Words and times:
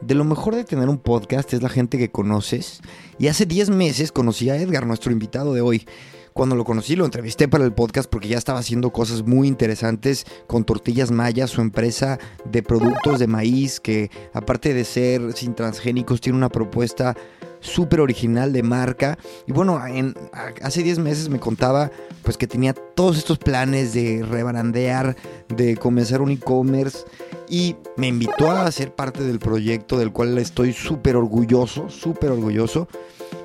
De 0.00 0.14
lo 0.14 0.24
mejor 0.24 0.54
de 0.54 0.64
tener 0.64 0.88
un 0.88 0.98
podcast 0.98 1.52
es 1.52 1.62
la 1.62 1.68
gente 1.68 1.98
que 1.98 2.10
conoces. 2.10 2.80
Y 3.18 3.26
hace 3.26 3.46
10 3.46 3.70
meses 3.70 4.12
conocí 4.12 4.48
a 4.48 4.56
Edgar, 4.56 4.86
nuestro 4.86 5.10
invitado 5.10 5.54
de 5.54 5.60
hoy. 5.60 5.86
Cuando 6.32 6.54
lo 6.54 6.64
conocí 6.64 6.94
lo 6.94 7.04
entrevisté 7.04 7.48
para 7.48 7.64
el 7.64 7.72
podcast 7.72 8.08
porque 8.08 8.28
ya 8.28 8.38
estaba 8.38 8.60
haciendo 8.60 8.92
cosas 8.92 9.26
muy 9.26 9.48
interesantes 9.48 10.24
con 10.46 10.62
Tortillas 10.62 11.10
Mayas, 11.10 11.50
su 11.50 11.60
empresa 11.60 12.20
de 12.44 12.62
productos 12.62 13.18
de 13.18 13.26
maíz 13.26 13.80
que 13.80 14.08
aparte 14.32 14.72
de 14.72 14.84
ser 14.84 15.32
sin 15.32 15.56
transgénicos 15.56 16.20
tiene 16.20 16.38
una 16.38 16.48
propuesta 16.48 17.16
súper 17.58 18.00
original 18.00 18.52
de 18.52 18.62
marca. 18.62 19.18
Y 19.48 19.52
bueno, 19.52 19.84
en, 19.84 20.14
hace 20.62 20.84
10 20.84 21.00
meses 21.00 21.28
me 21.28 21.40
contaba 21.40 21.90
pues 22.22 22.36
que 22.36 22.46
tenía 22.46 22.72
todos 22.72 23.18
estos 23.18 23.38
planes 23.38 23.92
de 23.92 24.24
rebrandear, 24.24 25.16
de 25.48 25.76
comenzar 25.76 26.22
un 26.22 26.30
e-commerce 26.30 27.00
y 27.48 27.76
me 27.96 28.08
invitó 28.08 28.50
a 28.50 28.70
ser 28.70 28.94
parte 28.94 29.22
del 29.22 29.38
proyecto 29.38 29.98
del 29.98 30.12
cual 30.12 30.36
estoy 30.38 30.72
súper 30.72 31.16
orgulloso, 31.16 31.88
súper 31.88 32.30
orgulloso. 32.30 32.88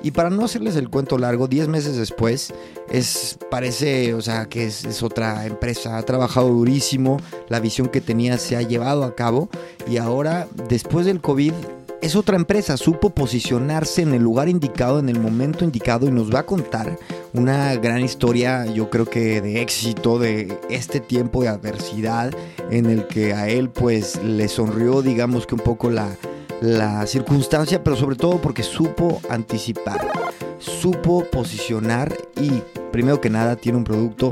Y 0.02 0.10
para 0.10 0.30
no 0.30 0.44
hacerles 0.44 0.76
el 0.76 0.90
cuento 0.90 1.16
largo, 1.16 1.48
10 1.48 1.68
meses 1.68 1.96
después, 1.96 2.52
es, 2.90 3.38
parece, 3.50 4.12
o 4.14 4.20
sea, 4.20 4.46
que 4.46 4.66
es, 4.66 4.84
es, 4.84 5.02
otra 5.02 5.46
empresa, 5.46 5.96
ha 5.96 6.02
trabajado 6.02 6.48
durísimo, 6.48 7.18
la 7.48 7.60
visión 7.60 7.88
que 7.88 8.02
tenía 8.02 8.36
se 8.36 8.56
ha 8.56 8.62
llevado 8.62 9.04
a 9.04 9.14
cabo 9.14 9.48
y 9.90 9.96
ahora, 9.96 10.46
después 10.68 11.06
del 11.06 11.22
COVID, 11.22 11.54
es 12.02 12.16
otra 12.16 12.36
empresa, 12.36 12.76
supo 12.76 13.10
posicionarse 13.10 14.02
en 14.02 14.14
el 14.14 14.22
lugar 14.22 14.48
indicado, 14.48 14.98
en 14.98 15.08
el 15.08 15.20
momento 15.20 15.64
indicado 15.64 16.06
y 16.06 16.10
nos 16.10 16.32
va 16.32 16.40
a 16.40 16.46
contar 16.46 16.98
una 17.32 17.74
gran 17.76 18.00
historia, 18.00 18.66
yo 18.66 18.90
creo 18.90 19.06
que 19.06 19.40
de 19.40 19.62
éxito, 19.62 20.18
de 20.18 20.58
este 20.70 21.00
tiempo 21.00 21.42
de 21.42 21.48
adversidad 21.48 22.32
en 22.70 22.86
el 22.86 23.06
que 23.06 23.34
a 23.34 23.48
él 23.48 23.70
pues 23.70 24.22
le 24.22 24.48
sonrió, 24.48 25.02
digamos 25.02 25.46
que 25.46 25.54
un 25.54 25.62
poco 25.62 25.90
la 25.90 26.16
la 26.64 27.06
circunstancia, 27.06 27.84
pero 27.84 27.96
sobre 27.96 28.16
todo 28.16 28.40
porque 28.40 28.62
supo 28.62 29.20
anticipar, 29.28 30.10
supo 30.58 31.24
posicionar 31.30 32.16
y, 32.40 32.62
primero 32.90 33.20
que 33.20 33.30
nada, 33.30 33.56
tiene 33.56 33.78
un 33.78 33.84
producto 33.84 34.30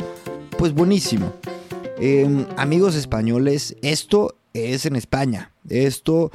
pues 0.56 0.72
buenísimo. 0.72 1.32
Em, 1.98 2.46
amigos 2.56 2.94
españoles, 2.94 3.76
esto 3.82 4.36
es 4.54 4.86
en 4.86 4.96
España, 4.96 5.52
esto 5.68 6.30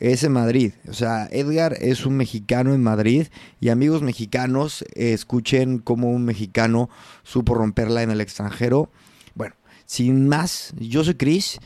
es 0.00 0.22
en 0.22 0.32
Madrid. 0.32 0.72
O 0.88 0.92
sea, 0.92 1.28
Edgar 1.30 1.76
es 1.80 2.06
un 2.06 2.16
mexicano 2.16 2.74
en 2.74 2.82
Madrid 2.82 3.26
y 3.60 3.68
amigos 3.68 4.02
mexicanos, 4.02 4.84
escuchen 4.94 5.78
cómo 5.78 6.10
un 6.10 6.24
mexicano 6.24 6.88
supo 7.22 7.54
romperla 7.54 8.02
en 8.02 8.10
el 8.10 8.20
extranjero. 8.20 8.90
Bueno, 9.34 9.54
sin 9.86 10.28
más, 10.28 10.72
yo 10.78 11.04
soy 11.04 11.14
Chris 11.14 11.58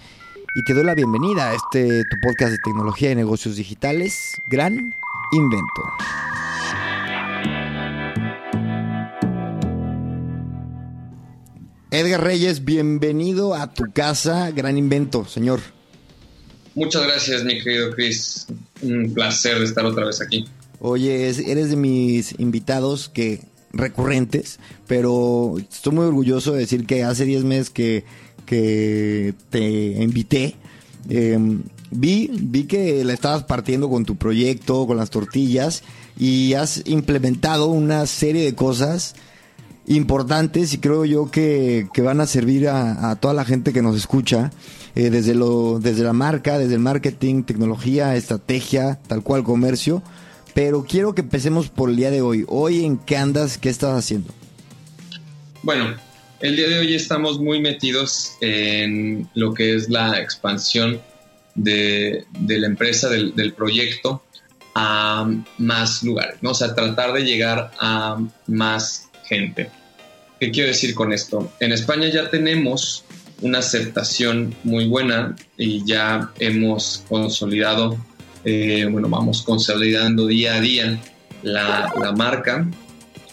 y 0.54 0.64
te 0.64 0.74
doy 0.74 0.84
la 0.84 0.94
bienvenida 0.94 1.50
a 1.50 1.54
este 1.54 2.04
tu 2.04 2.16
podcast 2.22 2.52
de 2.52 2.58
tecnología 2.58 3.10
y 3.10 3.14
negocios 3.14 3.56
digitales, 3.56 4.32
Gran 4.50 4.76
Invento. 5.32 5.82
Edgar 11.90 12.24
Reyes, 12.24 12.64
bienvenido 12.64 13.54
a 13.54 13.74
tu 13.74 13.92
casa, 13.92 14.50
Gran 14.50 14.78
Invento, 14.78 15.26
señor. 15.26 15.60
Muchas 16.74 17.02
gracias, 17.02 17.44
mi 17.44 17.60
querido 17.60 17.90
Chris. 17.90 18.46
Un 18.80 19.12
placer 19.12 19.62
estar 19.62 19.84
otra 19.84 20.06
vez 20.06 20.20
aquí. 20.20 20.44
Oye, 20.80 21.28
eres 21.28 21.70
de 21.70 21.76
mis 21.76 22.38
invitados 22.38 23.08
que 23.08 23.40
recurrentes, 23.72 24.58
pero 24.86 25.54
estoy 25.58 25.92
muy 25.92 26.06
orgulloso 26.06 26.52
de 26.52 26.60
decir 26.60 26.86
que 26.86 27.04
hace 27.04 27.24
10 27.24 27.44
meses 27.44 27.70
que 27.70 28.04
que 28.46 29.34
te 29.50 29.60
invité, 30.02 30.56
em, 31.08 31.62
vi, 31.90 32.30
vi 32.32 32.64
que 32.64 33.04
la 33.04 33.12
estabas 33.12 33.44
partiendo 33.44 33.88
con 33.88 34.04
tu 34.04 34.16
proyecto, 34.16 34.86
con 34.86 34.96
las 34.96 35.10
tortillas, 35.10 35.82
y 36.18 36.54
has 36.54 36.82
implementado 36.86 37.68
una 37.68 38.06
serie 38.06 38.44
de 38.44 38.54
cosas 38.54 39.14
importantes 39.86 40.72
y 40.74 40.78
creo 40.78 41.04
yo 41.04 41.30
que, 41.30 41.86
van 41.98 42.20
a 42.20 42.26
servir 42.26 42.68
a, 42.68 43.16
toda 43.16 43.34
la 43.34 43.44
gente 43.44 43.72
que 43.72 43.82
nos 43.82 43.96
escucha, 43.96 44.50
eh, 44.94 45.10
desde, 45.10 45.34
lo, 45.34 45.78
desde 45.80 46.04
la 46.04 46.12
marca, 46.12 46.58
desde 46.58 46.74
el 46.74 46.80
marketing, 46.80 47.44
tecnología, 47.44 48.14
estrategia, 48.16 48.98
tal 49.06 49.22
cual 49.22 49.44
comercio. 49.44 50.02
Pero 50.54 50.84
quiero 50.84 51.14
que 51.14 51.22
empecemos 51.22 51.68
por 51.68 51.88
el 51.88 51.96
día 51.96 52.10
de 52.10 52.20
hoy. 52.20 52.44
Hoy, 52.46 52.84
¿en 52.84 52.98
qué 52.98 53.16
andas? 53.16 53.56
¿Qué 53.56 53.70
estás 53.70 53.96
haciendo? 53.96 54.32
Bueno, 55.62 55.94
el 56.40 56.56
día 56.56 56.68
de 56.68 56.80
hoy 56.80 56.94
estamos 56.94 57.38
muy 57.38 57.60
metidos 57.60 58.32
en 58.40 59.28
lo 59.34 59.54
que 59.54 59.74
es 59.74 59.88
la 59.88 60.20
expansión 60.20 61.00
de, 61.54 62.26
la 62.46 62.66
empresa, 62.66 63.08
del, 63.08 63.54
proyecto, 63.54 64.22
a 64.74 65.30
más 65.58 66.02
lugares, 66.02 66.36
¿no? 66.42 66.50
O 66.50 66.54
sea, 66.54 66.74
tratar 66.74 67.12
de 67.12 67.24
llegar 67.24 67.70
a 67.78 68.18
más 68.46 69.08
¿Qué 70.40 70.50
quiero 70.50 70.68
decir 70.68 70.94
con 70.94 71.12
esto? 71.12 71.52
En 71.60 71.72
España 71.72 72.08
ya 72.08 72.28
tenemos 72.30 73.04
una 73.40 73.58
aceptación 73.58 74.54
muy 74.64 74.86
buena 74.86 75.36
y 75.56 75.84
ya 75.84 76.30
hemos 76.38 77.04
consolidado, 77.08 77.96
eh, 78.44 78.86
bueno, 78.90 79.08
vamos 79.08 79.42
consolidando 79.42 80.26
día 80.26 80.54
a 80.54 80.60
día 80.60 81.00
la, 81.42 81.92
la 82.00 82.12
marca 82.12 82.66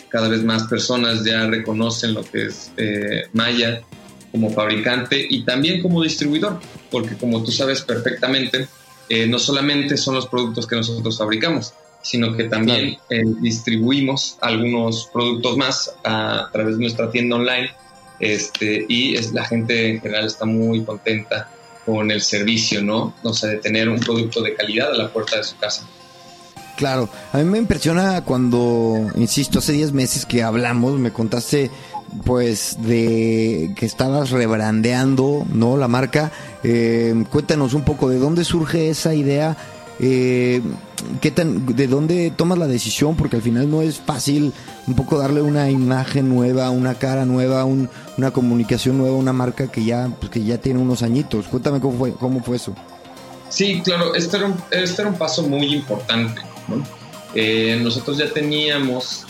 cada 0.09 0.27
vez 0.27 0.43
más 0.43 0.63
personas 0.63 1.23
ya 1.23 1.45
reconocen 1.45 2.15
lo 2.15 2.23
que 2.23 2.47
es 2.47 2.71
eh, 2.77 3.27
Maya 3.33 3.81
como 4.31 4.51
fabricante 4.51 5.25
y 5.27 5.43
también 5.43 5.81
como 5.81 6.03
distribuidor, 6.03 6.59
porque 6.91 7.15
como 7.15 7.43
tú 7.43 7.51
sabes 7.51 7.81
perfectamente, 7.81 8.67
eh, 9.07 9.25
no 9.27 9.39
solamente 9.39 9.97
son 9.97 10.15
los 10.15 10.27
productos 10.27 10.67
que 10.67 10.75
nosotros 10.75 11.17
fabricamos, 11.17 11.73
sino 12.01 12.35
que 12.35 12.45
también 12.45 12.97
eh, 13.09 13.23
distribuimos 13.41 14.37
algunos 14.41 15.09
productos 15.11 15.57
más 15.57 15.93
a, 16.03 16.49
través 16.51 16.75
de 16.75 16.81
nuestra 16.81 17.11
tienda 17.11 17.35
online 17.35 17.69
este, 18.19 18.85
y 18.87 19.15
es, 19.15 19.33
la 19.33 19.45
gente 19.45 19.91
en 19.91 20.01
general 20.01 20.25
está 20.25 20.45
muy 20.45 20.83
contenta 20.83 21.49
con 21.85 22.11
el 22.11 22.21
servicio, 22.21 22.83
¿no? 22.83 23.13
O 23.23 23.33
sea, 23.33 23.49
de 23.49 23.57
tener 23.57 23.89
un 23.89 23.99
producto 23.99 24.41
de 24.41 24.53
calidad 24.53 24.91
a 24.91 24.97
la 24.97 25.11
puerta 25.11 25.37
de 25.37 25.43
su 25.43 25.57
casa. 25.57 25.87
Claro, 26.77 27.09
a 27.33 27.37
mí 27.37 27.43
me 27.43 27.57
impresiona 27.57 28.23
cuando, 28.23 29.11
insisto, 29.15 29.59
hace 29.59 29.73
10 29.73 29.91
meses 29.91 30.25
que 30.25 30.43
hablamos, 30.43 30.97
me 30.97 31.11
contaste 31.11 31.69
pues 32.23 32.77
de 32.79 33.73
que 33.75 33.85
estabas 33.85 34.31
rebrandeando, 34.31 35.45
¿no? 35.51 35.77
La 35.77 35.87
marca. 35.87 36.31
Eh, 36.63 37.25
cuéntanos 37.29 37.73
un 37.73 37.83
poco 37.83 38.09
de 38.09 38.17
dónde 38.17 38.43
surge 38.45 38.89
esa 38.89 39.13
idea, 39.13 39.57
eh, 39.99 40.61
¿qué 41.21 41.31
tan, 41.31 41.65
de 41.75 41.87
dónde 41.87 42.31
tomas 42.35 42.57
la 42.57 42.67
decisión, 42.67 43.15
porque 43.15 43.35
al 43.35 43.41
final 43.41 43.69
no 43.69 43.81
es 43.81 43.99
fácil 43.99 44.53
un 44.87 44.95
poco 44.95 45.17
darle 45.17 45.41
una 45.41 45.69
imagen 45.69 46.29
nueva, 46.29 46.69
una 46.69 46.95
cara 46.95 47.25
nueva, 47.25 47.65
una 47.65 48.31
comunicación 48.31 48.97
nueva, 48.97 49.15
una 49.15 49.33
marca 49.33 49.71
que 49.71 49.83
ya, 49.83 50.09
pues, 50.19 50.31
que 50.31 50.43
ya 50.43 50.57
tiene 50.57 50.79
unos 50.79 51.03
añitos. 51.03 51.47
Cuéntame 51.47 51.79
cómo 51.79 51.97
fue, 51.97 52.13
cómo 52.13 52.43
fue 52.43 52.57
eso. 52.57 52.75
Sí, 53.49 53.81
claro, 53.83 54.13
este 54.15 54.37
era 54.37 54.45
un, 54.47 54.55
este 54.71 55.01
era 55.01 55.09
un 55.09 55.17
paso 55.17 55.47
muy 55.47 55.73
importante 55.73 56.41
eh, 57.35 57.79
nosotros 57.81 58.17
ya 58.17 58.29
teníamos 58.31 59.25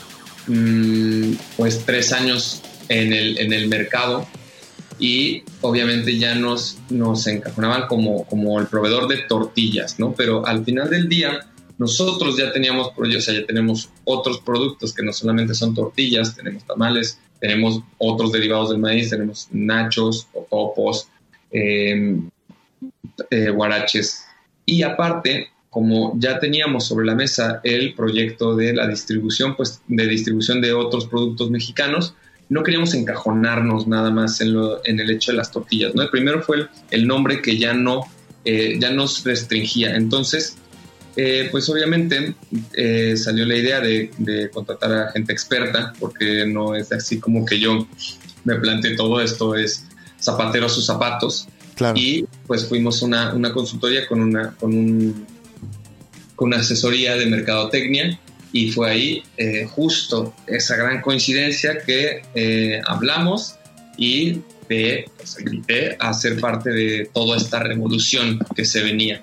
mm, 0.47 1.33
pues 1.57 1.85
tres 1.85 2.13
años 2.13 2.61
en 2.87 3.13
el, 3.13 3.37
en 3.37 3.53
el 3.53 3.67
mercado 3.67 4.27
y 4.99 5.43
obviamente 5.61 6.17
ya 6.17 6.35
nos, 6.35 6.77
nos 6.89 7.25
encajonaban 7.27 7.87
como, 7.87 8.25
como 8.25 8.59
el 8.59 8.67
proveedor 8.67 9.07
de 9.07 9.17
tortillas, 9.27 9.99
¿no? 9.99 10.13
Pero 10.13 10.45
al 10.45 10.65
final 10.65 10.89
del 10.89 11.07
día, 11.07 11.47
nosotros 11.77 12.37
ya 12.37 12.51
teníamos, 12.51 12.91
o 12.95 13.21
sea, 13.21 13.33
ya 13.33 13.45
tenemos 13.45 13.89
otros 14.03 14.41
productos 14.41 14.93
que 14.93 15.03
no 15.03 15.13
solamente 15.13 15.53
son 15.53 15.73
tortillas, 15.73 16.35
tenemos 16.35 16.65
tamales, 16.65 17.19
tenemos 17.39 17.81
otros 17.97 18.33
derivados 18.33 18.69
del 18.69 18.79
maíz, 18.79 19.09
tenemos 19.09 19.47
nachos, 19.51 20.27
topos, 20.49 21.07
eh, 21.51 22.19
eh, 23.31 23.49
guaraches. 23.49 24.25
Y 24.65 24.83
aparte, 24.83 25.47
como 25.69 26.13
ya 26.17 26.39
teníamos 26.39 26.85
sobre 26.87 27.05
la 27.05 27.15
mesa 27.15 27.61
el 27.63 27.93
proyecto 27.93 28.55
de 28.55 28.73
la 28.73 28.87
distribución, 28.87 29.55
pues 29.55 29.81
de 29.87 30.07
distribución 30.07 30.61
de 30.61 30.73
otros 30.73 31.07
productos 31.07 31.49
mexicanos, 31.49 32.13
no 32.49 32.63
queríamos 32.63 32.93
encajonarnos 32.95 33.87
nada 33.87 34.09
más 34.09 34.41
en, 34.41 34.53
lo, 34.53 34.85
en 34.85 34.99
el 34.99 35.11
hecho 35.11 35.31
de 35.31 35.37
las 35.37 35.51
tortillas. 35.51 35.93
¿no? 35.93 36.01
El 36.01 36.09
primero 36.09 36.41
fue 36.41 36.67
el, 36.89 37.07
nombre 37.07 37.41
que 37.41 37.57
ya 37.57 37.73
no 37.73 38.01
eh, 38.43 38.77
ya 38.79 38.89
nos 38.89 39.23
restringía. 39.23 39.95
Entonces, 39.95 40.57
eh, 41.15 41.47
pues 41.51 41.69
obviamente 41.69 42.33
eh, 42.73 43.15
salió 43.17 43.45
la 43.45 43.55
idea 43.55 43.79
de, 43.79 44.49
contratar 44.51 44.91
a 44.91 45.11
gente 45.11 45.31
experta, 45.31 45.93
porque 45.99 46.45
no 46.47 46.75
es 46.75 46.91
así 46.91 47.19
como 47.19 47.45
que 47.45 47.59
yo 47.59 47.87
me 48.43 48.55
planteé 48.55 48.95
todo 48.95 49.21
esto, 49.21 49.55
es 49.55 49.85
zapatero 50.19 50.65
a 50.65 50.69
sus 50.69 50.85
zapatos. 50.85 51.47
Y 51.95 52.25
pues 52.45 52.65
fuimos 52.65 53.01
una, 53.03 53.33
una 53.33 53.53
consultoría 53.53 54.05
con 54.05 54.21
una, 54.21 54.51
con, 54.55 54.73
un, 54.73 55.25
con 56.35 56.47
una 56.47 56.57
asesoría 56.57 57.15
de 57.15 57.25
mercadotecnia 57.27 58.19
y 58.51 58.71
fue 58.71 58.89
ahí 58.89 59.23
justo 59.69 60.33
esa 60.47 60.75
gran 60.75 61.01
coincidencia 61.01 61.77
que 61.85 62.81
hablamos 62.87 63.55
y 63.97 64.41
te 64.69 65.05
pues, 65.17 65.37
invité 65.39 65.97
a 65.99 66.13
ser 66.13 66.39
parte 66.39 66.69
de 66.69 67.09
toda 67.13 67.35
esta 67.37 67.59
revolución 67.59 68.39
que 68.55 68.63
se 68.63 68.81
venía. 68.81 69.19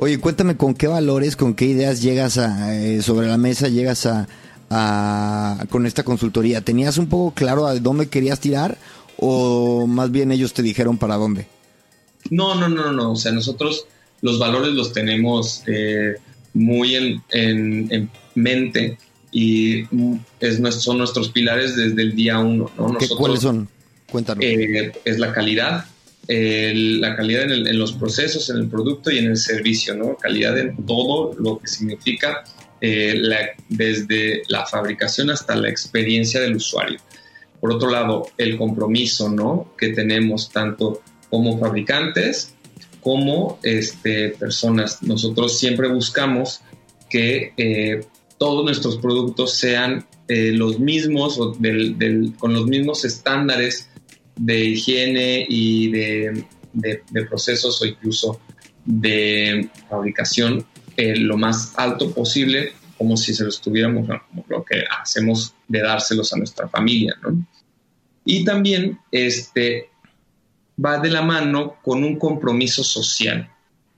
Oye, 0.00 0.18
cuéntame 0.18 0.56
con 0.56 0.74
qué 0.74 0.88
valores, 0.88 1.36
con 1.36 1.54
qué 1.54 1.66
ideas 1.66 2.00
llegas 2.02 2.38
a, 2.38 2.74
eh, 2.74 3.02
sobre 3.02 3.28
la 3.28 3.36
mesa, 3.36 3.68
llegas 3.68 4.06
a, 4.06 4.26
con 5.68 5.84
esta 5.84 6.02
consultoría. 6.02 6.62
¿Tenías 6.62 6.96
un 6.96 7.06
poco 7.06 7.34
claro 7.34 7.66
a 7.66 7.74
dónde 7.74 8.08
querías 8.08 8.40
tirar 8.40 8.78
o 9.18 9.86
más 9.86 10.10
bien 10.10 10.32
ellos 10.32 10.54
te 10.54 10.62
dijeron 10.62 10.96
para 10.96 11.16
dónde? 11.16 11.46
No, 12.30 12.54
no, 12.54 12.68
no, 12.70 12.90
no. 12.90 13.12
O 13.12 13.16
sea, 13.16 13.32
nosotros 13.32 13.86
los 14.22 14.38
valores 14.38 14.72
los 14.72 14.94
tenemos 14.94 15.62
eh, 15.66 16.14
muy 16.54 16.96
en, 16.96 17.22
en, 17.30 18.10
mente 18.34 18.98
y 19.30 19.84
es, 20.40 20.58
son 20.74 20.98
nuestros 20.98 21.30
pilares 21.30 21.76
desde 21.76 22.02
el 22.02 22.14
día 22.14 22.38
uno. 22.38 22.70
¿no? 22.76 22.96
¿Cuáles 23.16 23.40
son? 23.40 23.68
Cuéntanos. 24.10 24.44
Eh, 24.44 24.92
es 25.04 25.18
la 25.18 25.32
calidad, 25.32 25.86
la 26.28 27.16
calidad 27.16 27.50
en, 27.50 27.78
los 27.78 27.94
procesos, 27.94 28.50
en 28.50 28.58
el 28.58 28.68
producto 28.68 29.10
y 29.10 29.18
en 29.18 29.26
el 29.26 29.36
servicio, 29.36 29.94
¿no? 29.94 30.16
Calidad 30.16 30.58
en 30.58 30.76
todo 30.84 31.34
lo 31.38 31.58
que 31.58 31.66
significa 31.66 32.44
eh, 32.80 33.22
desde 33.68 34.42
la 34.48 34.66
fabricación 34.66 35.30
hasta 35.30 35.54
la 35.54 35.68
experiencia 35.68 36.40
del 36.40 36.56
usuario. 36.56 36.98
Por 37.60 37.72
otro 37.72 37.90
lado, 37.90 38.28
el 38.38 38.58
compromiso, 38.58 39.30
¿no? 39.30 39.72
Que 39.78 39.90
tenemos 39.90 40.50
tanto 40.50 41.00
como 41.30 41.58
fabricantes 41.58 42.51
como 43.02 43.58
este, 43.62 44.30
personas. 44.30 45.02
Nosotros 45.02 45.58
siempre 45.58 45.88
buscamos 45.88 46.60
que 47.10 47.52
eh, 47.56 48.06
todos 48.38 48.64
nuestros 48.64 48.96
productos 48.96 49.54
sean 49.54 50.06
los 50.28 50.78
mismos 50.78 51.38
o 51.38 51.54
con 52.38 52.54
los 52.54 52.66
mismos 52.66 53.04
estándares 53.04 53.90
de 54.36 54.64
higiene 54.64 55.46
y 55.48 55.90
de, 55.90 56.44
procesos 57.28 57.80
o 57.82 57.86
incluso 57.86 58.40
de 58.84 59.68
fabricación 59.88 60.66
eh, 60.96 61.16
lo 61.16 61.36
más 61.36 61.74
alto 61.76 62.12
posible, 62.12 62.72
como 62.98 63.16
si 63.16 63.34
se 63.34 63.44
los 63.44 63.60
tuviéramos, 63.60 64.08
como 64.28 64.44
lo 64.48 64.64
que 64.64 64.84
hacemos 65.00 65.54
de 65.68 65.80
dárselos 65.80 66.32
a 66.32 66.36
nuestra 66.36 66.68
familia. 66.68 67.14
Y 68.24 68.44
también 68.44 68.98
este, 69.10 69.90
va 70.82 70.98
de 70.98 71.10
la 71.10 71.22
mano 71.22 71.76
con 71.82 72.04
un 72.04 72.18
compromiso 72.18 72.84
social. 72.84 73.50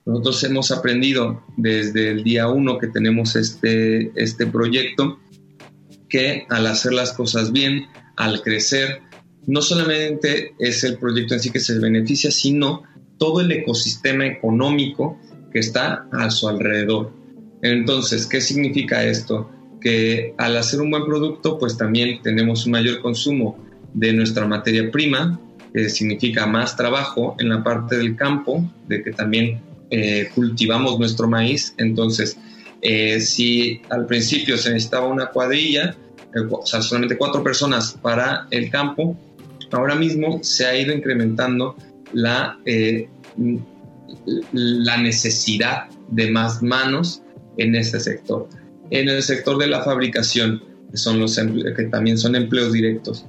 Nosotros 0.06 0.44
hemos 0.44 0.70
aprendido 0.70 1.42
desde 1.56 2.10
el 2.10 2.24
día 2.24 2.48
uno 2.48 2.78
que 2.78 2.88
tenemos 2.88 3.36
este, 3.36 4.12
este 4.14 4.46
proyecto 4.46 5.18
que 6.08 6.46
al 6.50 6.66
hacer 6.66 6.92
las 6.92 7.12
cosas 7.12 7.52
bien, 7.52 7.86
al 8.16 8.42
crecer, 8.42 9.00
no 9.46 9.62
solamente 9.62 10.54
es 10.58 10.84
el 10.84 10.98
proyecto 10.98 11.34
en 11.34 11.40
sí 11.40 11.50
que 11.50 11.60
se 11.60 11.78
beneficia, 11.78 12.30
sino 12.30 12.82
todo 13.18 13.40
el 13.40 13.50
ecosistema 13.52 14.26
económico 14.26 15.18
que 15.52 15.60
está 15.60 16.06
a 16.12 16.30
su 16.30 16.48
alrededor. 16.48 17.12
Entonces, 17.62 18.26
¿qué 18.26 18.40
significa 18.40 19.04
esto? 19.04 19.50
Que 19.80 20.34
al 20.38 20.56
hacer 20.56 20.80
un 20.80 20.90
buen 20.90 21.04
producto, 21.06 21.58
pues 21.58 21.76
también 21.76 22.20
tenemos 22.22 22.66
un 22.66 22.72
mayor 22.72 23.00
consumo 23.00 23.58
de 23.94 24.12
nuestra 24.12 24.46
materia 24.46 24.90
prima, 24.90 25.40
que 25.74 25.90
significa 25.90 26.46
más 26.46 26.76
trabajo 26.76 27.34
en 27.40 27.48
la 27.48 27.62
parte 27.64 27.98
del 27.98 28.14
campo, 28.16 28.64
de 28.86 29.02
que 29.02 29.10
también 29.10 29.60
eh, 29.90 30.30
cultivamos 30.34 30.98
nuestro 31.00 31.28
maíz. 31.28 31.74
Entonces, 31.78 32.38
eh, 32.80 33.18
si 33.20 33.82
al 33.90 34.06
principio 34.06 34.56
se 34.56 34.70
necesitaba 34.70 35.08
una 35.08 35.26
cuadrilla, 35.26 35.96
eh, 36.34 36.46
o 36.48 36.64
sea, 36.64 36.80
solamente 36.80 37.16
cuatro 37.16 37.42
personas 37.42 37.98
para 38.00 38.46
el 38.50 38.70
campo, 38.70 39.18
ahora 39.72 39.96
mismo 39.96 40.38
se 40.42 40.66
ha 40.66 40.78
ido 40.78 40.92
incrementando 40.94 41.76
la, 42.12 42.58
eh, 42.66 43.08
la 44.52 44.96
necesidad 44.98 45.88
de 46.08 46.30
más 46.30 46.62
manos 46.62 47.22
en 47.56 47.74
este 47.74 47.98
sector. 47.98 48.48
En 48.90 49.08
el 49.08 49.22
sector 49.22 49.58
de 49.58 49.66
la 49.66 49.82
fabricación, 49.82 50.62
son 50.92 51.18
los 51.18 51.36
que 51.36 51.84
también 51.90 52.16
son 52.18 52.36
empleos 52.36 52.72
directos, 52.72 53.26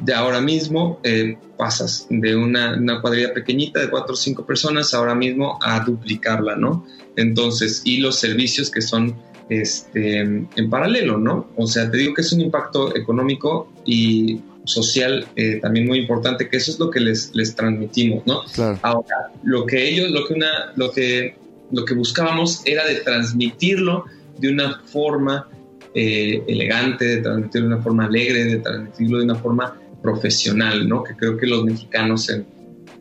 de 0.00 0.14
ahora 0.14 0.40
mismo 0.40 1.00
eh, 1.04 1.36
pasas 1.56 2.06
de 2.10 2.36
una, 2.36 2.76
una, 2.76 3.00
cuadrilla 3.00 3.32
pequeñita 3.32 3.80
de 3.80 3.90
cuatro 3.90 4.14
o 4.14 4.16
cinco 4.16 4.44
personas 4.44 4.92
ahora 4.94 5.14
mismo 5.14 5.58
a 5.62 5.80
duplicarla, 5.80 6.56
¿no? 6.56 6.86
Entonces, 7.16 7.82
y 7.84 7.98
los 7.98 8.16
servicios 8.16 8.70
que 8.70 8.82
son 8.82 9.14
este, 9.48 10.18
en 10.20 10.70
paralelo, 10.70 11.18
¿no? 11.18 11.48
O 11.56 11.66
sea, 11.66 11.90
te 11.90 11.98
digo 11.98 12.14
que 12.14 12.22
es 12.22 12.32
un 12.32 12.40
impacto 12.40 12.96
económico 12.96 13.72
y 13.84 14.40
social 14.64 15.26
eh, 15.36 15.60
también 15.60 15.86
muy 15.86 15.98
importante, 15.98 16.48
que 16.48 16.56
eso 16.56 16.70
es 16.70 16.78
lo 16.78 16.90
que 16.90 17.00
les, 17.00 17.34
les 17.34 17.54
transmitimos, 17.54 18.26
¿no? 18.26 18.42
Ahora, 18.82 19.30
lo 19.42 19.66
que 19.66 19.88
ellos, 19.88 20.10
lo 20.10 20.26
que, 20.26 20.34
una, 20.34 20.72
lo, 20.76 20.90
que, 20.90 21.36
lo 21.70 21.84
que 21.84 21.94
buscábamos 21.94 22.62
era 22.64 22.84
de 22.86 22.96
transmitirlo 22.96 24.06
de 24.38 24.48
una 24.48 24.80
forma 24.86 25.48
eh, 25.94 26.42
elegante, 26.48 27.04
de 27.04 27.16
transmitirlo 27.18 27.68
de 27.68 27.74
una 27.74 27.82
forma 27.82 28.06
alegre, 28.06 28.44
de 28.44 28.58
transmitirlo 28.58 29.18
de 29.18 29.24
una 29.24 29.36
forma 29.36 29.76
profesional, 30.04 30.86
¿no? 30.86 31.02
Que 31.02 31.16
creo 31.16 31.38
que 31.38 31.46
los 31.46 31.64
mexicanos 31.64 32.28
en, 32.28 32.46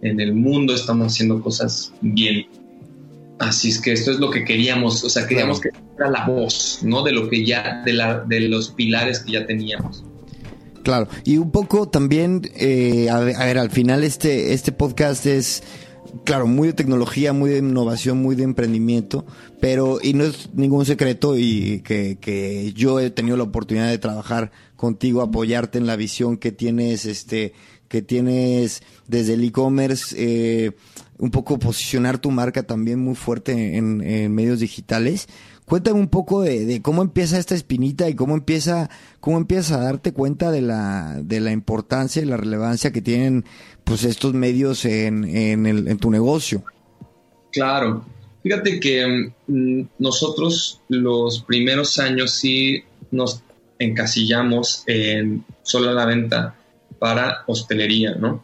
en 0.01 0.21
el 0.21 0.33
mundo 0.33 0.73
estamos 0.73 1.07
haciendo 1.07 1.41
cosas 1.41 1.93
bien. 2.01 2.47
Así 3.39 3.69
es 3.69 3.81
que 3.81 3.91
esto 3.91 4.09
es 4.11 4.19
lo 4.19 4.31
que 4.31 4.45
queríamos, 4.45 5.03
o 5.03 5.09
sea, 5.09 5.27
queríamos 5.27 5.59
que 5.59 5.69
fuera 5.95 6.09
la 6.09 6.25
voz, 6.25 6.79
¿no? 6.81 7.03
De 7.03 7.11
lo 7.11 7.29
que 7.29 7.45
ya, 7.45 7.83
de, 7.85 7.91
la, 7.91 8.19
de 8.21 8.39
los 8.47 8.71
pilares 8.71 9.19
que 9.19 9.33
ya 9.33 9.45
teníamos. 9.45 10.05
Claro, 10.83 11.09
y 11.25 11.37
un 11.37 11.51
poco 11.51 11.89
también, 11.89 12.41
eh, 12.55 13.09
a, 13.09 13.19
ver, 13.19 13.57
al 13.57 13.69
final 13.69 14.03
este, 14.03 14.53
este 14.53 14.71
podcast 14.71 15.25
es, 15.25 15.61
claro, 16.23 16.47
muy 16.47 16.69
de 16.69 16.73
tecnología, 16.73 17.33
muy 17.33 17.49
de 17.49 17.57
innovación, 17.59 18.21
muy 18.21 18.35
de 18.35 18.43
emprendimiento, 18.43 19.25
pero, 19.59 19.99
y 20.01 20.13
no 20.13 20.23
es 20.23 20.49
ningún 20.53 20.85
secreto 20.85 21.37
y 21.37 21.81
que, 21.81 22.17
que 22.19 22.73
yo 22.73 22.99
he 22.99 23.09
tenido 23.09 23.37
la 23.37 23.43
oportunidad 23.43 23.89
de 23.89 23.97
trabajar 23.97 24.51
contigo, 24.75 25.21
apoyarte 25.21 25.77
en 25.77 25.87
la 25.87 25.95
visión 25.95 26.37
que 26.37 26.51
tienes, 26.51 27.05
este, 27.05 27.53
que 27.87 28.01
tienes 28.01 28.83
desde 29.07 29.33
el 29.33 29.43
e-commerce, 29.43 30.15
eh, 30.17 30.71
un 31.17 31.31
poco 31.31 31.59
posicionar 31.59 32.17
tu 32.17 32.31
marca 32.31 32.63
también 32.63 32.99
muy 32.99 33.15
fuerte 33.15 33.77
en, 33.77 34.01
en 34.01 34.33
medios 34.33 34.59
digitales. 34.59 35.27
Cuéntame 35.65 35.99
un 35.99 36.09
poco 36.09 36.41
de, 36.41 36.81
cómo 36.81 37.01
empieza 37.01 37.37
esta 37.37 37.55
espinita 37.55 38.09
y 38.09 38.15
cómo 38.15 38.35
empieza, 38.35 38.89
cómo 39.19 39.37
empiezas 39.37 39.71
a 39.71 39.83
darte 39.83 40.11
cuenta 40.11 40.51
de 40.51 40.61
la, 40.61 41.19
de 41.21 41.39
la 41.39 41.51
importancia 41.51 42.21
y 42.21 42.25
la 42.25 42.37
relevancia 42.37 42.91
que 42.91 43.01
tienen 43.01 43.45
pues 43.83 44.03
estos 44.03 44.33
medios 44.33 44.85
en, 44.85 45.23
en, 45.23 45.97
tu 45.97 46.11
negocio. 46.11 46.63
Claro. 47.51 48.05
Fíjate 48.41 48.79
que 48.79 49.31
mm, 49.47 49.81
nosotros 49.99 50.81
los 50.89 51.43
primeros 51.43 51.97
años 51.97 52.31
sí 52.31 52.83
nos 53.11 53.41
encasillamos 53.79 54.83
en 54.87 55.45
solo 55.61 55.93
la 55.93 56.05
venta 56.05 56.55
para 56.99 57.43
hostelería, 57.47 58.15
¿no? 58.15 58.43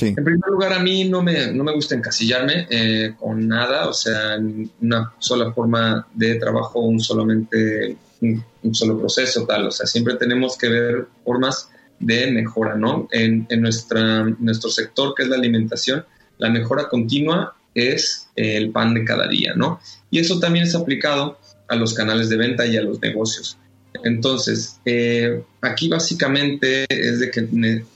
En 0.00 0.14
primer 0.24 0.50
lugar, 0.50 0.72
a 0.72 0.78
mí 0.78 1.08
no 1.08 1.22
me, 1.22 1.52
no 1.52 1.64
me 1.64 1.72
gusta 1.72 1.94
encasillarme 1.94 2.66
eh, 2.70 3.14
con 3.18 3.46
nada, 3.46 3.88
o 3.88 3.92
sea, 3.92 4.38
una 4.80 5.12
sola 5.18 5.52
forma 5.52 6.06
de 6.14 6.34
trabajo, 6.36 6.80
un 6.80 7.00
solamente 7.00 7.96
un, 8.20 8.74
solo 8.74 8.98
proceso, 8.98 9.46
tal. 9.46 9.68
O 9.68 9.70
sea, 9.70 9.86
siempre 9.86 10.14
tenemos 10.14 10.56
que 10.56 10.68
ver 10.68 11.06
formas 11.24 11.70
de 11.98 12.30
mejora, 12.30 12.74
¿no? 12.74 13.08
En, 13.10 13.46
en 13.48 13.60
nuestra, 13.62 14.24
nuestro 14.38 14.70
sector, 14.70 15.14
que 15.14 15.22
es 15.22 15.28
la 15.28 15.36
alimentación, 15.36 16.04
la 16.38 16.50
mejora 16.50 16.88
continua 16.88 17.54
es 17.74 18.28
el 18.36 18.70
pan 18.70 18.94
de 18.94 19.04
cada 19.04 19.28
día, 19.28 19.54
¿no? 19.54 19.80
Y 20.10 20.18
eso 20.18 20.40
también 20.40 20.64
es 20.64 20.74
aplicado 20.74 21.38
a 21.68 21.76
los 21.76 21.94
canales 21.94 22.28
de 22.28 22.36
venta 22.36 22.66
y 22.66 22.76
a 22.76 22.82
los 22.82 23.00
negocios. 23.00 23.58
Entonces, 24.04 24.78
eh, 24.84 25.42
aquí 25.60 25.88
básicamente 25.88 26.86
es 26.88 27.20
de 27.20 27.30
que 27.30 27.48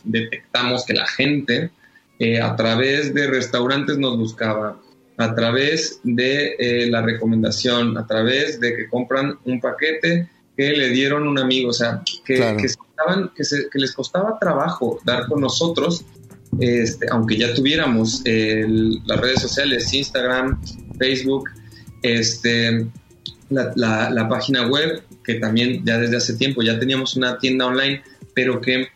detectamos 0.05 0.85
que 0.85 0.95
la 0.95 1.07
gente 1.07 1.71
eh, 2.21 2.41
a 2.41 2.55
través 2.55 3.13
de 3.13 3.27
restaurantes 3.27 3.99
nos 3.99 4.17
buscaba, 4.17 4.81
a 5.17 5.35
través 5.35 6.01
de 6.05 6.55
eh, 6.59 6.87
la 6.89 7.03
recomendación, 7.03 7.99
a 7.99 8.07
través 8.07 8.61
de 8.61 8.77
que 8.77 8.89
compran 8.89 9.39
un 9.45 9.61
paquete 9.61 10.29
que 10.57 10.71
le 10.71 10.91
dieron 10.91 11.27
un 11.27 11.39
amigo, 11.39 11.71
o 11.71 11.73
sea, 11.73 12.03
que, 12.25 12.35
que, 12.35 13.79
les 13.79 13.93
costaba 13.93 14.39
trabajo 14.39 15.01
dar 15.05 15.27
con 15.27 15.41
nosotros 15.41 16.05
este, 16.59 17.07
aunque 17.11 17.39
ya 17.39 17.55
tuviéramos 17.55 18.23
las 18.25 19.21
redes 19.21 19.41
sociales, 19.41 19.93
Instagram, 19.95 20.61
Facebook, 20.99 21.49
este, 22.03 22.87
la, 23.51 24.11
la, 24.11 24.29
página 24.29 24.67
web, 24.67 25.03
que 25.25 25.35
también 25.35 25.85
ya 25.85 25.99
desde 25.99 26.17
hace 26.17 26.35
tiempo 26.35 26.63
ya 26.63 26.79
teníamos 26.79 27.17
una 27.17 27.39
tienda 27.39 27.67
online, 27.67 28.03
pero 28.35 28.61
que 28.61 28.89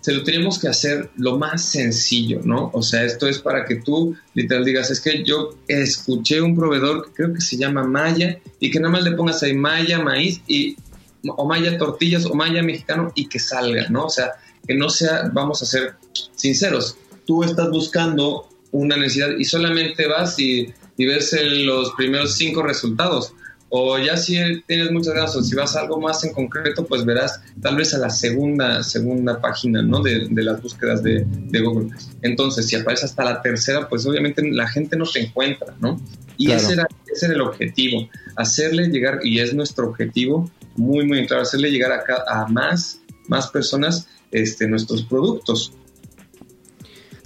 se 0.00 0.12
lo 0.12 0.24
tenemos 0.24 0.58
que 0.58 0.68
hacer 0.68 1.10
lo 1.16 1.38
más 1.38 1.62
sencillo, 1.62 2.40
¿no? 2.44 2.70
O 2.72 2.82
sea, 2.82 3.04
esto 3.04 3.28
es 3.28 3.38
para 3.38 3.64
que 3.64 3.76
tú 3.76 4.16
literal 4.34 4.64
digas, 4.64 4.90
es 4.90 5.00
que 5.00 5.22
yo 5.24 5.56
escuché 5.68 6.40
un 6.40 6.56
proveedor 6.56 7.06
que 7.06 7.12
creo 7.12 7.34
que 7.34 7.40
se 7.40 7.56
llama 7.56 7.84
Maya 7.84 8.38
y 8.58 8.70
que 8.70 8.80
nada 8.80 8.92
más 8.92 9.04
le 9.04 9.12
pongas 9.12 9.42
ahí 9.42 9.54
Maya, 9.54 9.98
maíz 10.02 10.40
y 10.46 10.76
o 11.24 11.46
Maya 11.46 11.76
tortillas 11.76 12.24
o 12.24 12.34
Maya 12.34 12.62
mexicano 12.62 13.12
y 13.14 13.28
que 13.28 13.38
salga, 13.38 13.88
¿no? 13.90 14.06
O 14.06 14.10
sea, 14.10 14.32
que 14.66 14.74
no 14.74 14.88
sea, 14.88 15.30
vamos 15.32 15.62
a 15.62 15.66
ser 15.66 15.94
sinceros, 16.34 16.96
tú 17.26 17.44
estás 17.44 17.70
buscando 17.70 18.48
una 18.72 18.96
necesidad 18.96 19.30
y 19.38 19.44
solamente 19.44 20.06
vas 20.06 20.38
y, 20.38 20.72
y 20.96 21.06
ves 21.06 21.36
los 21.42 21.92
primeros 21.92 22.36
cinco 22.36 22.62
resultados 22.62 23.34
o 23.70 23.98
ya 23.98 24.16
si 24.16 24.36
tienes 24.66 24.90
muchas 24.90 25.14
ganas 25.14 25.36
o 25.36 25.42
si 25.42 25.54
vas 25.54 25.76
a 25.76 25.80
algo 25.80 26.00
más 26.00 26.22
en 26.24 26.32
concreto, 26.32 26.84
pues 26.84 27.04
verás 27.04 27.40
tal 27.62 27.76
vez 27.76 27.94
a 27.94 27.98
la 27.98 28.10
segunda, 28.10 28.82
segunda 28.82 29.40
página 29.40 29.80
¿no? 29.80 30.02
de, 30.02 30.28
las 30.30 30.60
búsquedas 30.60 31.02
de, 31.04 31.24
Google. 31.62 31.90
Entonces, 32.22 32.66
si 32.66 32.74
aparece 32.74 33.06
hasta 33.06 33.24
la 33.24 33.40
tercera, 33.40 33.88
pues 33.88 34.04
obviamente 34.06 34.42
la 34.50 34.68
gente 34.68 34.96
no 34.96 35.04
te 35.04 35.20
encuentra, 35.20 35.74
¿no? 35.80 36.00
Y 36.36 36.50
ese, 36.50 36.72
era, 36.72 36.88
ese 37.12 37.26
era 37.26 37.34
el 37.34 37.42
objetivo, 37.42 38.08
hacerle 38.34 38.88
llegar, 38.88 39.20
y 39.22 39.38
es 39.38 39.54
nuestro 39.54 39.88
objetivo 39.88 40.50
muy, 40.74 41.06
muy 41.06 41.26
claro, 41.26 41.42
hacerle 41.42 41.70
llegar 41.70 41.92
a, 41.92 42.42
a 42.42 42.48
más, 42.48 43.00
más 43.28 43.48
personas 43.48 44.08
este, 44.32 44.66
nuestros 44.66 45.02
productos. 45.04 45.72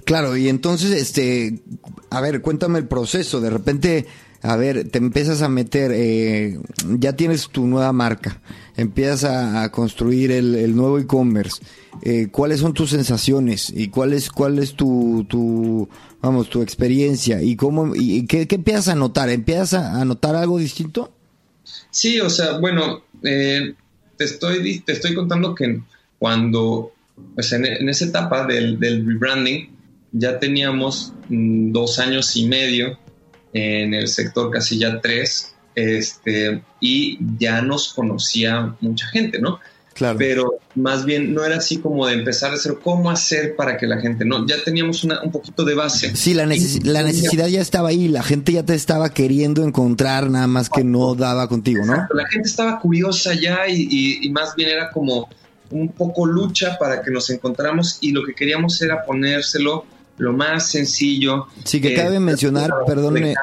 Claro, 0.03 0.37
y 0.37 0.49
entonces, 0.49 0.91
este, 0.91 1.59
a 2.11 2.21
ver, 2.21 2.41
cuéntame 2.41 2.77
el 2.77 2.87
proceso. 2.87 3.41
De 3.41 3.49
repente 3.49 4.05
a 4.45 4.55
ver, 4.57 4.89
te 4.89 4.99
empiezas 4.99 5.41
a 5.41 5.49
meter, 5.49 5.91
eh, 5.91 6.59
ya 6.99 7.15
tienes 7.15 7.49
tu 7.49 7.65
nueva 7.65 7.91
marca, 7.91 8.41
empiezas 8.77 9.23
a, 9.23 9.71
construir 9.71 10.31
el, 10.31 10.75
nuevo 10.75 10.99
e-commerce. 10.99 11.63
Eh, 12.03 12.27
¿Cuáles 12.31 12.59
son 12.59 12.73
tus 12.73 12.91
sensaciones 12.91 13.73
y 13.75 13.87
cuál 13.87 14.13
es, 14.13 14.29
cuál 14.29 14.59
es 14.59 14.75
tu, 14.75 15.25
tu, 15.27 15.89
vamos, 16.21 16.49
tu 16.49 16.61
experiencia 16.61 17.41
y 17.41 17.55
cómo, 17.55 17.95
y 17.95 18.27
qué, 18.27 18.47
empiezas 18.47 18.89
a 18.89 18.95
notar? 18.95 19.29
¿Empiezas 19.29 19.73
a, 19.73 20.05
notar 20.05 20.35
algo 20.35 20.59
distinto? 20.59 21.11
Sí, 21.89 22.19
o 22.19 22.29
sea, 22.29 22.59
bueno, 22.59 23.03
eh, 23.23 23.73
te 24.15 24.25
estoy, 24.25 24.79
te 24.81 24.91
estoy 24.91 25.15
contando 25.15 25.55
que 25.55 25.81
cuando, 26.19 26.93
pues 27.33 27.51
en, 27.51 27.89
esa 27.89 28.05
etapa 28.05 28.45
del, 28.45 28.79
del 28.79 29.07
rebranding, 29.07 29.71
ya 30.11 30.37
teníamos 30.37 31.13
mm, 31.29 31.71
dos 31.71 31.97
años 31.97 32.35
y 32.37 32.47
medio 32.47 32.99
en 33.55 33.93
el 33.93 34.09
sector 34.09 34.51
casi 34.51 34.77
ya 34.77 34.99
tres, 34.99 35.55
este, 35.75 36.61
y 36.81 37.17
ya 37.39 37.61
nos 37.61 37.93
conocía 37.93 38.75
mucha 38.81 39.07
gente, 39.07 39.39
¿no? 39.39 39.59
Claro. 39.93 40.17
Pero 40.17 40.59
más 40.75 41.05
bien 41.05 41.33
no 41.33 41.45
era 41.45 41.55
así 41.55 41.77
como 41.77 42.05
de 42.05 42.15
empezar 42.15 42.51
a 42.51 42.55
hacer 42.55 42.79
cómo 42.83 43.09
hacer 43.09 43.55
para 43.55 43.77
que 43.77 43.87
la 43.87 44.01
gente, 44.01 44.25
no, 44.25 44.45
ya 44.45 44.61
teníamos 44.61 45.05
una, 45.05 45.21
un 45.21 45.31
poquito 45.31 45.63
de 45.63 45.73
base. 45.73 46.13
Sí, 46.17 46.33
la, 46.33 46.45
la 46.45 47.03
necesidad 47.03 47.47
ya 47.47 47.61
estaba 47.61 47.89
ahí, 47.89 48.09
la 48.09 48.21
gente 48.21 48.51
ya 48.51 48.63
te 48.63 48.75
estaba 48.75 49.13
queriendo 49.13 49.63
encontrar, 49.63 50.29
nada 50.29 50.47
más 50.47 50.69
que 50.69 50.83
no 50.83 51.15
daba 51.15 51.47
contigo, 51.47 51.85
¿no? 51.85 52.07
La 52.13 52.27
gente 52.27 52.49
estaba 52.49 52.77
curiosa 52.81 53.33
ya 53.35 53.69
y, 53.69 54.19
y 54.21 54.29
más 54.31 54.53
bien 54.57 54.69
era 54.69 54.91
como 54.91 55.29
un 55.69 55.87
poco 55.93 56.25
lucha 56.25 56.77
para 56.77 57.01
que 57.01 57.09
nos 57.09 57.29
encontramos 57.29 57.97
y 58.01 58.11
lo 58.11 58.25
que 58.25 58.33
queríamos 58.33 58.81
era 58.81 59.05
ponérselo 59.05 59.85
lo 60.17 60.33
más 60.33 60.69
sencillo. 60.69 61.47
Sí, 61.63 61.81
que 61.81 61.93
cabe 61.93 62.19
mencionar, 62.19 62.71
perdón, 62.87 63.17
eh, 63.17 63.35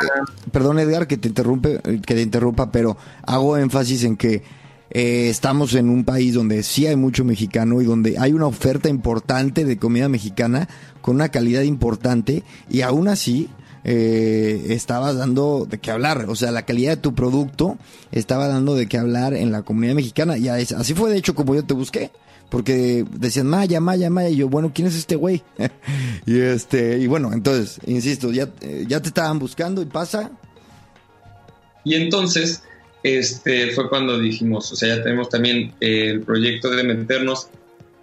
perdón 0.51 0.79
Edgar 0.79 1.07
que 1.07 1.17
te 1.17 1.29
interrumpe, 1.29 1.81
que 1.83 2.15
te 2.15 2.23
interrumpa, 2.23 2.71
pero 2.71 2.97
hago 3.23 3.57
énfasis 3.57 4.05
en 4.05 4.17
que 4.17 4.43
eh, 4.91 5.29
estamos 5.29 5.75
en 5.75 5.89
un 5.89 6.05
país 6.05 6.35
donde 6.35 6.63
sí 6.63 6.87
hay 6.87 6.97
mucho 6.97 7.25
mexicano 7.25 7.81
y 7.81 7.85
donde 7.85 8.19
hay 8.19 8.33
una 8.33 8.47
oferta 8.47 8.89
importante 8.89 9.65
de 9.65 9.79
comida 9.79 10.09
mexicana 10.09 10.69
con 11.01 11.17
una 11.17 11.31
calidad 11.31 11.63
importante 11.63 12.43
y 12.71 12.83
aún 12.83 13.09
así 13.09 13.49
eh, 13.85 14.67
estabas 14.69 15.17
dando 15.17 15.67
de 15.69 15.79
qué 15.79 15.91
hablar, 15.91 16.27
o 16.29 16.37
sea, 16.37 16.53
la 16.53 16.65
calidad 16.65 16.93
de 16.93 16.97
tu 16.99 17.15
producto 17.15 17.79
estaba 18.13 18.49
dando 18.49 18.75
de 18.75 18.87
qué 18.87 18.99
hablar 18.99 19.35
en 19.35 19.51
la 19.51 19.63
comunidad 19.63 19.95
mexicana 19.95 20.39
y 20.39 20.49
así 20.49 20.95
fue 20.95 21.11
de 21.11 21.19
hecho 21.19 21.35
como 21.35 21.55
yo 21.55 21.65
te 21.65 21.75
busqué 21.75 22.11
porque 22.53 23.07
decían 23.11 23.47
Maya, 23.47 23.81
Maya, 23.81 24.11
Maya, 24.11 24.29
y 24.29 24.37
yo, 24.37 24.47
bueno, 24.47 24.73
¿quién 24.75 24.87
es 24.87 24.95
este 24.95 25.17
güey? 25.17 25.43
y 26.27 26.39
este, 26.39 26.99
y 26.99 27.07
bueno, 27.07 27.33
entonces, 27.33 27.81
insisto, 27.87 28.31
ya, 28.31 28.47
ya 28.87 29.01
te 29.01 29.09
estaban 29.09 29.39
buscando 29.39 29.81
y 29.81 29.87
pasa. 29.87 30.31
Y 31.83 31.95
entonces, 31.95 32.63
este, 33.03 33.71
fue 33.71 33.89
cuando 33.89 34.19
dijimos, 34.19 34.71
o 34.71 34.77
sea, 34.77 34.97
ya 34.97 35.03
tenemos 35.03 35.31
también 35.31 35.73
el 35.81 36.21
proyecto 36.21 36.69
de 36.69 36.85
meternos 36.85 37.49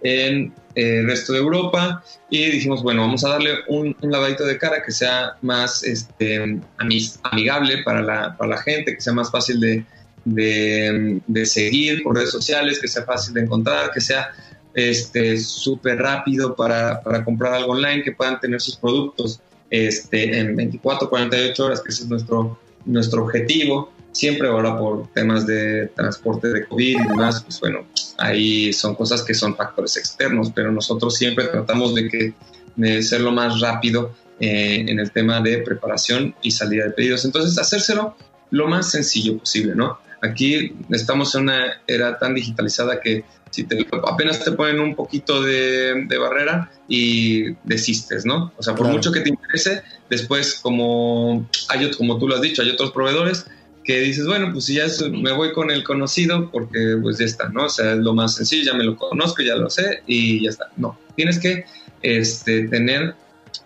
en 0.02 0.52
eh, 0.74 0.98
el 0.98 1.06
resto 1.06 1.32
de 1.32 1.38
Europa 1.38 2.02
y 2.28 2.50
dijimos, 2.50 2.82
bueno, 2.82 3.02
vamos 3.02 3.22
a 3.22 3.28
darle 3.28 3.50
un, 3.68 3.96
lavadito 4.02 4.44
de 4.44 4.58
cara 4.58 4.82
que 4.84 4.90
sea 4.90 5.36
más 5.42 5.84
este, 5.84 6.60
amigable 6.76 7.84
para 7.84 8.02
la, 8.02 8.36
para 8.36 8.50
la 8.50 8.62
gente, 8.62 8.96
que 8.96 9.00
sea 9.00 9.12
más 9.12 9.30
fácil 9.30 9.60
de, 9.60 9.84
de, 10.24 11.20
seguir 11.44 12.02
por 12.02 12.16
redes 12.16 12.30
sociales, 12.30 12.78
que 12.80 12.88
sea 12.88 13.04
fácil 13.04 13.34
de 13.34 13.42
encontrar, 13.42 13.90
que 13.92 14.00
sea 14.00 14.30
este 14.74 15.38
súper 15.38 15.98
rápido 15.98 16.54
para, 16.54 17.00
para, 17.02 17.24
comprar 17.24 17.54
algo 17.54 17.72
online, 17.72 18.02
que 18.02 18.12
puedan 18.12 18.38
tener 18.38 18.60
sus 18.60 18.76
productos 18.76 19.40
este, 19.70 20.38
en 20.38 20.56
24, 20.56 21.08
48 21.08 21.64
horas, 21.64 21.80
que 21.80 21.90
ese 21.90 22.04
es 22.04 22.08
nuestro, 22.08 22.58
nuestro 22.84 23.24
objetivo. 23.24 23.92
Siempre 24.12 24.48
ahora 24.48 24.76
por 24.76 25.06
temas 25.12 25.46
de 25.46 25.86
transporte 25.94 26.48
de 26.48 26.66
COVID 26.66 27.00
y 27.00 27.08
demás, 27.08 27.42
pues 27.42 27.60
bueno, 27.60 27.86
ahí 28.18 28.72
son 28.72 28.96
cosas 28.96 29.22
que 29.22 29.34
son 29.34 29.56
factores 29.56 29.96
externos, 29.96 30.50
pero 30.52 30.72
nosotros 30.72 31.14
siempre 31.16 31.46
tratamos 31.46 31.94
de 31.94 32.08
que 32.08 32.34
de 32.74 33.02
ser 33.02 33.20
lo 33.20 33.30
más 33.30 33.60
rápido 33.60 34.12
eh, 34.40 34.84
en 34.88 34.98
el 34.98 35.10
tema 35.12 35.40
de 35.40 35.58
preparación 35.58 36.34
y 36.42 36.50
salida 36.50 36.84
de 36.84 36.90
pedidos. 36.90 37.24
Entonces, 37.24 37.58
hacérselo 37.58 38.16
lo 38.50 38.68
más 38.68 38.90
sencillo 38.90 39.38
posible, 39.38 39.74
¿no? 39.74 39.98
Aquí 40.22 40.74
estamos 40.90 41.34
en 41.34 41.42
una 41.42 41.80
era 41.86 42.18
tan 42.18 42.34
digitalizada 42.34 43.00
que 43.00 43.24
si 43.50 43.64
te, 43.64 43.86
apenas 44.06 44.44
te 44.44 44.52
ponen 44.52 44.80
un 44.80 44.94
poquito 44.94 45.42
de, 45.42 46.06
barrera 46.18 46.70
y 46.88 47.52
desistes, 47.64 48.24
¿no? 48.24 48.52
O 48.56 48.62
sea, 48.62 48.74
por 48.74 48.86
mucho 48.88 49.10
que 49.12 49.20
te 49.20 49.30
interese, 49.30 49.82
después 50.08 50.60
como, 50.62 51.48
hay, 51.68 51.90
como 51.92 52.18
tú 52.18 52.28
lo 52.28 52.36
has 52.36 52.42
dicho, 52.42 52.62
hay 52.62 52.70
otros 52.70 52.92
proveedores 52.92 53.46
que 53.82 54.00
dices, 54.00 54.26
bueno, 54.26 54.50
pues 54.52 54.66
si 54.66 54.74
ya 54.74 54.86
me 55.10 55.32
voy 55.32 55.52
con 55.52 55.70
el 55.70 55.82
conocido 55.82 56.50
porque 56.50 56.96
pues 57.02 57.18
ya 57.18 57.24
está, 57.24 57.48
¿no? 57.48 57.64
O 57.64 57.68
sea, 57.68 57.92
es 57.92 57.98
lo 57.98 58.14
más 58.14 58.34
sencillo, 58.34 58.72
ya 58.72 58.74
me 58.74 58.84
lo 58.84 58.96
conozco, 58.96 59.42
ya 59.42 59.56
lo 59.56 59.70
sé 59.70 60.02
y 60.06 60.44
ya 60.44 60.50
está. 60.50 60.70
No, 60.76 60.98
tienes 61.16 61.38
que 61.38 61.64
este, 62.02 62.68
tener 62.68 63.14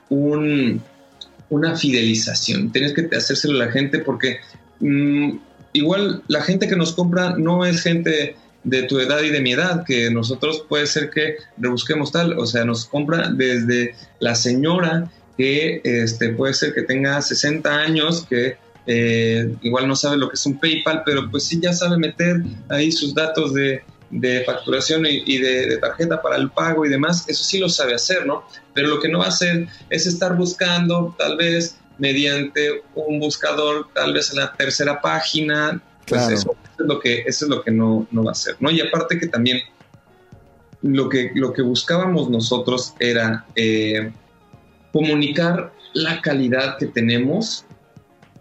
un, 0.09 0.81
una 1.50 1.76
fidelización, 1.76 2.73
tienes 2.73 2.95
que 2.95 3.09
hacérselo 3.14 3.61
a 3.61 3.67
la 3.67 3.73
gente 3.73 3.99
porque... 3.99 4.38
Mm, 4.81 5.38
igual 5.73 6.23
la 6.28 6.43
gente 6.43 6.69
que 6.69 6.76
nos 6.76 6.93
compra 6.93 7.37
no 7.37 7.64
es 7.64 7.83
gente 7.83 8.37
de 8.64 8.83
tu 8.85 8.99
edad 8.99 9.23
y 9.23 9.31
de 9.31 9.40
mi 9.40 9.52
edad, 9.52 9.85
que 9.85 10.11
nosotros 10.11 10.64
puede 10.69 10.87
ser 10.87 11.11
que 11.11 11.37
rebusquemos 11.59 12.11
tal, 12.11 12.38
o 12.38 12.47
sea, 12.47 12.64
nos 12.64 12.87
compra 12.87 13.31
desde 13.31 13.95
la 14.21 14.35
señora 14.35 15.11
que 15.37 15.81
este, 15.85 16.31
puede 16.31 16.54
ser 16.54 16.73
que 16.73 16.83
tenga 16.83 17.21
60 17.21 17.71
años, 17.71 18.26
que 18.28 18.57
eh, 18.87 19.54
igual 19.62 19.88
no 19.88 19.97
sabe 19.97 20.16
lo 20.16 20.28
que 20.28 20.35
es 20.35 20.47
un 20.47 20.59
PayPal, 20.59 21.02
pero 21.04 21.31
pues 21.31 21.45
sí 21.45 21.61
ya 21.61 21.73
sabe 21.73 21.99
meter 21.99 22.43
ahí 22.69 22.90
sus 22.90 23.14
datos 23.14 23.52
de, 23.54 23.83
facturación 24.47 25.04
y, 25.07 25.38
de, 25.38 25.76
tarjeta 25.78 26.23
para 26.23 26.37
el 26.37 26.50
pago 26.50 26.87
y 26.87 26.88
demás, 26.88 27.25
eso 27.28 27.43
sí 27.43 27.59
lo 27.59 27.69
sabe 27.69 27.95
hacer, 27.95 28.26
¿no? 28.26 28.45
Pero 28.73 28.88
lo 28.88 29.00
que 29.00 29.09
no 29.09 29.19
va 29.19 29.26
a 29.26 29.28
hacer 29.28 29.66
es 29.90 30.07
estar 30.07 30.37
buscando 30.37 31.14
tal 31.19 31.37
vez 31.37 31.76
mediante 31.99 32.83
un 32.95 33.21
buscador, 33.21 33.89
tal 33.95 34.13
vez 34.13 34.31
en 34.31 34.39
la 34.39 34.53
tercera 34.53 35.01
página, 35.01 35.81
pues 36.07 36.29
eso, 36.29 36.57
es 36.79 36.87
lo 36.87 36.99
que, 37.01 37.21
eso 37.21 37.45
es 37.47 37.51
lo 37.51 37.63
que 37.63 37.71
no, 37.71 38.07
no 38.11 38.25
va 38.25 38.33
a 38.33 38.35
ser, 38.35 38.57
¿no? 38.61 38.71
Y 38.71 38.81
aparte 38.81 39.19
que 39.19 39.29
también 39.29 39.61
lo 40.83 41.09
que, 41.09 41.31
lo 41.35 41.53
que 41.53 41.63
buscábamos 41.63 42.29
nosotros 42.29 42.95
era 42.99 43.47
eh, 43.57 44.13
comunicar 44.93 45.73
la 45.95 46.21
calidad 46.21 46.77
que 46.77 46.87
tenemos, 46.87 47.65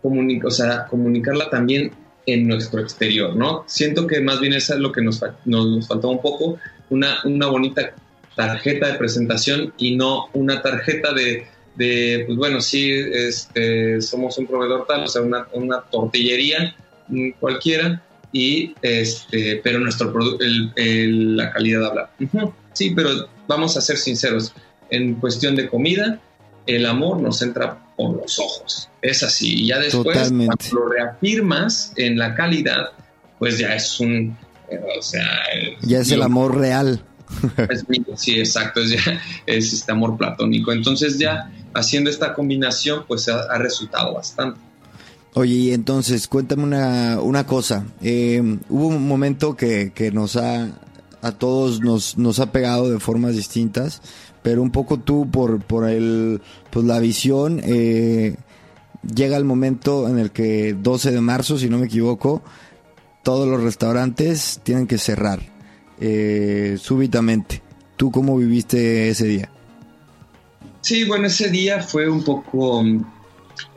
o 0.01 0.51
sea, 0.51 0.85
comunicarla 0.87 1.49
también 1.49 1.91
en 2.25 2.47
nuestro 2.47 2.81
exterior, 2.81 3.35
¿no? 3.35 3.63
Siento 3.67 4.07
que 4.07 4.19
más 4.21 4.39
bien 4.39 4.53
eso 4.53 4.73
es 4.73 4.79
lo 4.79 4.91
que 4.91 5.01
nos, 5.01 5.21
nos, 5.45 5.67
nos 5.67 5.87
faltó 5.87 6.09
un 6.09 6.21
poco, 6.21 6.57
una, 6.89 7.19
una 7.23 7.47
bonita 7.47 7.93
tarjeta 8.35 8.87
de 8.87 8.95
presentación 8.95 9.73
y 9.77 9.95
no 9.95 10.27
una 10.33 10.61
tarjeta 10.61 11.13
de 11.13 11.47
de, 11.75 12.23
pues 12.25 12.37
bueno, 12.37 12.61
sí, 12.61 12.91
este, 12.91 14.01
somos 14.01 14.37
un 14.37 14.47
proveedor 14.47 14.85
tal, 14.87 15.03
o 15.03 15.07
sea, 15.07 15.21
una, 15.21 15.47
una 15.53 15.81
tortillería 15.81 16.75
mm, 17.07 17.31
cualquiera, 17.39 18.01
y 18.31 18.73
este, 18.81 19.61
pero 19.63 19.79
nuestro 19.79 20.11
producto, 20.11 20.43
la 20.75 21.51
calidad 21.51 21.85
habla. 21.85 22.09
Sí, 22.73 22.91
pero 22.95 23.29
vamos 23.47 23.77
a 23.77 23.81
ser 23.81 23.97
sinceros. 23.97 24.53
en 24.89 25.15
cuestión 25.15 25.55
de 25.55 25.69
comida, 25.69 26.19
el 26.65 26.85
amor 26.85 27.21
nos 27.21 27.41
entra 27.41 27.79
por 27.95 28.15
los 28.17 28.39
ojos. 28.39 28.89
Es 29.01 29.21
así. 29.21 29.63
Y 29.63 29.67
ya 29.67 29.79
después, 29.79 30.17
cuando 30.17 30.55
lo 30.73 30.89
reafirmas 30.89 31.93
en 31.95 32.17
la 32.17 32.33
calidad, 32.35 32.91
pues 33.37 33.59
ya 33.59 33.75
es 33.75 33.99
un. 33.99 34.35
O 34.97 35.01
sea. 35.01 35.27
Ya 35.81 35.99
es 35.99 36.11
el 36.11 36.23
amor 36.23 36.57
real. 36.57 37.03
sí, 38.15 38.39
exacto. 38.39 38.81
Es, 38.81 38.89
ya, 38.91 39.21
es 39.45 39.73
este 39.73 39.91
amor 39.91 40.17
platónico. 40.17 40.71
Entonces, 40.71 41.19
ya 41.19 41.51
haciendo 41.73 42.09
esta 42.09 42.33
combinación, 42.33 43.05
pues 43.07 43.27
ha, 43.29 43.57
resultado 43.57 44.13
bastante. 44.13 44.59
Oye, 45.35 45.53
y 45.53 45.73
entonces, 45.73 46.27
cuéntame 46.27 46.63
una, 46.63 47.19
una 47.21 47.45
cosa. 47.45 47.85
Eh, 48.01 48.59
hubo 48.69 48.87
un 48.87 49.07
momento 49.07 49.55
que, 49.55 49.91
que 49.93 50.11
nos 50.11 50.35
ha. 50.35 50.69
A 51.21 51.31
todos 51.31 51.79
nos, 51.79 52.17
nos 52.17 52.39
ha 52.39 52.51
pegado 52.51 52.91
de 52.91 52.99
formas 52.99 53.33
distintas 53.35 54.01
pero 54.43 54.61
un 54.61 54.71
poco 54.71 54.99
tú 54.99 55.31
por, 55.31 55.61
por 55.61 55.89
el, 55.89 56.41
pues 56.69 56.85
la 56.85 56.99
visión, 56.99 57.61
eh, 57.63 58.35
llega 59.15 59.37
el 59.37 59.45
momento 59.45 60.07
en 60.07 60.19
el 60.19 60.31
que 60.31 60.73
12 60.73 61.11
de 61.11 61.21
marzo, 61.21 61.57
si 61.57 61.69
no 61.69 61.79
me 61.79 61.85
equivoco, 61.85 62.43
todos 63.23 63.47
los 63.47 63.63
restaurantes 63.63 64.59
tienen 64.63 64.85
que 64.85 64.97
cerrar 64.97 65.39
eh, 65.99 66.77
súbitamente. 66.79 67.63
¿Tú 67.95 68.11
cómo 68.11 68.37
viviste 68.37 69.09
ese 69.09 69.25
día? 69.25 69.49
Sí, 70.83 71.05
bueno, 71.05 71.27
ese 71.27 71.49
día 71.49 71.81
fue 71.81 72.07
un 72.07 72.23
poco 72.23 72.83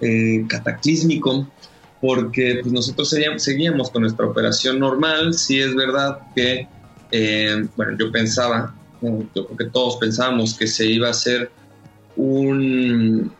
eh, 0.00 0.44
cataclísmico 0.48 1.48
porque 2.00 2.58
pues, 2.60 2.72
nosotros 2.72 3.08
seguíamos, 3.38 3.90
con 3.90 4.02
nuestra 4.02 4.26
operación 4.26 4.78
normal. 4.78 5.32
Sí 5.32 5.58
es 5.58 5.75
verdad 5.75 6.18
que, 6.34 6.68
bueno, 7.76 7.96
yo 7.98 8.12
pensaba 8.12 8.75
yo 9.00 9.46
creo 9.46 9.56
que 9.56 9.64
todos 9.66 9.96
pensábamos 9.96 10.54
que 10.54 10.66
se 10.66 10.86
iba 10.86 11.08
a 11.08 11.10
hacer 11.10 11.50
un, 12.16 13.32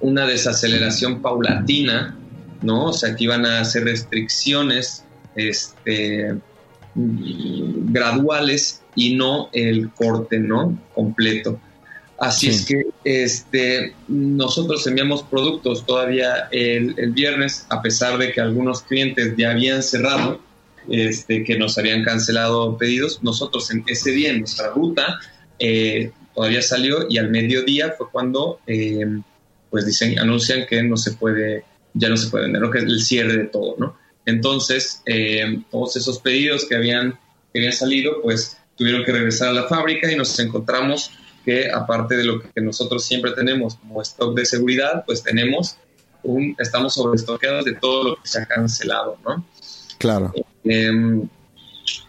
una 0.00 0.26
desaceleración 0.26 1.22
paulatina, 1.22 2.16
¿no? 2.62 2.86
O 2.86 2.92
sea, 2.92 3.16
que 3.16 3.24
iban 3.24 3.46
a 3.46 3.60
hacer 3.60 3.84
restricciones 3.84 5.04
este, 5.34 6.36
graduales 6.94 8.82
y 8.94 9.16
no 9.16 9.48
el 9.52 9.90
corte, 9.90 10.38
¿no? 10.38 10.78
Completo. 10.94 11.58
Así 12.20 12.50
es 12.50 12.66
que 12.66 12.86
este, 13.02 13.94
nosotros 14.06 14.86
enviamos 14.86 15.22
productos 15.22 15.86
todavía 15.86 16.48
el, 16.52 16.94
el, 16.98 17.12
viernes, 17.12 17.64
a 17.70 17.80
pesar 17.80 18.18
de 18.18 18.30
que 18.30 18.42
algunos 18.42 18.82
clientes 18.82 19.34
ya 19.38 19.52
habían 19.52 19.82
cerrado, 19.82 20.38
este, 20.90 21.44
que 21.44 21.58
nos 21.58 21.78
habían 21.78 22.04
cancelado 22.04 22.76
pedidos. 22.76 23.22
Nosotros 23.22 23.70
en 23.70 23.84
ese 23.86 24.10
día 24.10 24.30
en 24.30 24.40
nuestra 24.40 24.68
ruta 24.68 25.18
eh, 25.58 26.12
todavía 26.34 26.60
salió 26.60 27.06
y 27.08 27.16
al 27.16 27.30
mediodía 27.30 27.94
fue 27.96 28.10
cuando 28.10 28.60
eh, 28.66 29.06
pues 29.70 29.86
dicen, 29.86 30.18
anuncian 30.18 30.66
que 30.66 30.82
no 30.82 30.98
se 30.98 31.12
puede, 31.12 31.64
ya 31.94 32.10
no 32.10 32.18
se 32.18 32.28
puede 32.28 32.50
vender, 32.50 32.70
que 32.70 32.78
es 32.78 32.84
el 32.84 33.00
cierre 33.00 33.36
de 33.36 33.44
todo, 33.44 33.76
¿no? 33.78 33.96
Entonces, 34.26 35.02
eh, 35.06 35.62
todos 35.70 35.96
esos 35.96 36.18
pedidos 36.18 36.66
que 36.66 36.76
habían, 36.76 37.18
que 37.52 37.60
habían 37.60 37.72
salido, 37.72 38.20
pues 38.20 38.58
tuvieron 38.76 39.04
que 39.04 39.12
regresar 39.12 39.48
a 39.48 39.52
la 39.52 39.68
fábrica 39.68 40.12
y 40.12 40.16
nos 40.16 40.38
encontramos 40.38 41.12
que 41.50 41.68
aparte 41.68 42.16
de 42.16 42.24
lo 42.24 42.40
que 42.40 42.60
nosotros 42.60 43.04
siempre 43.04 43.32
tenemos 43.32 43.74
como 43.74 44.00
stock 44.02 44.36
de 44.36 44.46
seguridad, 44.46 45.02
pues 45.04 45.20
tenemos 45.20 45.76
un, 46.22 46.54
estamos 46.60 46.94
sobreestoqueados 46.94 47.64
de 47.64 47.74
todo 47.74 48.04
lo 48.04 48.16
que 48.16 48.28
se 48.28 48.40
ha 48.40 48.46
cancelado, 48.46 49.18
¿no? 49.24 49.44
Claro. 49.98 50.32
Em, 50.62 51.28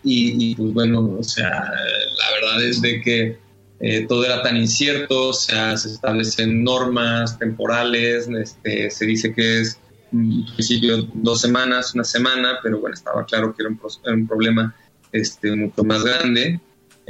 y, 0.04 0.54
pues 0.54 0.74
bueno, 0.74 1.18
o 1.20 1.24
sea, 1.24 1.50
la 1.50 2.32
verdad 2.40 2.64
es 2.64 2.84
de 2.84 3.02
que 3.02 3.40
eh, 3.80 4.06
todo 4.08 4.26
era 4.26 4.44
tan 4.44 4.58
incierto, 4.58 5.30
o 5.30 5.34
sea, 5.34 5.76
se 5.76 5.90
establecen 5.90 6.64
normas 6.64 7.40
temporales, 7.40 8.30
este, 8.30 8.92
se 8.92 9.06
dice 9.08 9.34
que 9.34 9.62
es 9.62 9.80
en 10.14 10.46
principio 10.54 11.02
dos 11.16 11.42
semanas, 11.42 11.96
una 11.96 12.04
semana, 12.04 12.60
pero 12.62 12.80
bueno, 12.80 12.94
estaba 12.94 13.26
claro 13.26 13.56
que 13.56 13.64
era 13.64 13.72
un, 14.14 14.28
problema 14.28 14.76
este, 15.12 15.56
mucho 15.56 15.84
más 15.84 16.04
grande. 16.04 16.60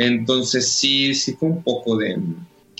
Entonces 0.01 0.67
sí, 0.67 1.13
sí 1.13 1.33
fue 1.33 1.49
un 1.49 1.63
poco 1.63 1.95
de 1.95 2.17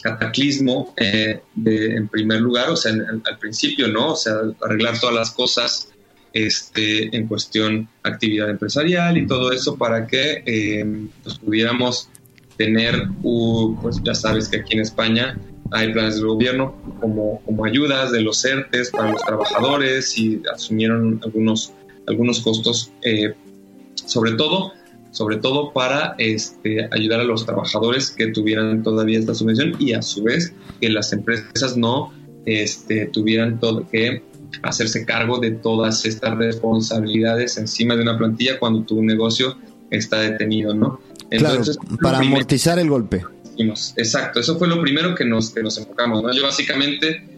cataclismo 0.02 0.94
eh, 0.98 1.42
en 1.64 2.08
primer 2.08 2.42
lugar, 2.42 2.72
o 2.72 2.76
sea, 2.76 2.94
al 2.94 3.38
principio, 3.38 3.88
¿no? 3.88 4.14
O 4.14 4.16
sea, 4.16 4.34
arreglar 4.64 5.00
todas 5.00 5.16
las 5.16 5.30
cosas 5.30 5.90
este, 6.34 7.16
en 7.16 7.28
cuestión 7.28 7.88
actividad 8.02 8.50
empresarial 8.50 9.20
y 9.20 9.28
todo 9.28 9.52
eso 9.52 9.78
para 9.78 10.08
que 10.08 10.42
eh, 10.48 11.08
pues, 11.22 11.38
pudiéramos 11.38 12.10
tener, 12.58 13.08
pues 13.22 14.02
ya 14.04 14.16
sabes 14.16 14.48
que 14.48 14.58
aquí 14.58 14.74
en 14.74 14.82
España 14.82 15.38
hay 15.70 15.94
planes 15.94 16.16
del 16.16 16.26
gobierno 16.26 16.76
como, 17.00 17.40
como 17.46 17.66
ayudas 17.66 18.12
de 18.12 18.22
los 18.22 18.44
ERTES 18.44 18.90
para 18.90 19.12
los 19.12 19.22
trabajadores 19.22 20.18
y 20.18 20.42
asumieron 20.52 21.22
algunos, 21.24 21.74
algunos 22.08 22.40
costos, 22.40 22.92
eh, 23.04 23.36
sobre 23.94 24.32
todo 24.32 24.74
sobre 25.12 25.38
todo 25.38 25.72
para 25.74 26.16
este, 26.18 26.88
ayudar 26.92 27.20
a 27.20 27.24
los 27.24 27.46
trabajadores 27.46 28.12
que 28.12 28.28
tuvieran 28.28 28.82
todavía 28.84 29.20
esta 29.20 29.36
subvención 29.36 29.76
y 29.80 29.94
a 29.94 30.02
su 30.02 30.24
vez 30.24 30.54
que 30.80 30.90
las 30.90 31.14
empresas 31.14 31.78
no 31.78 32.14
este, 32.46 33.06
tuvieran 33.08 33.60
todo, 33.60 33.88
que 33.90 34.24
hacerse 34.64 35.06
cargo 35.06 35.40
de 35.40 35.52
todas 35.52 36.06
estas 36.06 36.38
responsabilidades 36.38 37.58
encima 37.58 37.96
de 37.96 38.02
una 38.02 38.18
plantilla 38.18 38.60
cuando 38.60 38.84
tu 38.84 39.02
negocio 39.04 39.58
está 39.90 40.20
detenido, 40.20 40.74
¿no? 40.74 41.00
Entonces, 41.30 41.78
para 42.02 42.20
amortizar 42.20 42.80
el 42.80 42.90
golpe. 42.90 43.24
Exacto, 43.58 44.40
eso 44.40 44.58
fue 44.58 44.68
lo 44.68 44.82
primero 44.82 45.14
que 45.14 45.26
nos, 45.26 45.52
que 45.52 45.62
nos 45.62 45.78
enfocamos, 45.78 46.24
¿no? 46.24 46.34
Yo 46.34 46.44
básicamente, 46.44 47.31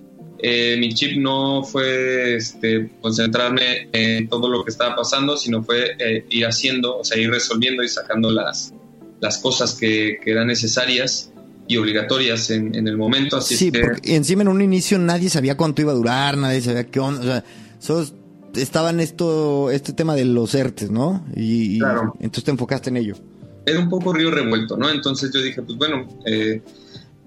eh, 0.45 0.75
mi 0.77 0.93
chip 0.93 1.17
no 1.17 1.63
fue 1.63 2.35
este, 2.35 2.89
concentrarme 2.99 3.87
en 3.93 4.27
todo 4.27 4.49
lo 4.49 4.65
que 4.65 4.71
estaba 4.71 4.93
pasando, 4.93 5.37
sino 5.37 5.63
fue 5.63 5.95
eh, 5.97 6.25
ir 6.29 6.45
haciendo, 6.45 6.97
o 6.97 7.03
sea, 7.05 7.17
ir 7.17 7.29
resolviendo 7.29 7.81
y 7.81 7.87
sacando 7.87 8.29
las, 8.29 8.73
las 9.21 9.37
cosas 9.37 9.73
que, 9.73 10.19
que 10.21 10.31
eran 10.31 10.47
necesarias 10.47 11.31
y 11.65 11.77
obligatorias 11.77 12.49
en, 12.49 12.75
el 12.75 12.97
momento. 12.97 13.37
Así 13.37 13.55
sí, 13.55 13.71
porque 13.71 14.15
encima 14.17 14.41
en 14.41 14.49
un 14.49 14.61
inicio 14.61 14.99
nadie 14.99 15.29
sabía 15.29 15.55
cuánto 15.55 15.81
iba 15.81 15.93
a 15.93 15.95
durar, 15.95 16.37
nadie 16.37 16.59
sabía 16.59 16.83
qué 16.87 16.99
onda, 16.99 17.21
o 17.21 17.23
sea, 17.23 17.43
solo 17.79 18.05
estaba 18.53 18.89
en 18.89 18.99
esto, 18.99 19.71
este 19.71 19.93
tema 19.93 20.13
de 20.13 20.25
los 20.25 20.53
ERTES, 20.53 20.91
¿no? 20.91 21.25
Y, 21.37 21.79
entonces 22.19 22.43
te 22.43 22.51
enfocaste 22.51 22.89
en 22.89 22.97
ello. 22.97 23.15
Era 23.65 23.79
un 23.79 23.89
poco 23.89 24.11
río 24.11 24.29
revuelto, 24.29 24.75
¿no? 24.75 24.89
Entonces 24.89 25.31
yo 25.33 25.41
dije, 25.41 25.61
pues 25.61 25.77
bueno, 25.77 26.05
eh, 26.25 26.61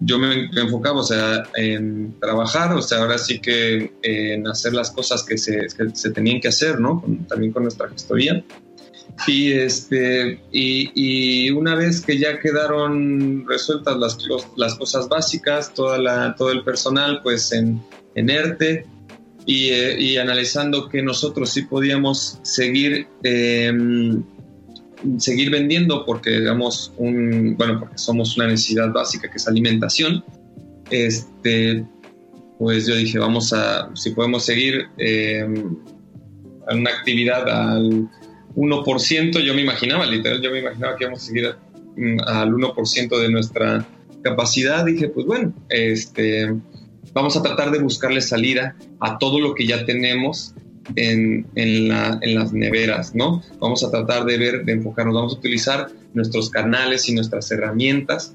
yo 0.00 0.18
me, 0.18 0.50
enfocaba, 0.54 1.00
o 1.00 1.04
sea, 1.04 1.44
en 1.54 2.14
trabajar, 2.20 2.72
o 2.74 2.82
sea, 2.82 2.98
ahora 2.98 3.18
sí 3.18 3.40
que 3.40 3.92
en 4.02 4.46
hacer 4.46 4.74
las 4.74 4.90
cosas 4.90 5.22
que 5.22 5.38
se, 5.38 5.66
que 5.76 5.94
se 5.94 6.10
tenían 6.10 6.40
que 6.40 6.48
hacer, 6.48 6.78
¿no? 6.80 7.02
también 7.28 7.52
con 7.52 7.62
nuestra 7.62 7.88
gestoría. 7.88 8.44
Y, 9.26 9.52
este, 9.52 10.40
y, 10.52 11.50
una 11.50 11.74
vez 11.74 12.02
que 12.02 12.18
ya 12.18 12.38
quedaron 12.38 13.46
resueltas 13.48 13.96
las, 13.96 14.18
las 14.56 14.74
cosas 14.74 15.08
básicas, 15.08 15.72
toda 15.72 15.98
la, 15.98 16.34
todo 16.36 16.50
el 16.50 16.62
personal 16.62 17.20
pues 17.22 17.52
en, 17.52 17.80
en 18.14 18.28
ERTE 18.28 18.86
y, 19.46 19.68
eh, 19.68 19.98
y, 19.98 20.16
analizando 20.18 20.88
que 20.88 21.02
nosotros 21.02 21.50
sí 21.50 21.62
podíamos 21.62 22.40
seguir, 22.42 23.06
em, 23.22 24.22
seguir 25.18 25.50
vendiendo 25.50 26.04
porque, 26.04 26.30
digamos, 26.30 26.92
un, 26.96 27.56
bueno, 27.56 27.80
porque 27.80 27.98
somos 27.98 28.36
una 28.36 28.46
necesidad 28.48 28.92
básica 28.92 29.30
que 29.30 29.36
es 29.36 29.46
alimentación, 29.46 30.24
este, 30.90 31.84
pues 32.58 32.86
yo 32.86 32.94
dije, 32.96 33.18
vamos 33.18 33.52
a, 33.52 33.90
si 33.94 34.10
podemos 34.10 34.44
seguir 34.44 34.88
em, 34.98 35.76
una 36.70 36.90
actividad 36.90 37.48
al 37.48 38.08
1%, 38.54 39.40
yo 39.40 39.54
me 39.54 39.62
imaginaba, 39.62 40.06
literal, 40.06 40.40
yo 40.40 40.50
me 40.50 40.60
imaginaba 40.60 40.96
que 40.96 41.04
íbamos 41.04 41.22
a 41.22 41.26
seguir 41.26 41.54
mm, 41.96 42.20
al 42.26 42.52
1% 42.52 43.20
de 43.20 43.30
nuestra 43.30 43.86
capacidad. 44.22 44.84
Dije, 44.84 45.08
pues 45.08 45.26
bueno, 45.26 45.52
este, 45.68 46.54
vamos 47.12 47.36
a 47.36 47.42
tratar 47.42 47.70
de 47.70 47.78
buscarle 47.78 48.20
salida 48.20 48.76
a 49.00 49.18
todo 49.18 49.40
lo 49.40 49.54
que 49.54 49.66
ya 49.66 49.84
tenemos 49.84 50.54
en, 50.94 51.46
en, 51.54 51.88
las 51.88 52.52
neveras, 52.52 53.14
¿no? 53.14 53.42
Vamos 53.60 53.82
a 53.84 53.90
tratar 53.90 54.24
de 54.24 54.38
ver, 54.38 54.64
de 54.64 54.72
enfocarnos, 54.72 55.14
vamos 55.14 55.34
a 55.34 55.38
utilizar 55.38 55.88
nuestros 56.14 56.50
canales 56.50 57.08
y 57.08 57.14
nuestras 57.14 57.50
herramientas 57.50 58.34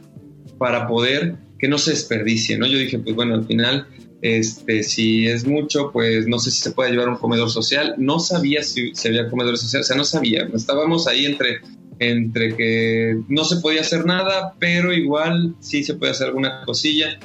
para 0.58 0.88
poder 0.88 1.36
que 1.58 1.68
no 1.68 1.78
se 1.78 1.92
desperdicie, 1.92 2.58
¿no? 2.58 2.68
Yo 2.68 2.78
dije, 2.78 3.00
pues 3.00 3.16
bueno, 3.16 3.36
al 3.36 3.46
final 3.46 3.88
este, 4.22 4.84
si 4.84 5.28
es 5.28 5.46
mucho, 5.48 5.92
pues 5.92 6.28
no 6.28 6.38
sé 6.38 6.52
si 6.52 6.62
se 6.62 6.72
puede 6.72 6.92
llevar 6.92 7.10
un 7.10 7.18
comedor 7.18 7.50
social. 7.50 7.96
No 7.98 8.20
sabía 8.20 8.62
si, 8.64 8.94
se 8.94 9.10
había 9.10 9.30
comedor 9.30 9.58
social, 9.58 9.82
o 9.82 9.86
sea, 9.86 9.98
no 9.98 10.06
sabía. 10.06 10.48
Estábamos 10.54 11.08
ahí 11.08 11.26
entre, 11.26 11.62
entre 12.04 12.56
que 12.56 13.22
no 13.30 13.44
se 13.44 13.58
podía 13.58 13.82
hacer 13.82 14.08
nada, 14.08 14.56
pero 14.58 14.92
igual 14.92 15.54
sí 15.60 15.84
se 15.84 15.94
puede 15.94 16.14
hacer 16.14 16.28
alguna 16.28 16.64
cosilla. 16.66 17.20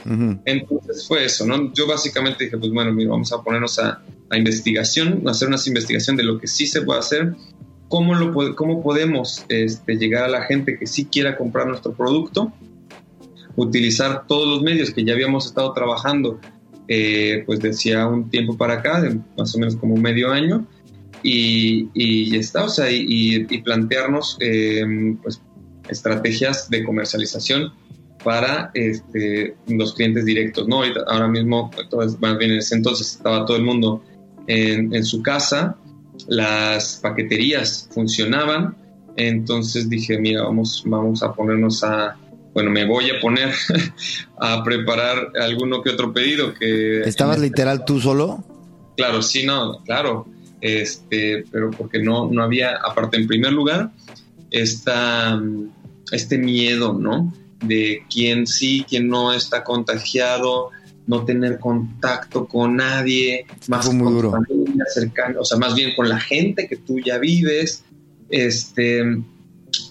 Entonces 0.44 1.08
fue 1.08 1.24
eso, 1.24 1.46
¿no? 1.46 1.72
Yo 1.72 1.86
básicamente 1.86 2.44
dije, 2.44 2.58
pues 2.58 2.70
bueno, 2.70 2.92
mira, 2.92 3.10
vamos 3.10 3.32
a 3.32 3.42
ponernos 3.42 3.78
a, 3.78 4.02
a 4.28 4.36
investigación, 4.36 5.22
a 5.26 5.30
hacer 5.30 5.48
una 5.48 5.56
investigación 5.66 6.16
de 6.16 6.24
lo 6.24 6.38
que 6.38 6.46
sí 6.46 6.66
se 6.66 6.82
puede 6.82 6.98
hacer, 6.98 7.34
cómo, 7.88 8.14
lo, 8.14 8.54
cómo 8.54 8.82
podemos 8.82 9.46
este, 9.48 9.96
llegar 9.96 10.24
a 10.24 10.28
la 10.28 10.42
gente 10.42 10.78
que 10.78 10.86
sí 10.86 11.06
quiera 11.06 11.38
comprar 11.38 11.66
nuestro 11.66 11.94
producto 11.94 12.52
utilizar 13.56 14.26
todos 14.26 14.46
los 14.46 14.62
medios 14.62 14.90
que 14.90 15.04
ya 15.04 15.14
habíamos 15.14 15.46
estado 15.46 15.72
trabajando, 15.72 16.38
eh, 16.86 17.42
pues 17.46 17.60
decía 17.60 18.06
un 18.06 18.28
tiempo 18.28 18.58
para 18.58 18.74
acá, 18.74 19.00
de 19.00 19.18
más 19.38 19.54
o 19.54 19.58
menos 19.58 19.76
como 19.76 19.96
medio 19.96 20.30
año, 20.30 20.66
y, 21.28 21.90
y 21.92 22.36
está, 22.36 22.64
o 22.64 22.68
sea, 22.68 22.88
y, 22.88 23.44
plantearnos 23.64 24.38
pues, 25.22 25.42
estrategias 25.88 26.70
de 26.70 26.84
comercialización 26.84 27.72
para 28.22 28.70
este, 28.74 29.56
los 29.66 29.94
clientes 29.94 30.24
directos, 30.24 30.68
¿no? 30.68 30.82
Ahora 31.08 31.26
mismo, 31.26 31.70
más 32.20 32.38
bien 32.38 32.52
en 32.52 32.58
ese 32.58 32.76
entonces 32.76 33.16
estaba 33.16 33.44
todo 33.44 33.56
el 33.56 33.64
mundo 33.64 34.04
en, 34.46 34.94
en 34.94 35.04
su 35.04 35.20
casa, 35.20 35.76
las 36.28 37.00
paqueterías 37.02 37.88
funcionaban, 37.92 38.76
entonces 39.16 39.88
dije, 39.88 40.18
mira, 40.20 40.44
vamos, 40.44 40.84
vamos 40.86 41.24
a 41.24 41.32
ponernos 41.32 41.82
a, 41.82 42.16
bueno, 42.54 42.70
me 42.70 42.86
voy 42.86 43.10
a 43.10 43.20
poner 43.20 43.52
a 44.40 44.62
preparar 44.62 45.32
alguno 45.40 45.82
que 45.82 45.90
otro 45.90 46.12
pedido 46.12 46.54
que... 46.54 47.00
¿Estabas 47.00 47.40
literal 47.40 47.84
tú 47.84 48.00
solo? 48.00 48.44
Claro, 48.96 49.22
sí, 49.22 49.44
no, 49.44 49.82
claro, 49.84 50.26
este, 50.60 51.44
pero 51.50 51.70
porque 51.70 52.02
no, 52.02 52.30
no 52.30 52.42
había, 52.42 52.76
aparte 52.76 53.16
en 53.16 53.26
primer 53.26 53.52
lugar, 53.52 53.92
esta, 54.50 55.40
este 56.12 56.38
miedo, 56.38 56.92
¿no? 56.92 57.32
De 57.60 58.02
quién 58.12 58.46
sí, 58.46 58.84
quién 58.88 59.08
no 59.08 59.32
está 59.32 59.64
contagiado, 59.64 60.70
no 61.06 61.24
tener 61.24 61.58
contacto 61.58 62.46
con 62.46 62.76
nadie, 62.76 63.46
más 63.68 63.92
muy 63.92 64.12
duro. 64.12 64.32
familia 64.32 64.84
cercana, 64.92 65.40
o 65.40 65.44
sea, 65.44 65.58
más 65.58 65.74
bien 65.74 65.94
con 65.94 66.08
la 66.08 66.20
gente 66.20 66.66
que 66.68 66.76
tú 66.76 66.98
ya 66.98 67.18
vives. 67.18 67.84
Este, 68.28 69.22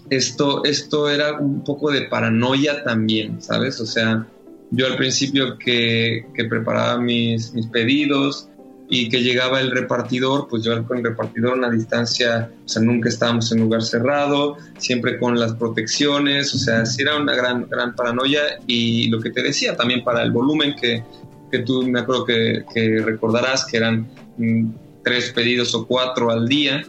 esto, 0.10 0.64
esto 0.66 1.10
era 1.10 1.40
un 1.40 1.64
poco 1.64 1.92
de 1.92 2.04
paranoia 2.04 2.84
también, 2.84 3.42
¿sabes? 3.42 3.80
O 3.80 3.86
sea, 3.86 4.28
yo 4.72 4.88
al 4.88 4.98
principio 4.98 5.58
que, 5.58 6.26
que 6.34 6.46
preparaba 6.46 7.00
mis, 7.00 7.54
mis 7.54 7.68
pedidos, 7.68 8.50
y 8.90 9.10
que 9.10 9.24
llegaba 9.24 9.60
el 9.62 9.72
repartidor, 9.72 10.48
pues 10.48 10.64
yo 10.64 10.86
con 10.86 11.00
el 11.00 11.04
repartidor 11.04 11.54
a 11.54 11.56
una 11.56 11.70
distancia, 11.72 12.52
o 12.66 12.70
sea, 12.70 12.82
nunca 12.82 13.10
estábamos 13.10 13.52
en 13.52 13.62
lugar 13.62 13.82
cerrado, 13.82 14.58
siempre 14.78 15.18
con 15.18 15.40
las 15.40 15.54
protecciones, 15.56 16.54
o 16.54 16.58
sea, 16.58 16.86
sí 16.86 17.02
era 17.02 17.18
una 17.18 17.34
gran, 17.34 17.68
gran 17.68 17.96
paranoia 17.96 18.42
y 18.68 19.10
lo 19.10 19.20
que 19.20 19.32
te 19.32 19.42
decía 19.42 19.76
también 19.76 20.04
para 20.04 20.22
el 20.22 20.32
volumen 20.32 20.76
que, 20.80 21.04
que 21.52 21.60
tú 21.60 21.84
me 21.88 22.00
acuerdo 22.00 22.26
que, 22.26 22.64
que 22.74 23.02
recordarás 23.02 23.66
que 23.66 23.78
eran 23.78 24.08
mm, 24.38 24.70
tres 25.04 25.32
pedidos 25.32 25.74
o 25.74 25.88
cuatro 25.88 26.30
al 26.30 26.48
día, 26.48 26.84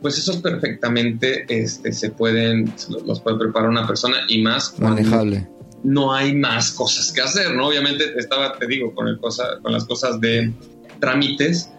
pues 0.00 0.18
esos 0.18 0.38
perfectamente 0.38 1.44
este, 1.48 1.92
se 1.92 2.10
pueden, 2.10 2.72
los 3.04 3.20
puede 3.20 3.38
preparar 3.38 3.68
una 3.68 3.86
persona 3.86 4.18
y 4.28 4.42
más 4.42 4.78
manejable. 4.78 5.48
No 5.82 6.12
hay 6.12 6.34
más 6.34 6.72
cosas 6.72 7.12
que 7.12 7.20
hacer, 7.20 7.54
¿no? 7.54 7.68
Obviamente 7.68 8.04
estaba, 8.16 8.58
te 8.58 8.66
digo, 8.66 8.94
con, 8.94 9.08
el 9.08 9.18
cosa, 9.18 9.44
con 9.62 9.72
las 9.72 9.84
cosas 9.84 10.20
de 10.20 10.52
trámites, 11.00 11.70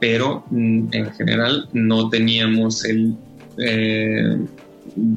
pero 0.00 0.44
mm, 0.50 0.88
en 0.92 1.12
general 1.12 1.68
no 1.72 2.08
teníamos 2.08 2.84
el, 2.84 3.16
eh, 3.58 4.38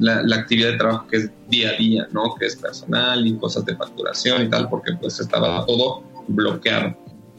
la, 0.00 0.36
actividad 0.36 0.72
de 0.72 0.78
trabajo 0.78 1.06
que 1.08 1.16
es 1.18 1.30
día 1.48 1.70
a 1.70 1.76
día, 1.76 2.08
¿no? 2.12 2.34
Que 2.38 2.46
es 2.46 2.56
personal 2.56 3.26
y 3.26 3.34
cosas 3.36 3.64
de 3.64 3.76
facturación 3.76 4.42
y 4.42 4.48
tal, 4.48 4.68
porque 4.68 4.92
pues 5.00 5.20
estaba 5.20 5.64
todo 5.66 6.02
bloqueado. 6.28 6.96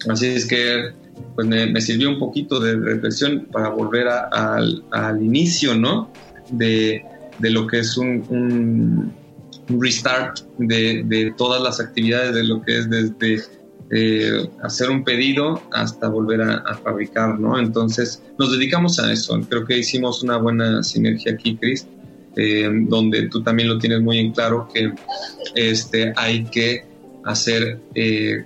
Así 0.07 0.27
es 0.27 0.45
que 0.45 0.91
pues 1.35 1.47
me, 1.47 1.81
sirvió 1.81 2.09
un 2.09 2.19
poquito 2.19 2.59
de 2.59 2.75
reflexión 2.75 3.47
para 3.51 3.69
volver 3.69 4.07
al, 4.07 4.83
inicio, 5.21 5.75
¿no? 5.75 6.11
De, 6.49 7.03
lo 7.39 7.67
que 7.67 7.79
es 7.79 7.97
un, 7.97 8.23
un, 8.29 9.79
restart 9.79 10.39
de, 10.57 11.03
de, 11.05 11.33
todas 11.37 11.61
las 11.61 11.79
actividades, 11.79 12.35
de 12.35 12.43
lo 12.43 12.61
que 12.61 12.79
es 12.79 12.89
desde 12.89 13.41
eh, 13.93 14.49
hacer 14.63 14.89
un 14.89 15.03
pedido 15.03 15.61
hasta 15.73 16.07
volver 16.07 16.41
a, 16.41 16.75
fabricar, 16.75 17.37
¿no? 17.37 17.59
Entonces 17.59 18.23
nos 18.39 18.53
dedicamos 18.53 18.97
a 18.99 19.11
eso. 19.11 19.37
Creo 19.49 19.65
que 19.65 19.79
hicimos 19.79 20.23
una 20.23 20.37
buena 20.37 20.81
sinergia 20.81 21.33
aquí, 21.33 21.57
Chris, 21.57 21.85
eh, 22.37 22.69
donde 22.87 23.27
tú 23.27 23.43
también 23.43 23.67
lo 23.67 23.77
tienes 23.79 24.01
muy 24.01 24.19
en 24.19 24.31
claro 24.31 24.69
que 24.73 24.93
este, 25.55 26.13
hay 26.15 26.45
que 26.45 26.85
hacer 27.25 27.81
eh, 27.93 28.45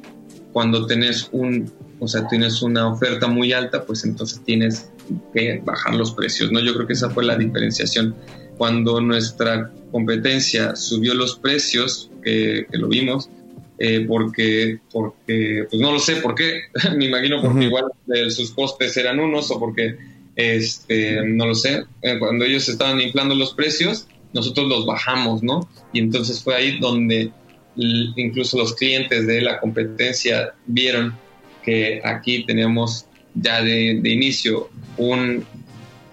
cuando 0.51 0.87
tenés 0.87 1.29
un, 1.31 1.71
o 1.99 2.07
sea, 2.07 2.27
tienes 2.27 2.63
una 2.63 2.87
oferta 2.87 3.27
muy 3.27 3.53
alta, 3.53 3.85
pues 3.85 4.03
entonces 4.03 4.41
tienes 4.43 4.89
que 5.31 5.61
bajar 5.63 5.93
los 5.93 6.11
precios, 6.13 6.51
¿no? 6.51 6.59
Yo 6.59 6.73
creo 6.73 6.87
que 6.87 6.93
esa 6.93 7.11
fue 7.11 7.23
la 7.23 7.37
diferenciación. 7.37 8.15
Cuando 8.57 8.99
nuestra 8.99 9.71
competencia 9.91 10.75
subió 10.75 11.13
los 11.13 11.35
precios, 11.35 12.09
que 12.23 12.65
lo 12.71 12.87
vimos, 12.87 13.29
eh, 13.77 14.05
porque, 14.07 14.79
porque, 14.91 15.65
pues 15.69 15.81
no 15.81 15.91
lo 15.91 15.99
sé 15.99 16.17
por 16.17 16.35
qué, 16.35 16.63
me 16.95 17.05
imagino 17.05 17.41
porque 17.41 17.65
igual 17.65 17.85
sus 18.29 18.51
costes 18.51 18.95
eran 18.97 19.19
unos 19.19 19.51
o 19.51 19.59
porque, 19.59 19.97
este, 20.35 21.25
no 21.25 21.47
lo 21.47 21.55
sé, 21.55 21.83
eh, 22.01 22.17
cuando 22.19 22.45
ellos 22.45 22.67
estaban 22.69 23.01
inflando 23.01 23.35
los 23.35 23.53
precios, 23.53 24.07
nosotros 24.33 24.67
los 24.67 24.85
bajamos, 24.85 25.43
¿no? 25.43 25.69
Y 25.93 25.99
entonces 25.99 26.43
fue 26.43 26.55
ahí 26.55 26.79
donde 26.79 27.31
incluso 27.75 28.57
los 28.57 28.73
clientes 28.73 29.27
de 29.27 29.41
la 29.41 29.59
competencia 29.59 30.53
vieron 30.65 31.15
que 31.63 32.01
aquí 32.03 32.45
teníamos 32.45 33.05
ya 33.33 33.61
de, 33.61 33.91
inicio 34.03 34.69
un, 34.97 35.45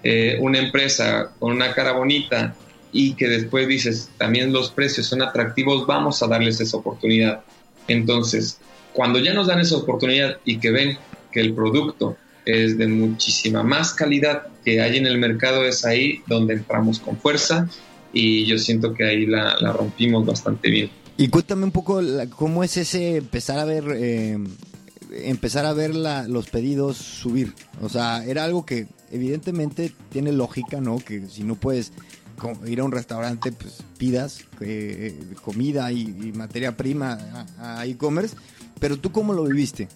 eh, 0.03 0.37
una 0.41 0.59
empresa 0.59 1.31
con 1.39 1.53
una 1.53 1.73
cara 1.73 1.93
bonita 1.93 2.55
y 2.93 3.15
que 3.15 3.27
después 3.27 3.67
dices, 3.67 4.09
también 4.17 4.53
los 4.53 4.69
precios 4.69 5.07
son 5.07 5.23
atractivos, 5.23 5.85
vamos 5.87 6.21
a 6.21 6.27
darles 6.27 6.61
esa 6.61 6.77
oportunidad. 6.77 7.41
Entonces, 7.87 8.59
cuando 8.93 9.19
ya 9.19 9.33
nos 9.33 9.47
dan 9.47 9.59
esa 9.59 9.75
oportunidad 9.75 10.37
y 10.45 10.59
que 10.59 10.71
ven 10.71 10.97
que 11.31 11.41
el 11.41 11.53
producto 11.53 12.15
es 12.45 12.77
de 12.77 12.87
muchísima 12.87 13.63
más 13.63 13.93
calidad 13.93 14.43
que 14.63 14.79
hay 14.81 14.97
en 14.97 15.07
el 15.07 15.17
mercado, 15.17 15.65
es 15.65 15.83
ahí 15.83 16.21
donde 16.27 16.53
entramos 16.53 16.99
con 16.99 17.17
fuerza 17.17 17.67
y 18.13 18.45
yo 18.45 18.59
siento 18.59 18.93
que 18.93 19.05
ahí 19.05 19.25
la, 19.25 19.55
rompimos 19.73 20.25
bastante 20.25 20.69
bien. 20.69 20.91
Y 21.17 21.29
cuéntame 21.29 21.63
un 21.63 21.71
poco 21.71 21.99
cómo 22.35 22.63
es 22.63 22.77
ese 22.77 23.17
empezar 23.17 23.57
a 23.57 23.65
ver, 23.65 23.85
eh, 23.95 24.37
empezar 25.23 25.65
a 25.65 25.73
ver 25.73 25.95
los 25.95 26.49
pedidos 26.49 26.97
subir. 26.97 27.53
O 27.81 27.89
sea, 27.89 28.23
era 28.23 28.43
algo 28.43 28.65
que 28.65 28.87
evidentemente 29.11 29.93
tiene 30.11 30.31
lógica, 30.31 30.79
¿no? 30.79 30.97
Que 30.97 31.27
si 31.27 31.43
no 31.43 31.55
puedes 31.55 31.91
ir 32.65 32.79
a 32.79 32.83
un 32.83 32.91
restaurante, 32.91 33.51
pues 33.51 33.83
pidas 33.97 34.45
eh, 34.61 35.19
comida 35.43 35.91
y, 35.91 36.31
materia 36.35 36.75
prima 36.75 37.17
a, 37.59 37.85
e-commerce. 37.85 38.35
Pero 38.79 38.97
tú 38.97 39.11
cómo 39.11 39.33
lo 39.33 39.43
viviste? 39.43 39.87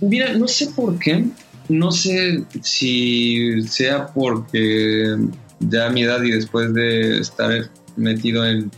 Mira, 0.00 0.32
no 0.34 0.46
sé 0.46 0.68
por 0.68 0.98
qué. 0.98 1.24
No 1.68 1.90
sé 1.90 2.44
si 2.62 3.62
sea 3.62 4.06
porque 4.06 5.16
ya 5.60 5.86
a 5.86 5.90
mi 5.90 6.02
edad 6.02 6.22
y 6.22 6.30
después 6.30 6.72
de 6.72 7.18
estar 7.18 7.70
metido 7.96 8.46
en 8.46 8.70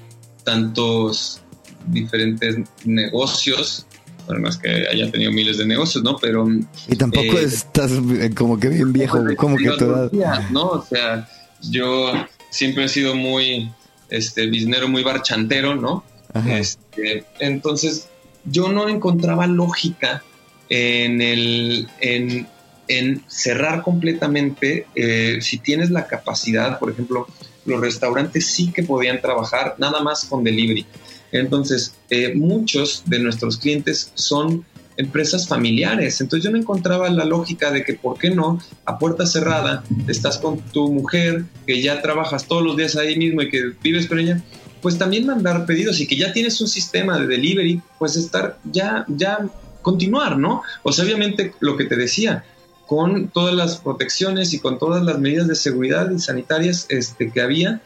tantos 0.45 1.41
diferentes 1.89 2.57
negocios, 2.85 3.87
bueno, 4.27 4.43
más 4.43 4.57
que 4.57 4.89
haya 4.89 5.11
tenido 5.11 5.33
miles 5.33 5.59
de 5.59 5.67
negocios, 5.67 6.03
¿no? 6.05 6.17
Pero... 6.17 6.49
Y 6.89 6.97
tampoco 6.97 7.39
eh, 7.39 7.45
estás 7.45 7.93
como 8.37 8.59
que 8.59 8.69
bien 8.69 8.93
viejo, 8.93 9.19
como 9.37 9.57
que 9.57 9.71
tu 9.71 9.85
edad. 9.85 10.11
No, 10.51 10.69
o 10.69 10.85
sea, 10.85 11.29
yo 11.63 12.13
siempre 12.51 12.85
he 12.85 12.89
sido 12.89 13.15
muy 13.15 13.71
este, 14.09 14.47
biznero, 14.47 14.89
muy 14.89 15.03
barchantero, 15.03 15.75
¿no? 15.75 16.05
Este, 16.49 17.25
entonces, 17.41 18.09
yo 18.45 18.71
no 18.71 18.89
encontraba 18.89 19.47
lógica 19.47 20.23
en, 20.69 21.21
el, 21.21 21.89
en, 22.01 23.25
cerrar 23.27 23.83
completamente. 23.83 24.87
Eh, 24.95 25.39
si 25.41 25.59
tienes 25.59 25.91
la 25.91 26.07
capacidad, 26.07 26.79
por 26.79 26.91
ejemplo, 26.91 27.27
los 27.65 27.81
restaurantes 27.81 28.47
sí 28.47 28.73
que 28.73 28.83
podían 28.83 29.21
trabajar 29.21 29.75
nada 29.79 30.01
más 30.01 30.25
con 30.25 30.45
delivery. 30.45 30.87
Entonces, 31.33 31.95
eh, 32.11 32.35
muchos 32.35 33.05
de 33.07 33.21
nuestros 33.21 33.59
clientes 33.59 34.13
son 34.15 34.65
empresas 35.01 35.49
familiares. 35.49 36.21
Entonces 36.21 36.45
yo 36.45 36.51
no 36.51 36.59
encontraba 36.59 37.09
la 37.11 37.25
lógica 37.25 37.71
de 37.71 37.85
que, 37.85 37.95
¿por 37.95 38.19
qué 38.19 38.31
no? 38.31 38.61
A 38.85 38.99
puerta 38.99 39.27
cerrada, 39.27 39.83
estás 40.07 40.39
con 40.39 40.61
tu 40.61 40.93
mujer, 40.93 41.45
que 41.67 41.83
ya 41.83 42.01
trabajas 42.03 42.47
todos 42.47 42.63
los 42.63 42.77
días 42.77 42.97
ahí 42.97 43.17
mismo 43.17 43.43
y 43.43 43.51
que 43.51 43.73
vives 43.83 44.07
con 44.07 44.19
ella, 44.19 44.43
pues 44.81 44.99
también 44.99 45.27
mandar 45.27 45.67
pedidos 45.67 46.01
y 46.01 46.07
que 46.07 46.17
ya 46.17 46.33
tienes 46.33 46.61
un 46.61 46.69
sistema 46.69 47.19
de 47.19 47.27
delivery, 47.27 47.83
pues 47.99 48.17
estar 48.17 48.59
ya, 48.65 49.05
ya 49.09 49.49
continuar, 49.83 50.39
¿no? 50.39 50.63
O 50.83 50.93
sea, 50.93 51.05
obviamente 51.05 51.55
lo 51.61 51.77
que 51.77 51.85
te 51.85 51.97
decía, 51.97 52.45
con 52.87 53.29
todas 53.29 53.55
las 53.55 53.77
protecciones 53.77 54.53
y 54.53 54.59
con 54.59 54.79
todas 54.79 55.03
las 55.05 55.19
medidas 55.19 55.49
de 55.49 55.55
seguridad 55.55 56.11
y 56.11 56.19
sanitarias 56.19 56.87
este, 56.89 57.31
que 57.31 57.41
había, 57.41 57.81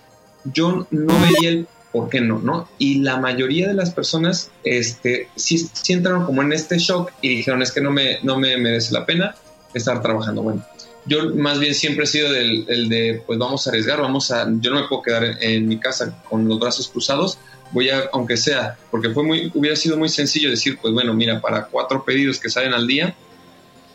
yo 0.44 0.86
no 0.90 1.14
veía 1.20 1.50
el 1.50 1.68
¿por 1.94 2.08
qué 2.08 2.20
no? 2.20 2.40
¿no? 2.40 2.68
Y 2.76 2.98
la 2.98 3.18
mayoría 3.18 3.68
de 3.68 3.74
las 3.74 3.92
personas 3.92 4.50
este, 4.64 5.28
sí, 5.36 5.70
entraron 5.86 6.26
como 6.26 6.42
en 6.42 6.52
este 6.52 6.76
shock 6.76 7.12
y 7.22 7.36
dijeron, 7.36 7.62
es 7.62 7.70
que 7.70 7.80
no 7.80 7.92
me, 7.92 8.18
no 8.24 8.36
me 8.36 8.56
merece 8.56 8.92
la 8.92 9.06
pena 9.06 9.36
estar 9.74 10.02
trabajando. 10.02 10.42
Bueno, 10.42 10.66
yo 11.06 11.32
más 11.36 11.60
bien 11.60 11.72
siempre 11.72 12.02
he 12.02 12.08
sido 12.08 12.32
del, 12.32 12.64
el 12.66 12.88
de, 12.88 13.22
pues 13.24 13.38
vamos 13.38 13.64
a 13.64 13.70
arriesgar, 13.70 14.00
vamos 14.00 14.32
a, 14.32 14.44
yo 14.58 14.72
no 14.72 14.80
me 14.80 14.88
puedo 14.88 15.02
quedar 15.02 15.38
en, 15.40 15.68
mi 15.68 15.78
casa 15.78 16.20
con 16.28 16.48
los 16.48 16.58
brazos 16.58 16.88
cruzados, 16.88 17.38
voy 17.70 17.90
a, 17.90 18.10
aunque 18.12 18.36
sea, 18.36 18.76
porque 18.90 19.10
fue 19.10 19.22
muy, 19.22 19.52
hubiera 19.54 19.76
sido 19.76 19.96
muy 19.96 20.08
sencillo 20.08 20.50
decir, 20.50 20.76
pues 20.82 20.92
bueno, 20.92 21.14
mira, 21.14 21.40
para 21.40 21.66
cuatro 21.66 22.04
pedidos 22.04 22.40
que 22.40 22.50
salen 22.50 22.74
al 22.74 22.88
día, 22.88 23.14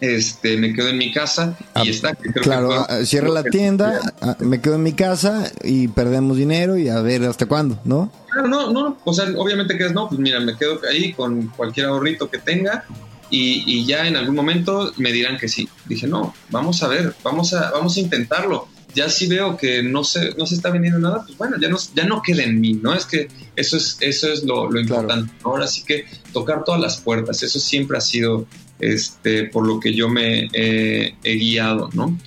este, 0.02 0.58
me 0.58 0.74
quedo 0.74 0.90
en 0.90 0.98
mi 0.98 1.12
casa 1.12 1.58
y 1.60 1.64
ah, 1.74 1.84
está. 1.86 2.16
claro, 2.16 2.72
ah, 2.74 3.04
cierra 3.06 3.30
la 3.30 3.44
tienda, 3.44 4.00
ah, 4.22 4.38
me 4.40 4.62
quedo 4.62 4.76
en 4.76 4.84
mi 4.84 4.94
casa 4.94 5.52
y 5.64 5.88
perdemos 5.90 6.38
dinero 6.38 6.78
y 6.78 6.90
a 6.90 7.02
ver 7.02 7.24
hasta 7.24 7.46
cuándo, 7.46 7.80
¿no? 7.84 8.12
Claro, 8.32 8.48
no, 8.48 8.72
no, 8.72 8.98
o 9.04 9.14
sea, 9.14 9.26
obviamente 9.38 9.78
que 9.78 9.86
es 9.86 9.94
no, 9.94 10.08
pues 10.08 10.20
mira, 10.20 10.40
me 10.40 10.56
quedo 10.56 10.80
ahí 10.90 11.14
con 11.14 11.48
cualquier 11.48 11.88
ahorrito 11.88 12.30
que 12.30 12.38
tenga 12.38 12.86
y, 13.32 13.86
ya 13.86 14.08
en 14.08 14.16
algún 14.16 14.36
momento 14.36 14.92
me 14.98 15.12
dirán 15.12 15.38
que 15.38 15.48
sí. 15.48 15.70
Dije, 15.86 16.08
no, 16.08 16.34
vamos 16.50 16.82
a 16.84 16.88
ver, 16.88 17.14
vamos 17.24 17.54
a, 17.54 17.72
vamos 17.72 17.98
a 17.98 18.00
intentarlo. 18.00 18.68
Ya 18.96 19.08
si 19.08 19.28
veo 19.28 19.56
que 19.56 19.84
no 19.84 20.04
se, 20.04 20.34
no 20.36 20.48
se 20.48 20.56
está 20.56 20.72
vendiendo 20.72 21.00
nada, 21.00 21.24
pues 21.24 21.38
bueno, 21.38 21.58
ya 21.62 21.70
no, 21.70 21.78
ya 21.94 22.06
no 22.06 22.24
queda 22.24 22.44
en 22.44 22.60
mí, 22.60 22.74
¿no? 22.74 22.96
Es 22.96 23.06
que 23.06 23.28
eso 23.56 23.78
es, 23.78 23.98
eso 24.00 24.34
es 24.34 24.44
lo, 24.44 24.68
importante. 24.80 25.32
Ahora 25.44 25.68
sí 25.68 25.84
que 25.84 26.06
tocar 26.34 26.64
todas 26.64 26.82
las 26.82 27.00
puertas, 27.00 27.44
eso 27.44 27.60
siempre 27.60 28.00
ha 28.00 28.02
sido 28.02 28.48
este, 28.80 29.46
por 29.46 29.68
lo 29.68 29.80
que 29.80 29.94
yo 29.94 30.10
me 30.10 30.50
he 30.54 31.36
guiado, 31.36 31.89
¿no? 31.94 32.18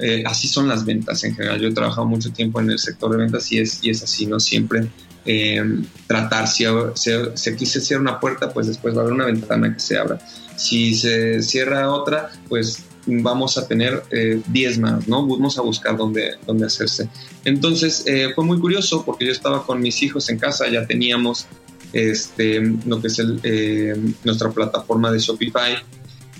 Eh, 0.00 0.24
así 0.26 0.48
son 0.48 0.68
las 0.68 0.84
ventas 0.84 1.22
en 1.24 1.34
general. 1.34 1.60
Yo 1.60 1.68
he 1.68 1.72
trabajado 1.72 2.06
mucho 2.06 2.32
tiempo 2.32 2.60
en 2.60 2.70
el 2.70 2.78
sector 2.78 3.12
de 3.12 3.18
ventas 3.18 3.50
y 3.52 3.58
es, 3.58 3.78
y 3.82 3.90
es 3.90 4.02
así, 4.02 4.26
¿no? 4.26 4.40
Siempre 4.40 4.88
eh, 5.24 5.62
tratar, 6.06 6.48
si, 6.48 6.64
si, 6.94 7.50
aquí 7.50 7.66
se 7.66 7.80
cierra 7.80 8.02
una 8.02 8.20
puerta, 8.20 8.52
pues 8.52 8.66
después 8.66 8.94
va 8.94 8.98
a 8.98 9.00
haber 9.02 9.14
una 9.14 9.26
ventana 9.26 9.72
que 9.72 9.80
se 9.80 9.96
abra. 9.96 10.18
Si 10.56 10.94
se 10.94 11.42
cierra 11.42 11.90
otra, 11.90 12.30
pues 12.48 12.84
vamos 13.06 13.58
a 13.58 13.68
tener 13.68 14.02
10 14.10 14.76
eh, 14.76 14.80
más, 14.80 15.06
¿no? 15.08 15.26
Vamos 15.26 15.58
a 15.58 15.62
buscar 15.62 15.96
dónde, 15.96 16.36
dónde 16.46 16.66
hacerse. 16.66 17.08
Entonces 17.44 18.04
eh, 18.06 18.30
fue 18.34 18.44
muy 18.44 18.58
curioso 18.58 19.04
porque 19.04 19.26
yo 19.26 19.32
estaba 19.32 19.64
con 19.64 19.80
mis 19.80 20.02
hijos 20.02 20.28
en 20.28 20.38
casa, 20.38 20.68
ya 20.68 20.86
teníamos 20.86 21.46
este, 21.94 22.60
lo 22.86 23.00
que 23.00 23.06
es 23.06 23.18
el, 23.18 23.40
eh, 23.42 23.94
nuestra 24.24 24.50
plataforma 24.50 25.10
de 25.10 25.18
Shopify 25.18 25.76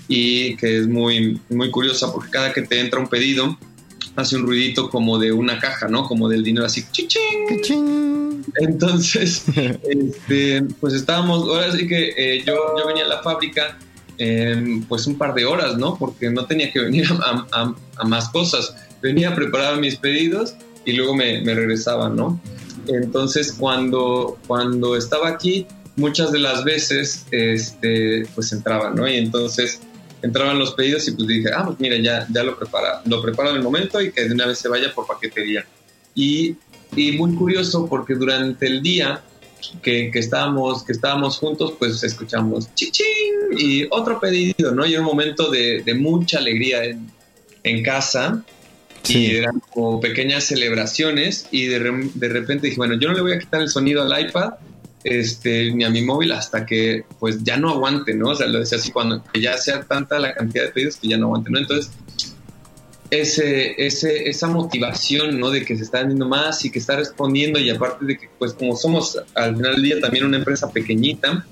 y 0.07 0.55
que 0.57 0.79
es 0.79 0.87
muy, 0.87 1.41
muy 1.49 1.71
curiosa 1.71 2.13
porque 2.13 2.29
cada 2.29 2.53
que 2.53 2.61
te 2.61 2.79
entra 2.79 2.99
un 2.99 3.07
pedido 3.07 3.57
hace 4.15 4.35
un 4.35 4.43
ruidito 4.43 4.89
como 4.89 5.17
de 5.17 5.31
una 5.31 5.57
caja, 5.57 5.87
¿no? 5.87 6.07
Como 6.07 6.29
del 6.29 6.43
dinero 6.43 6.65
así, 6.65 6.85
¡chichín! 6.91 8.43
Entonces, 8.57 9.45
este, 9.83 10.63
pues 10.79 10.93
estábamos, 10.93 11.47
ahora 11.49 11.71
sí 11.71 11.87
que 11.87 12.43
yo, 12.45 12.53
yo 12.77 12.87
venía 12.87 13.05
a 13.05 13.07
la 13.07 13.23
fábrica 13.23 13.77
pues 14.87 15.07
un 15.07 15.17
par 15.17 15.33
de 15.33 15.45
horas, 15.45 15.77
¿no? 15.77 15.97
Porque 15.97 16.29
no 16.29 16.45
tenía 16.45 16.71
que 16.71 16.79
venir 16.79 17.05
a, 17.11 18.05
más 18.05 18.29
cosas. 18.29 18.75
Venía 19.01 19.29
a 19.29 19.35
preparar 19.35 19.79
mis 19.79 19.95
pedidos 19.95 20.55
y 20.85 20.93
luego 20.93 21.15
me, 21.15 21.41
regresaba, 21.43 22.09
¿no? 22.09 22.39
Entonces, 22.87 23.53
cuando, 23.57 24.37
cuando 24.47 24.95
estaba 24.95 25.29
aquí, 25.29 25.67
muchas 25.95 26.31
de 26.31 26.39
las 26.39 26.63
veces, 26.63 27.25
este, 27.31 28.27
pues 28.35 28.51
entraban, 28.51 28.95
¿no? 28.95 29.07
Y 29.07 29.15
entonces 29.17 29.81
entraban 30.21 30.57
los 30.59 30.73
pedidos 30.73 31.07
y 31.07 31.11
pues 31.11 31.27
dije, 31.27 31.49
ah, 31.55 31.63
pues 31.65 31.79
mira, 31.79 31.97
ya, 31.97 32.27
ya 32.31 32.43
lo 32.43 32.57
prepara, 32.57 33.01
lo 33.05 33.21
preparo 33.21 33.51
en 33.51 33.57
el 33.57 33.63
momento 33.63 34.01
y 34.01 34.11
que 34.11 34.27
de 34.27 34.33
una 34.33 34.47
vez 34.47 34.59
se 34.59 34.67
vaya 34.67 34.93
por 34.93 35.05
paquetería. 35.05 35.65
Y, 36.15 36.55
y 36.95 37.11
muy 37.13 37.35
curioso 37.35 37.87
porque 37.87 38.15
durante 38.15 38.67
el 38.67 38.81
día 38.81 39.21
que, 39.81 40.11
estábamos, 40.13 40.83
que 40.83 40.91
estábamos 40.91 41.37
juntos, 41.37 41.73
pues 41.77 42.03
escuchamos 42.03 42.73
chichín 42.75 43.05
y 43.57 43.85
otro 43.89 44.19
pedido, 44.19 44.71
¿no? 44.71 44.85
Y 44.85 44.95
un 44.95 45.05
momento 45.05 45.49
de, 45.49 45.83
mucha 45.97 46.39
alegría 46.39 46.83
en, 46.83 47.11
en 47.63 47.83
casa. 47.83 48.43
Y 49.07 49.35
eran 49.35 49.61
como 49.73 49.99
pequeñas 49.99 50.45
celebraciones 50.45 51.47
y 51.51 51.65
de, 51.65 51.79
de, 52.15 52.29
repente 52.29 52.67
dije, 52.67 52.77
bueno, 52.77 52.95
yo 52.95 53.09
no 53.09 53.13
le 53.13 53.21
voy 53.21 53.33
a 53.33 53.39
quitar 53.39 53.61
el 53.61 53.69
sonido 53.69 54.01
al 54.01 54.27
iPad 54.27 54.53
este, 55.03 55.71
ni 55.71 55.83
a 55.83 55.89
mi 55.91 56.01
móvil 56.01 56.31
hasta 56.31 56.65
que 56.65 57.05
pues 57.19 57.43
ya 57.43 57.57
no 57.57 57.69
aguante, 57.69 58.15
¿no? 58.15 58.29
O 58.29 58.35
sea, 58.35 58.47
lo 58.47 58.59
decía 58.59 58.79
así, 58.79 58.91
cuando 58.91 59.23
ya 59.39 59.55
sea 59.57 59.83
tanta 59.83 60.17
la 60.17 60.33
cantidad 60.33 60.65
de 60.65 60.71
pedidos 60.71 60.97
que 60.97 61.07
ya 61.07 61.17
no 61.17 61.27
aguante, 61.27 61.51
¿no? 61.51 61.59
Entonces 61.59 61.91
ese, 63.11 63.75
ese, 63.85 64.27
esa 64.29 64.47
motivación, 64.47 65.39
¿no? 65.39 65.51
De 65.51 65.63
que 65.63 65.77
se 65.77 65.83
está 65.83 65.99
vendiendo 65.99 66.27
más 66.27 66.65
y 66.65 66.71
que 66.71 66.79
está 66.79 66.95
respondiendo 66.95 67.59
y 67.59 67.69
aparte 67.69 68.03
de 68.05 68.17
que, 68.17 68.29
pues 68.39 68.53
como 68.53 68.75
somos 68.75 69.17
al 69.35 69.55
final 69.55 69.73
del 69.75 69.83
día 69.83 69.99
también 69.99 70.25
una 70.25 70.37
empresa 70.37 70.71
pequeñita, 70.71 71.45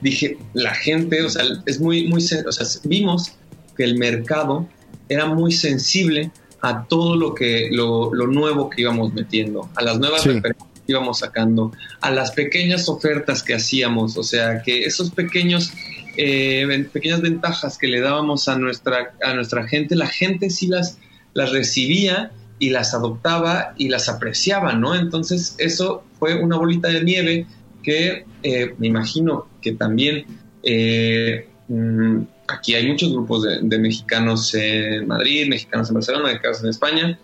dije, 0.00 0.36
la 0.52 0.74
gente, 0.74 1.22
o 1.22 1.30
sea, 1.30 1.44
es 1.66 1.80
muy, 1.80 2.08
muy, 2.08 2.22
o 2.22 2.52
sea, 2.52 2.66
vimos 2.84 3.32
que 3.76 3.84
el 3.84 3.96
mercado 3.96 4.68
era 5.10 5.26
muy 5.26 5.52
sensible 5.52 6.30
a 6.62 6.84
todo 6.84 7.16
lo 7.16 7.34
que, 7.34 7.68
lo, 7.70 8.14
lo 8.14 8.26
nuevo 8.26 8.70
que 8.70 8.82
íbamos 8.82 9.12
metiendo, 9.12 9.68
a 9.74 9.82
las 9.82 9.98
nuevas 9.98 10.24
referencias 10.24 10.68
que 10.86 10.92
íbamos 10.92 11.18
sacando, 11.18 11.72
a 12.00 12.10
las 12.10 12.30
pequeñas 12.30 12.88
ofertas 12.88 13.42
que 13.42 13.54
hacíamos, 13.54 14.16
o 14.16 14.22
sea, 14.22 14.62
que 14.62 14.84
esos 14.84 15.10
pequeños 15.10 15.72
eh, 16.16 16.88
pequeñas 16.92 17.22
ventajas 17.22 17.78
que 17.78 17.86
le 17.86 18.00
dábamos 18.00 18.48
a 18.48 18.56
nuestra, 18.56 19.14
a 19.22 19.34
nuestra 19.34 19.66
gente, 19.66 19.96
la 19.96 20.06
gente 20.06 20.50
sí 20.50 20.66
las, 20.66 20.98
las 21.34 21.50
recibía 21.52 22.30
y 22.58 22.70
las 22.70 22.94
adoptaba 22.94 23.74
y 23.78 23.88
las 23.88 24.08
apreciaba, 24.08 24.74
¿no? 24.74 24.94
Entonces 24.94 25.54
eso 25.58 26.04
fue 26.18 26.34
una 26.34 26.56
bolita 26.56 26.88
de 26.88 27.02
nieve 27.02 27.46
que 27.82 28.26
eh, 28.42 28.74
me 28.78 28.88
imagino 28.88 29.46
que 29.62 29.72
también 29.72 30.26
eh, 30.62 31.48
mm, 31.68 32.20
aquí 32.52 32.74
hay 32.74 32.88
muchos 32.88 33.12
grupos 33.12 33.44
de, 33.44 33.78
mexicanos 33.78 34.54
en 34.54 35.06
Madrid, 35.06 35.48
mexicanos 35.48 35.88
en 35.88 35.94
Barcelona, 35.94 36.24
mexicanos 36.26 36.62
en 36.62 36.68
España, 36.70 37.18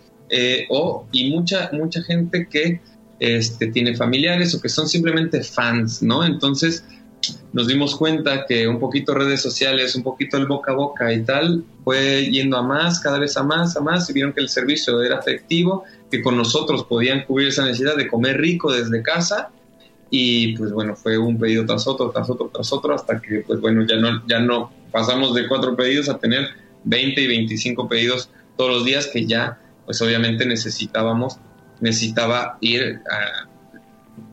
o, 0.69 1.07
y 1.11 1.29
mucha, 1.29 1.69
mucha 1.73 2.01
gente 2.03 2.47
que 2.49 2.81
este, 3.19 3.67
tiene 3.67 3.95
familiares 3.95 4.53
o 4.53 4.61
que 4.61 4.69
son 4.69 4.87
simplemente 4.87 5.43
fans, 5.43 6.03
¿no? 6.03 6.23
Entonces, 6.23 6.83
nos 7.53 7.67
dimos 7.67 7.95
cuenta 7.95 8.45
que 8.45 8.67
un 8.67 8.79
poquito 8.79 9.13
redes 9.13 9.41
sociales, 9.41 9.95
un 9.95 10.03
poquito 10.03 10.37
el 10.37 10.45
boca 10.45 10.71
a 10.71 10.75
boca 10.75 11.13
y 11.13 11.23
tal, 11.23 11.63
fue 11.83 12.29
yendo 12.29 12.57
a 12.57 12.61
más, 12.61 12.99
cada 12.99 13.19
vez 13.19 13.35
a 13.37 13.43
más, 13.43 13.75
a 13.75 13.81
más, 13.81 14.09
y 14.09 14.13
vieron 14.13 14.33
que 14.33 14.41
el 14.41 14.49
servicio 14.49 15.01
era 15.01 15.19
efectivo, 15.19 15.83
que 16.11 16.21
con 16.21 16.37
nosotros 16.37 16.83
podían 16.83 17.25
cubrir 17.25 17.49
esa 17.49 17.65
necesidad 17.65 17.95
de 17.95 18.07
comer 18.07 18.37
rico 18.39 18.71
desde 18.71 19.01
casa, 19.01 19.49
y 20.09 20.55
pues 20.57 20.71
bueno, 20.71 20.95
fue 20.95 21.17
un 21.17 21.37
pedido 21.37 21.65
tras 21.65 21.87
otro, 21.87 22.11
tras 22.11 22.29
otro, 22.29 22.49
tras 22.53 22.71
otro, 22.71 22.93
hasta 22.93 23.19
que 23.19 23.43
pues 23.45 23.59
bueno, 23.59 23.85
ya 23.85 23.97
no, 23.97 24.25
ya 24.27 24.39
no 24.39 24.71
pasamos 24.91 25.33
de 25.33 25.47
cuatro 25.47 25.75
pedidos 25.75 26.09
a 26.09 26.17
tener 26.17 26.47
20 26.83 27.21
y 27.21 27.27
25 27.27 27.87
pedidos 27.87 28.29
todos 28.55 28.71
los 28.71 28.85
días, 28.85 29.07
que 29.07 29.25
ya 29.25 29.59
pues 29.85 30.01
obviamente 30.01 30.45
necesitábamos, 30.45 31.37
necesitaba 31.79 32.57
ir 32.61 32.99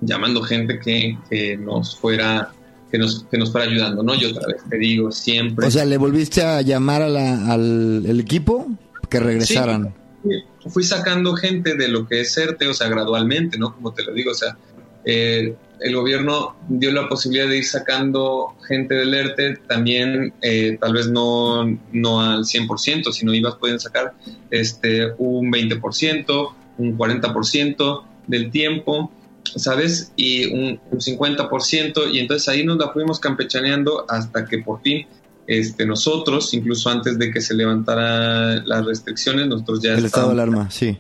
llamando 0.01 0.43
gente 0.43 0.79
que, 0.79 1.19
que 1.31 1.57
nos 1.57 1.97
fuera 1.97 2.53
que 2.91 2.99
nos, 2.99 3.25
que 3.25 3.39
nos 3.39 3.51
fuera 3.51 3.69
ayudando, 3.69 4.05
¿no? 4.05 4.15
Yo 4.15 4.31
otra 4.31 4.47
vez 4.47 4.63
te 4.71 4.79
digo, 4.79 5.11
siempre. 5.11 5.67
O 5.67 5.71
sea, 5.71 5.85
¿le 5.85 5.97
volviste 5.97 6.43
a 6.43 6.63
llamar 6.63 7.03
al 7.03 8.07
el 8.07 8.21
equipo 8.21 8.69
que 9.09 9.19
regresaran? 9.19 9.95
fui 10.71 10.85
sacando 10.85 11.35
gente 11.35 11.75
de 11.75 11.89
lo 11.89 12.07
que 12.07 12.21
es 12.21 12.35
CERTE, 12.35 12.69
o 12.69 12.75
sea, 12.75 12.89
gradualmente, 12.89 13.59
¿no? 13.59 13.75
Como 13.75 13.93
te 13.93 14.03
lo 14.03 14.15
digo, 14.15 14.31
o 14.31 14.35
sea, 14.35 14.57
eh, 15.05 15.55
el 15.85 15.95
gobierno 15.95 16.57
dio 16.67 16.91
la 16.93 17.09
posibilidad 17.11 17.47
de 17.47 17.59
ir 17.59 17.65
sacando 17.67 18.55
gente 18.67 18.95
del 18.95 19.13
ERTE, 19.13 19.59
también 19.69 20.33
eh, 20.41 20.79
tal 20.81 20.95
vez 20.95 21.09
no, 21.09 21.67
no 21.93 22.21
al 22.23 22.45
100%, 22.45 23.13
sino 23.13 23.35
ibas 23.35 23.57
pueden 23.57 23.79
sacar 23.79 24.15
este, 24.51 25.13
un 25.19 25.53
20%, 25.53 26.53
un 26.79 26.99
40% 26.99 28.03
del 28.27 28.51
tiempo. 28.51 29.13
¿sabes? 29.57 30.11
Y 30.17 30.47
un, 30.55 30.81
50%, 30.91 32.13
y 32.13 32.19
entonces 32.19 32.49
ahí 32.49 32.65
nos 32.65 32.79
la 32.79 32.89
fuimos 32.89 33.21
campechaneando 33.21 34.07
hasta 34.09 34.47
que 34.47 34.59
por 34.59 34.81
fin 34.81 35.07
este, 35.47 35.85
nosotros, 35.85 36.55
incluso 36.55 36.89
antes 36.89 37.19
de 37.19 37.31
que 37.31 37.43
se 37.43 37.55
levantaran 37.55 38.67
las 38.67 38.87
restricciones, 38.87 39.47
nosotros 39.49 39.83
ya... 39.83 39.93
El 39.93 40.07
estado 40.07 40.29
de 40.29 40.33
alarma, 40.33 40.71
sí. 40.71 40.99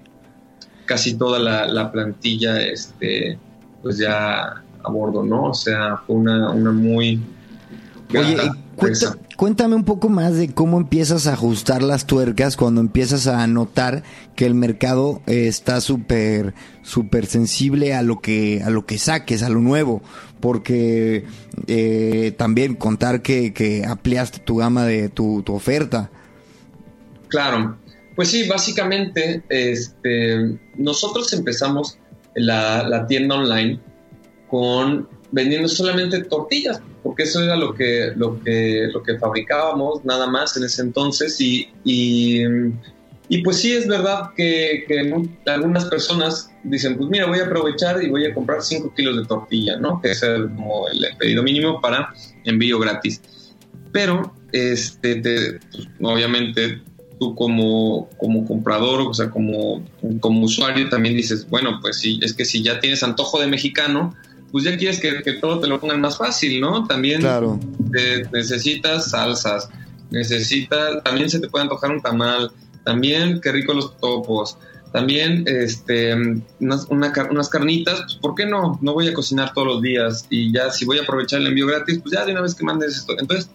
Casi 0.85 1.15
toda 1.15 1.39
la, 1.39 1.91
plantilla, 1.91 2.61
este, 2.61 3.39
pues 3.83 3.97
ya 3.97 4.63
a 4.85 4.91
bordo, 4.91 5.25
¿no? 5.25 5.51
O 5.51 5.55
sea, 5.55 5.97
fue 6.07 6.17
una, 6.17 6.51
una 6.51 6.73
muy... 6.73 7.21
Oye, 8.17 8.37
cuéntame 9.37 9.75
un 9.75 9.85
poco 9.85 10.09
más 10.09 10.37
de 10.37 10.53
cómo 10.53 10.79
empiezas 10.79 11.27
a 11.27 11.33
ajustar 11.33 11.83
las 11.83 12.07
tuercas 12.07 12.57
cuando 12.57 12.81
empiezas 12.81 13.27
a 13.27 13.47
notar 13.47 14.03
que 14.37 14.47
el 14.47 14.55
mercado 14.55 15.23
eh, 15.27 15.47
está 15.49 15.81
súper 15.81 16.55
súper 16.83 17.27
sensible 17.27 17.95
a 17.95 18.03
lo 18.03 18.21
que 18.21 18.63
a 18.63 18.71
lo 18.71 18.87
que 18.87 18.99
saques, 18.99 19.43
a 19.43 19.49
lo 19.49 19.61
nuevo, 19.61 20.03
porque 20.41 21.25
eh, 21.67 22.35
también 22.37 22.75
contar 22.75 23.23
que, 23.23 23.85
ampliaste 23.87 24.41
tu 24.41 24.57
gama 24.57 24.85
de 24.85 25.09
tu, 25.09 25.43
oferta. 25.49 26.11
Claro, 27.29 27.77
pues 28.15 28.29
sí, 28.29 28.47
básicamente 28.49 29.43
este, 29.49 30.59
nosotros 30.77 31.33
empezamos 31.33 31.99
la, 32.35 32.87
la 32.87 33.07
tienda 33.07 33.37
online 33.37 33.81
con 34.55 35.09
vendiendo 35.33 35.67
solamente 35.67 36.23
tortillas, 36.23 36.81
porque 37.03 37.25
eso 37.25 37.43
era 37.43 37.57
lo 37.57 37.75
que, 37.75 38.13
lo 38.15 38.41
que, 38.41 38.87
lo 38.93 39.03
que 39.03 39.19
fabricábamos 39.19 40.05
nada 40.05 40.29
más 40.29 40.57
en 40.57 40.63
ese 40.63 40.83
entonces 40.83 41.41
y, 41.41 41.69
y, 41.83 43.39
pues 43.43 43.57
sí 43.57 43.73
es 43.73 43.89
verdad 43.89 44.31
que, 44.37 44.87
algunas 45.47 45.87
personas 45.87 46.53
dicen, 46.63 46.97
pues 46.97 47.11
mira, 47.11 47.27
voy 47.27 47.41
a 47.41 47.47
aprovechar 47.47 48.01
y 48.01 48.09
voy 48.09 48.27
a 48.27 48.33
comprar 48.33 48.63
5 48.63 48.95
kilos 48.95 49.17
de 49.17 49.25
tortilla, 49.25 49.77
¿no? 49.77 50.01
Que 50.01 50.13
es 50.13 50.23
el, 50.23 50.45
como 50.55 50.87
el 50.87 51.05
pedido 51.19 51.43
mínimo 51.43 51.81
para 51.81 52.15
envío 52.45 52.79
gratis. 52.79 53.21
Pero, 53.91 54.33
este, 54.53 55.17
pues, 55.21 55.89
obviamente 56.01 56.81
tú 57.19 57.35
como, 57.35 58.09
como 58.19 58.47
comprador, 58.47 59.01
o 59.01 59.15
sea, 59.15 59.31
como, 59.31 59.85
como 60.21 60.43
usuario 60.45 60.89
también 60.89 61.17
dices, 61.17 61.49
bueno, 61.51 61.81
pues 61.83 61.99
sí, 61.99 62.21
es 62.23 62.35
que 62.35 62.45
si 62.45 62.63
ya 62.63 62.79
tienes 62.79 63.03
antojo 63.03 63.41
de 63.41 63.49
mexicano, 63.49 64.15
pues 64.55 64.63
ya 64.63 64.77
quieres 64.77 65.01
que, 65.01 65.33
todo 65.41 65.59
te 65.59 65.67
lo 65.67 65.81
pongan 65.81 66.01
más 66.01 66.17
fácil, 66.17 66.61
¿no? 66.61 66.87
También 66.87 67.21
claro. 67.21 67.59
necesitas 68.33 69.11
salsas, 69.11 69.69
necesitas, 70.13 71.03
también 71.03 71.29
se 71.29 71.41
te 71.41 71.49
puede 71.49 71.65
antojar 71.65 71.91
un 71.91 72.01
tamal, 72.01 72.53
también 72.85 73.41
qué 73.41 73.51
rico 73.51 73.75
los 73.75 73.97
topos, 73.99 74.57
también 74.93 75.43
este, 75.49 76.15
unas, 76.61 76.87
unas 76.89 77.49
carnitas, 77.49 78.03
pues 78.03 78.15
¿por 78.23 78.37
qué 78.37 78.47
no? 78.47 78.79
No 78.81 78.93
voy 78.93 79.09
a 79.09 79.13
cocinar 79.13 79.53
todos 79.55 79.67
los 79.67 79.83
días 79.83 80.25
y 80.31 80.53
ya 80.53 80.71
si 80.71 80.85
voy 80.85 80.99
a 80.99 81.03
aprovechar 81.03 81.41
el 81.41 81.49
envío 81.49 81.67
gratis, 81.67 81.99
pues 81.99 82.15
ya 82.15 82.25
de 82.25 82.31
una 82.31 82.43
vez 82.43 82.55
que 82.55 82.63
mandes 82.63 82.99
esto. 82.99 83.17
Entonces, 83.19 83.51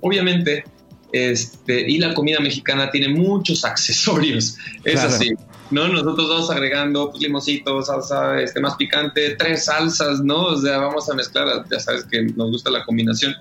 obviamente, 0.00 0.62
este, 1.10 1.90
y 1.90 1.98
la 1.98 2.14
comida 2.14 2.38
mexicana 2.38 2.88
tiene 2.92 3.08
muchos 3.08 3.64
accesorios, 3.64 4.58
es 4.84 5.00
así. 5.00 5.32
¿No? 5.70 5.88
Nosotros 5.88 6.28
vamos 6.28 6.50
agregando 6.50 7.10
pues, 7.10 7.22
limoncito, 7.22 7.82
salsa 7.82 8.40
este, 8.40 8.60
más 8.60 8.76
picante, 8.76 9.36
tres 9.36 9.64
salsas, 9.64 10.20
¿no? 10.20 10.46
O 10.46 10.56
sea, 10.56 10.78
vamos 10.78 11.08
a 11.10 11.14
mezclar, 11.14 11.64
ya 11.70 11.80
sabes 11.80 12.04
que 12.04 12.22
nos 12.22 12.50
gusta 12.50 12.70
la 12.70 12.84
combinación. 12.84 13.34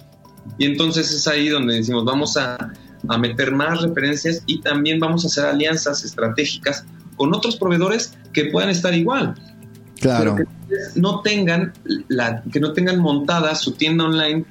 Y 0.58 0.66
entonces 0.66 1.12
es 1.12 1.28
ahí 1.28 1.50
donde 1.50 1.76
decimos, 1.76 2.06
vamos 2.06 2.38
a, 2.38 2.58
a 3.08 3.18
meter 3.18 3.52
más 3.52 3.82
referencias 3.82 4.44
y 4.46 4.62
también 4.62 5.00
vamos 5.00 5.24
a 5.24 5.28
hacer 5.28 5.46
alianzas 5.46 6.04
estratégicas 6.04 6.86
con 7.16 7.34
otros 7.34 7.56
proveedores 7.56 8.18
que 8.34 8.46
puedan 8.46 8.70
estar 8.70 8.94
igual. 8.94 9.36
Claro. 10.00 10.36
que 10.36 10.44
no 10.96 11.22
tengan 11.22 11.74
la, 12.10 12.44
que 12.52 12.60
no 12.60 12.74
tengan 12.74 13.00
montada 13.00 13.56
su 13.56 13.72
tienda 13.72 14.04
online 14.04 14.46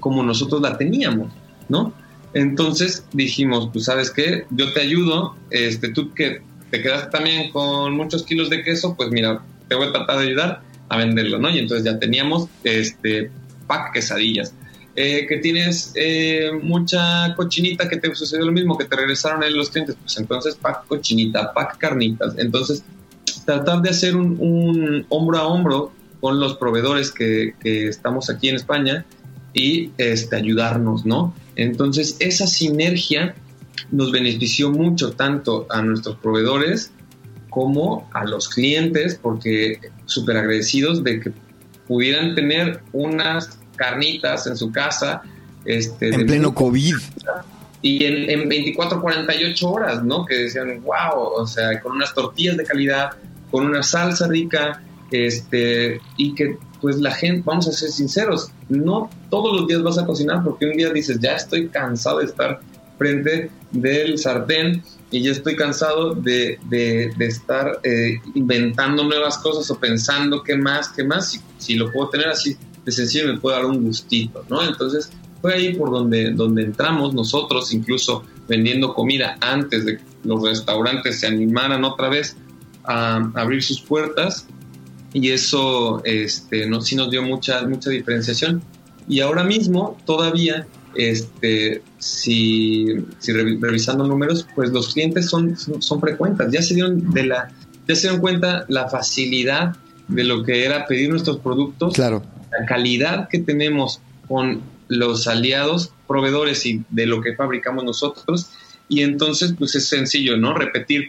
como 0.00 0.22
nosotros 0.22 0.62
la 0.62 0.78
teníamos, 0.78 1.32
¿no? 1.68 1.92
Entonces 2.32 3.04
dijimos, 3.12 3.70
pues 3.72 3.86
sabes 3.86 4.10
qué, 4.10 4.46
yo 4.50 4.72
te 4.72 4.80
ayudo, 4.80 5.36
este, 5.50 5.88
tú 5.90 6.12
que 6.14 6.42
te 6.74 6.82
quedas 6.82 7.08
también 7.08 7.52
con 7.52 7.96
muchos 7.96 8.24
kilos 8.24 8.50
de 8.50 8.64
queso, 8.64 8.96
pues 8.96 9.08
mira, 9.10 9.40
te 9.68 9.76
voy 9.76 9.86
a 9.86 9.92
tratar 9.92 10.18
de 10.18 10.26
ayudar 10.26 10.62
a 10.88 10.96
venderlo, 10.96 11.38
¿no? 11.38 11.48
Y 11.48 11.60
entonces 11.60 11.86
ya 11.86 12.00
teníamos 12.00 12.48
este 12.64 13.30
pack 13.68 13.92
quesadillas. 13.92 14.52
Eh, 14.96 15.24
que 15.28 15.36
tienes 15.36 15.92
eh, 15.94 16.50
mucha 16.60 17.32
cochinita 17.36 17.88
que 17.88 17.98
te 17.98 18.12
sucedió 18.16 18.44
lo 18.44 18.50
mismo, 18.50 18.76
que 18.76 18.86
te 18.86 18.96
regresaron 18.96 19.40
los 19.54 19.70
clientes, 19.70 19.96
pues 20.00 20.18
entonces 20.18 20.56
pack 20.56 20.88
cochinita, 20.88 21.52
pack 21.52 21.78
carnitas. 21.78 22.34
Entonces, 22.38 22.82
tratar 23.44 23.80
de 23.80 23.90
hacer 23.90 24.16
un, 24.16 25.06
hombro 25.10 25.38
a 25.38 25.46
hombro 25.46 25.92
con 26.20 26.40
los 26.40 26.56
proveedores 26.56 27.12
que, 27.12 27.54
que, 27.60 27.86
estamos 27.86 28.30
aquí 28.30 28.48
en 28.48 28.56
España 28.56 29.04
y 29.52 29.92
este, 29.96 30.34
ayudarnos, 30.34 31.06
¿no? 31.06 31.36
Entonces, 31.54 32.16
esa 32.18 32.48
sinergia 32.48 33.36
nos 33.90 34.12
benefició 34.12 34.70
mucho 34.70 35.12
tanto 35.12 35.66
a 35.70 35.82
nuestros 35.82 36.16
proveedores 36.16 36.92
como 37.50 38.08
a 38.12 38.24
los 38.24 38.48
clientes, 38.48 39.18
porque 39.20 39.78
súper 40.06 40.38
agradecidos 40.38 41.04
de 41.04 41.20
que 41.20 41.32
pudieran 41.86 42.34
tener 42.34 42.80
unas 42.92 43.58
carnitas 43.76 44.46
en 44.46 44.56
su 44.56 44.72
casa. 44.72 45.22
Este, 45.64 46.08
en 46.08 46.26
pleno 46.26 46.54
COVID. 46.54 46.96
Y 47.82 48.04
en, 48.04 48.30
en 48.30 48.48
24, 48.48 49.00
48 49.00 49.70
horas, 49.70 50.02
¿no? 50.02 50.24
Que 50.24 50.34
decían, 50.36 50.82
wow, 50.82 51.20
o 51.36 51.46
sea, 51.46 51.80
con 51.80 51.92
unas 51.92 52.14
tortillas 52.14 52.56
de 52.56 52.64
calidad, 52.64 53.10
con 53.50 53.66
una 53.66 53.82
salsa 53.82 54.26
rica, 54.26 54.82
este, 55.10 56.00
y 56.16 56.34
que 56.34 56.56
pues 56.80 56.96
la 56.96 57.12
gente, 57.12 57.42
vamos 57.46 57.68
a 57.68 57.72
ser 57.72 57.90
sinceros, 57.90 58.50
no 58.68 59.08
todos 59.30 59.58
los 59.58 59.66
días 59.66 59.82
vas 59.82 59.96
a 59.96 60.04
cocinar 60.04 60.44
porque 60.44 60.66
un 60.66 60.76
día 60.76 60.90
dices, 60.90 61.18
ya 61.18 61.34
estoy 61.34 61.68
cansado 61.68 62.18
de 62.18 62.26
estar 62.26 62.60
frente 62.98 63.50
del 63.70 64.18
sartén 64.18 64.82
y 65.10 65.22
ya 65.22 65.32
estoy 65.32 65.56
cansado 65.56 66.14
de, 66.14 66.58
de, 66.68 67.12
estar 67.20 67.80
eh, 67.84 68.20
inventando 68.34 69.04
nuevas 69.04 69.38
cosas 69.38 69.70
o 69.70 69.78
pensando 69.78 70.42
qué 70.42 70.56
más, 70.56 70.88
qué 70.88 71.04
más, 71.04 71.30
si, 71.30 71.40
si, 71.58 71.74
lo 71.74 71.92
puedo 71.92 72.08
tener 72.08 72.28
así 72.28 72.56
de 72.84 72.92
sencillo 72.92 73.32
me 73.32 73.38
puede 73.38 73.56
dar 73.56 73.66
un 73.66 73.82
gustito, 73.84 74.44
¿no? 74.48 74.62
Entonces 74.62 75.10
fue 75.40 75.54
ahí 75.54 75.74
por 75.74 75.90
donde, 75.90 76.32
donde 76.32 76.62
entramos 76.62 77.14
nosotros, 77.14 77.72
incluso 77.72 78.24
vendiendo 78.48 78.94
comida 78.94 79.36
antes 79.40 79.84
de 79.84 79.98
que 79.98 80.04
los 80.24 80.42
restaurantes 80.42 81.20
se 81.20 81.26
animaran 81.26 81.84
otra 81.84 82.08
vez 82.08 82.36
a 82.84 83.16
abrir 83.34 83.62
sus 83.62 83.80
puertas 83.80 84.46
y 85.12 85.30
eso 85.30 86.02
este, 86.04 86.66
no, 86.66 86.80
sí 86.80 86.96
nos 86.96 87.10
dio 87.10 87.22
mucha, 87.22 87.66
mucha 87.66 87.90
diferenciación. 87.90 88.62
Y 89.06 89.20
ahora 89.20 89.44
mismo 89.44 89.98
todavía 90.06 90.66
este, 90.96 91.82
si, 91.98 92.86
si 93.18 93.32
revisando 93.32 94.06
números, 94.06 94.46
pues 94.54 94.70
los 94.70 94.94
clientes 94.94 95.26
son, 95.26 95.56
son, 95.56 96.00
frecuentes. 96.00 96.50
Ya 96.50 96.62
se 96.62 96.74
dieron 96.74 97.12
de 97.12 97.26
la, 97.26 97.52
ya 97.88 97.94
se 97.94 98.02
dieron 98.02 98.20
cuenta 98.20 98.64
la 98.68 98.88
facilidad 98.88 99.76
de 100.08 100.24
lo 100.24 100.42
que 100.44 100.64
era 100.64 100.86
pedir 100.86 101.10
nuestros 101.10 101.38
productos, 101.38 101.94
claro. 101.94 102.22
la 102.58 102.66
calidad 102.66 103.28
que 103.28 103.38
tenemos 103.38 104.00
con 104.28 104.62
los 104.88 105.26
aliados, 105.26 105.92
proveedores 106.06 106.66
y 106.66 106.82
de 106.90 107.06
lo 107.06 107.20
que 107.20 107.34
fabricamos 107.34 107.84
nosotros. 107.84 108.50
Y 108.88 109.02
entonces, 109.02 109.54
pues 109.58 109.74
es 109.74 109.88
sencillo, 109.88 110.36
¿no? 110.36 110.54
Repetir, 110.54 111.08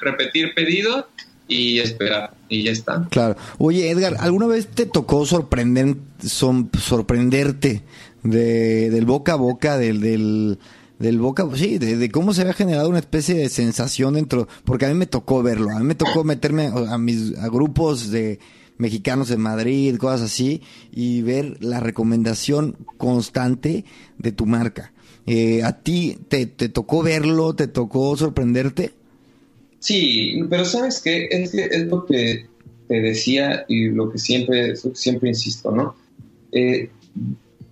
repetir 0.00 0.54
pedido 0.54 1.06
y 1.48 1.78
esperar 1.78 2.34
y 2.48 2.64
ya 2.64 2.72
está. 2.72 3.06
Claro. 3.10 3.36
Oye, 3.58 3.90
Edgar, 3.90 4.16
¿alguna 4.18 4.46
vez 4.46 4.66
te 4.66 4.86
tocó 4.86 5.24
sorprender, 5.26 5.96
sorprenderte 6.20 7.82
de, 8.30 8.90
del 8.90 9.04
boca 9.04 9.34
a 9.34 9.36
boca, 9.36 9.78
del, 9.78 10.00
del, 10.00 10.58
del 10.98 11.18
boca, 11.18 11.46
sí, 11.54 11.78
de, 11.78 12.10
cómo 12.10 12.32
se 12.32 12.42
había 12.42 12.52
generado 12.52 12.88
una 12.88 12.98
especie 12.98 13.34
de 13.34 13.48
sensación 13.48 14.14
dentro, 14.14 14.48
porque 14.64 14.86
a 14.86 14.88
mí 14.88 14.94
me 14.94 15.06
tocó 15.06 15.42
verlo, 15.42 15.70
a 15.70 15.78
mí 15.78 15.84
me 15.84 15.94
tocó 15.94 16.24
meterme 16.24 16.66
a, 16.66 16.98
mis 16.98 17.36
a 17.38 17.48
grupos 17.48 18.10
de 18.10 18.38
mexicanos 18.78 19.30
en 19.30 19.40
Madrid, 19.40 19.96
cosas 19.96 20.22
así, 20.22 20.62
y 20.92 21.22
ver 21.22 21.56
la 21.60 21.80
recomendación 21.80 22.76
constante 22.96 23.84
de 24.18 24.32
tu 24.32 24.46
marca. 24.46 24.92
Eh, 25.26 25.62
¿A 25.64 25.80
ti 25.80 26.18
te, 26.28 26.46
te 26.46 26.68
tocó 26.68 27.02
verlo, 27.02 27.54
te 27.54 27.66
tocó 27.66 28.16
sorprenderte? 28.16 28.92
Sí, 29.80 30.40
pero 30.48 30.64
sabes 30.64 31.00
que 31.00 31.28
es, 31.30 31.54
es 31.54 31.86
lo 31.86 32.06
que 32.06 32.46
te 32.88 33.00
decía 33.00 33.64
y 33.68 33.88
lo 33.88 34.10
que 34.10 34.18
siempre, 34.18 34.76
siempre 34.76 35.30
insisto, 35.30 35.70
¿no? 35.70 35.96
Eh, 36.52 36.90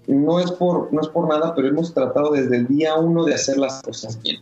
no 0.07 0.40
es 0.40 0.51
por, 0.53 0.93
no 0.93 1.01
es 1.01 1.09
por 1.09 1.29
nada, 1.29 1.55
pero 1.55 1.69
hemos 1.69 1.93
tratado 1.95 2.33
desde 2.33 2.57
el 2.57 2.67
día 2.67 2.95
uno 2.97 3.25
de 3.25 3.35
hacer 3.35 3.57
las 3.57 3.83
cosas 3.83 4.21
bien. 4.23 4.40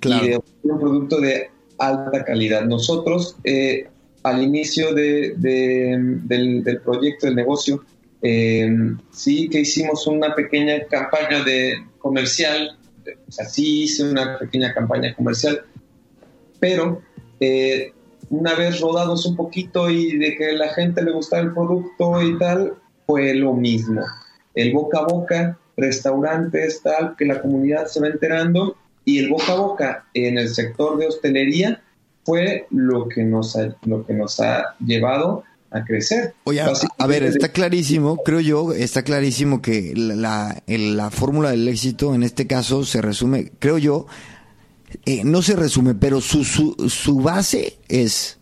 Claro. 0.00 0.24
Y 0.24 0.28
de 0.30 0.40
un 0.62 0.80
producto 0.80 1.20
de 1.20 1.50
alta 1.78 2.24
calidad. 2.24 2.64
Nosotros, 2.64 3.36
eh, 3.44 3.88
al 4.22 4.42
inicio 4.42 4.94
de, 4.94 5.34
del, 5.36 6.80
proyecto, 6.84 7.26
del 7.26 7.36
negocio, 7.36 7.84
eh, 8.22 8.68
sí 9.12 9.48
que 9.48 9.60
hicimos 9.60 10.06
una 10.06 10.34
pequeña 10.34 10.84
campaña 10.86 11.44
de 11.44 11.84
comercial, 11.98 12.78
o 13.28 13.32
sea, 13.32 13.46
sí 13.46 13.84
hice 13.84 14.10
una 14.10 14.38
pequeña 14.38 14.74
campaña 14.74 15.14
comercial, 15.14 15.62
pero 16.58 17.02
eh, 17.38 17.92
una 18.30 18.54
vez 18.54 18.80
rodados 18.80 19.26
un 19.26 19.36
poquito 19.36 19.88
y 19.90 20.16
de 20.18 20.36
que 20.36 20.52
la 20.52 20.68
gente 20.70 21.02
le 21.02 21.12
gustaba 21.12 21.42
el 21.42 21.52
producto 21.52 22.20
y 22.22 22.36
tal, 22.38 22.74
fue 23.06 23.34
lo 23.34 23.54
mismo 23.54 24.02
el 24.56 24.72
boca 24.72 24.98
a 24.98 25.04
boca, 25.04 25.58
restaurantes, 25.76 26.80
tal, 26.82 27.14
que 27.16 27.26
la 27.26 27.40
comunidad 27.40 27.86
se 27.86 28.00
va 28.00 28.08
enterando 28.08 28.76
y 29.04 29.18
el 29.18 29.28
boca 29.28 29.52
a 29.52 29.56
boca 29.56 30.04
en 30.14 30.38
el 30.38 30.48
sector 30.48 30.98
de 30.98 31.06
hostelería 31.06 31.82
fue 32.24 32.66
lo 32.70 33.08
que 33.08 33.22
nos 33.22 33.54
ha, 33.54 33.76
lo 33.84 34.04
que 34.04 34.14
nos 34.14 34.40
ha 34.40 34.74
llevado 34.84 35.44
a 35.70 35.84
crecer. 35.84 36.34
Oye, 36.44 36.60
a, 36.60 37.06
ver, 37.06 37.22
está 37.22 37.52
clarísimo, 37.52 38.16
creo 38.24 38.40
yo, 38.40 38.72
está 38.72 39.02
clarísimo 39.02 39.62
que 39.62 39.92
la, 39.94 40.60
la 40.66 41.10
fórmula 41.10 41.50
del 41.50 41.68
éxito 41.68 42.14
en 42.14 42.22
este 42.22 42.46
caso 42.46 42.84
se 42.84 43.02
resume, 43.02 43.52
creo 43.58 43.78
yo, 43.78 44.06
eh, 45.04 45.22
no 45.24 45.42
se 45.42 45.54
resume, 45.54 45.94
pero 45.94 46.20
su, 46.20 46.44
su, 46.44 46.88
su 46.88 47.20
base 47.20 47.76
es 47.88 48.38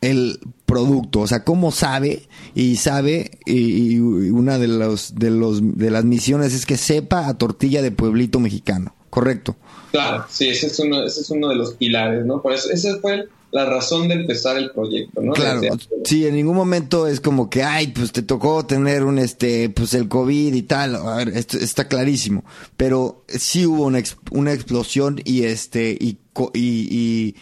el 0.00 0.40
producto, 0.64 1.20
o 1.20 1.26
sea, 1.26 1.44
cómo 1.44 1.72
sabe 1.72 2.28
y 2.54 2.76
sabe 2.76 3.38
y, 3.44 3.98
una 3.98 4.58
de 4.58 4.68
los 4.68 5.14
de 5.16 5.30
los 5.30 5.76
de 5.76 5.90
las 5.90 6.04
misiones 6.04 6.54
es 6.54 6.64
que 6.64 6.76
sepa 6.76 7.26
a 7.26 7.36
tortilla 7.36 7.82
de 7.82 7.90
pueblito 7.90 8.40
mexicano, 8.40 8.94
correcto. 9.10 9.56
Claro, 9.90 10.24
sí, 10.30 10.48
ese 10.48 10.68
es 10.68 10.78
uno 10.78 11.04
ese 11.04 11.20
es 11.20 11.30
uno 11.30 11.48
de 11.48 11.56
los 11.56 11.74
pilares, 11.74 12.24
¿no? 12.24 12.40
Por 12.40 12.52
eso 12.52 12.70
ese 12.70 12.98
fue 13.00 13.28
la 13.52 13.66
razón 13.66 14.08
de 14.08 14.14
empezar 14.14 14.56
el 14.56 14.70
proyecto, 14.70 15.20
¿no? 15.20 15.32
Claro, 15.32 15.60
sí, 16.04 16.26
en 16.26 16.36
ningún 16.36 16.54
momento 16.54 17.06
es 17.06 17.20
como 17.20 17.50
que, 17.50 17.64
ay, 17.64 17.88
pues 17.88 18.12
te 18.12 18.22
tocó 18.22 18.64
tener 18.64 19.02
un, 19.02 19.18
este, 19.18 19.68
pues 19.70 19.92
el 19.94 20.08
COVID 20.08 20.54
y 20.54 20.62
tal, 20.62 20.94
a 20.94 21.16
ver, 21.16 21.30
esto 21.30 21.58
está 21.58 21.88
clarísimo, 21.88 22.44
pero 22.76 23.24
sí 23.26 23.66
hubo 23.66 23.86
una, 23.86 24.00
una 24.30 24.52
explosión 24.52 25.20
y 25.24 25.42
este, 25.42 25.96
y, 25.98 26.18
y, 26.54 26.60
y, 26.60 27.36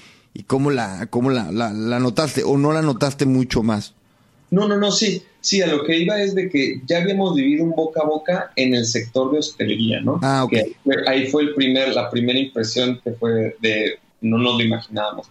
cómo 0.47 0.71
la, 0.71 1.07
cómo 1.11 1.31
la, 1.31 1.51
la, 1.51 1.99
notaste, 1.99 2.43
o 2.45 2.57
no 2.57 2.73
la 2.73 2.83
notaste 2.83 3.27
mucho 3.27 3.63
más. 3.63 3.95
No, 4.51 4.67
no, 4.67 4.77
no, 4.77 4.91
sí, 4.91 5.23
sí, 5.41 5.61
a 5.61 5.67
lo 5.67 5.85
que 5.85 5.99
iba 5.99 6.21
es 6.23 6.35
de 6.35 6.49
que 6.49 6.81
ya 6.87 6.99
habíamos 6.99 7.35
vivido 7.35 7.65
un 7.65 7.73
boca 7.73 8.01
a 8.03 8.07
boca 8.07 8.53
en 8.57 8.75
el 8.75 8.87
sector 8.87 9.31
de 9.33 9.39
hostelería, 9.41 10.01
¿no? 10.01 10.19
Ah, 10.23 10.45
ok. 10.45 10.55
ahí 11.07 11.27
fue 11.27 11.43
el 11.43 11.55
primer, 11.55 11.95
la 11.95 12.11
primera 12.11 12.39
impresión 12.39 13.01
que 13.05 13.13
fue 13.13 13.57
de, 13.61 13.99
no 14.23 14.39
nos 14.39 14.57
lo 14.57 14.65
imaginábamos 14.65 15.29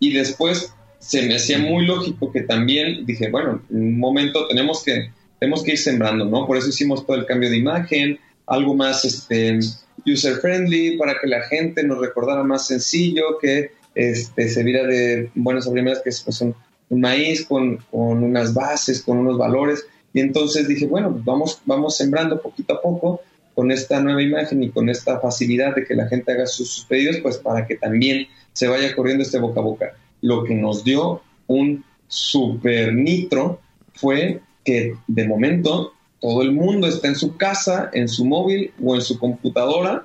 y 0.00 0.12
después 0.12 0.74
se 0.98 1.22
me 1.22 1.36
hacía 1.36 1.58
muy 1.58 1.86
lógico 1.86 2.32
que 2.32 2.40
también 2.40 3.06
dije, 3.06 3.30
bueno, 3.30 3.62
en 3.70 3.76
un 3.76 3.98
momento 3.98 4.48
tenemos 4.48 4.82
que, 4.82 5.12
tenemos 5.38 5.62
que 5.62 5.72
ir 5.72 5.78
sembrando, 5.78 6.24
¿no? 6.24 6.46
Por 6.46 6.56
eso 6.56 6.68
hicimos 6.68 7.06
todo 7.06 7.16
el 7.16 7.26
cambio 7.26 7.48
de 7.50 7.58
imagen, 7.58 8.18
algo 8.46 8.74
más 8.74 9.04
este, 9.04 9.60
user 10.04 10.36
friendly 10.36 10.96
para 10.98 11.14
que 11.20 11.28
la 11.28 11.42
gente 11.42 11.84
nos 11.84 12.00
recordara 12.00 12.42
más 12.42 12.66
sencillo, 12.66 13.38
que 13.40 13.72
este, 13.94 14.48
se 14.48 14.62
viera 14.62 14.86
de 14.86 15.30
buenas 15.34 15.68
primeras 15.68 16.00
que 16.02 16.10
es 16.10 16.20
pues, 16.20 16.40
un, 16.40 16.54
maíz 16.90 17.44
con, 17.46 17.78
con, 17.90 18.22
unas 18.22 18.52
bases, 18.54 19.02
con 19.02 19.18
unos 19.18 19.38
valores. 19.38 19.86
Y 20.12 20.20
entonces 20.20 20.66
dije, 20.66 20.86
bueno, 20.86 21.12
pues 21.12 21.24
vamos, 21.24 21.60
vamos 21.64 21.96
sembrando 21.96 22.40
poquito 22.40 22.74
a 22.74 22.82
poco 22.82 23.20
con 23.54 23.70
esta 23.70 24.00
nueva 24.00 24.22
imagen 24.22 24.62
y 24.62 24.70
con 24.70 24.88
esta 24.88 25.20
facilidad 25.20 25.74
de 25.74 25.84
que 25.84 25.94
la 25.94 26.08
gente 26.08 26.32
haga 26.32 26.46
sus, 26.46 26.70
sus 26.70 26.84
pedidos, 26.84 27.18
pues 27.18 27.36
para 27.38 27.66
que 27.66 27.76
también 27.76 28.26
se 28.52 28.68
vaya 28.68 28.94
corriendo 28.94 29.22
este 29.22 29.38
boca 29.38 29.60
a 29.60 29.64
boca. 29.64 29.92
Lo 30.20 30.44
que 30.44 30.54
nos 30.54 30.82
dio 30.84 31.22
un 31.46 31.84
super 32.08 32.92
nitro 32.92 33.60
fue 33.94 34.40
que 34.64 34.94
de 35.06 35.28
momento 35.28 35.92
todo 36.20 36.42
el 36.42 36.52
mundo 36.52 36.86
está 36.86 37.08
en 37.08 37.16
su 37.16 37.36
casa, 37.36 37.90
en 37.92 38.08
su 38.08 38.24
móvil 38.24 38.72
o 38.82 38.94
en 38.94 39.00
su 39.00 39.18
computadora 39.18 40.04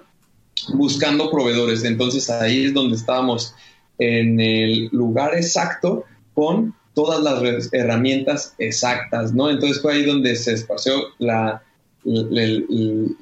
buscando 0.74 1.30
proveedores. 1.30 1.84
Entonces 1.84 2.30
ahí 2.30 2.66
es 2.66 2.74
donde 2.74 2.96
estábamos 2.96 3.54
en 4.00 4.40
el 4.40 4.90
lugar 4.92 5.36
exacto 5.36 6.06
con 6.34 6.74
todas 6.94 7.22
las 7.22 7.72
herramientas 7.74 8.56
exactas, 8.58 9.34
¿no? 9.34 9.50
Entonces 9.50 9.82
fue 9.82 9.94
ahí 9.94 10.06
donde 10.06 10.36
se 10.36 10.54
esparció 10.54 10.94
la, 11.20 11.62
el 12.06 13.16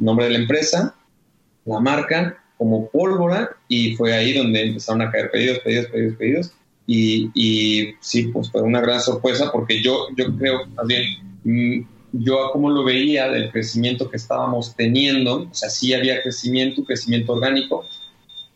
nombre 0.00 0.26
de 0.26 0.32
la 0.32 0.38
empresa, 0.38 0.94
la 1.64 1.80
marca 1.80 2.38
como 2.58 2.88
pólvora 2.88 3.56
y 3.68 3.94
fue 3.96 4.14
ahí 4.14 4.32
donde 4.32 4.62
empezaron 4.62 5.02
a 5.02 5.10
caer 5.10 5.30
pedidos, 5.30 5.58
pedidos, 5.60 5.86
pedidos, 5.86 6.16
pedidos. 6.16 6.52
Y, 6.88 7.94
sí, 8.00 8.28
pues 8.28 8.50
fue 8.50 8.62
una 8.62 8.80
gran 8.80 9.00
sorpresa 9.00 9.50
porque 9.52 9.82
yo, 9.82 10.06
yo 10.16 10.36
creo, 10.36 10.66
más 10.68 10.86
bien, 10.86 11.04
mm, 11.44 11.84
yo 12.12 12.50
como 12.52 12.70
lo 12.70 12.84
veía 12.84 13.28
del 13.28 13.50
crecimiento 13.50 14.08
que 14.08 14.16
estábamos 14.16 14.74
teniendo, 14.76 15.48
o 15.50 15.54
sea, 15.54 15.68
sí 15.68 15.92
había 15.92 16.22
crecimiento, 16.22 16.84
crecimiento 16.84 17.32
orgánico, 17.32 17.84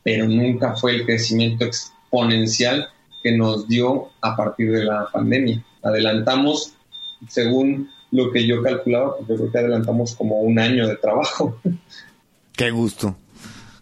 pero 0.02 0.26
nunca 0.26 0.76
fue 0.76 0.92
el 0.96 1.06
crecimiento 1.06 1.64
exponencial 1.64 2.88
que 3.22 3.36
nos 3.36 3.68
dio 3.68 4.08
a 4.20 4.36
partir 4.36 4.72
de 4.72 4.84
la 4.84 5.08
pandemia. 5.12 5.64
Adelantamos, 5.82 6.74
según 7.28 7.90
lo 8.10 8.32
que 8.32 8.46
yo 8.46 8.62
calculaba, 8.62 9.16
yo 9.28 9.36
creo 9.36 9.52
que 9.52 9.58
adelantamos 9.58 10.14
como 10.14 10.40
un 10.40 10.58
año 10.58 10.86
de 10.86 10.96
trabajo. 10.96 11.58
Qué 12.52 12.70
gusto. 12.70 13.16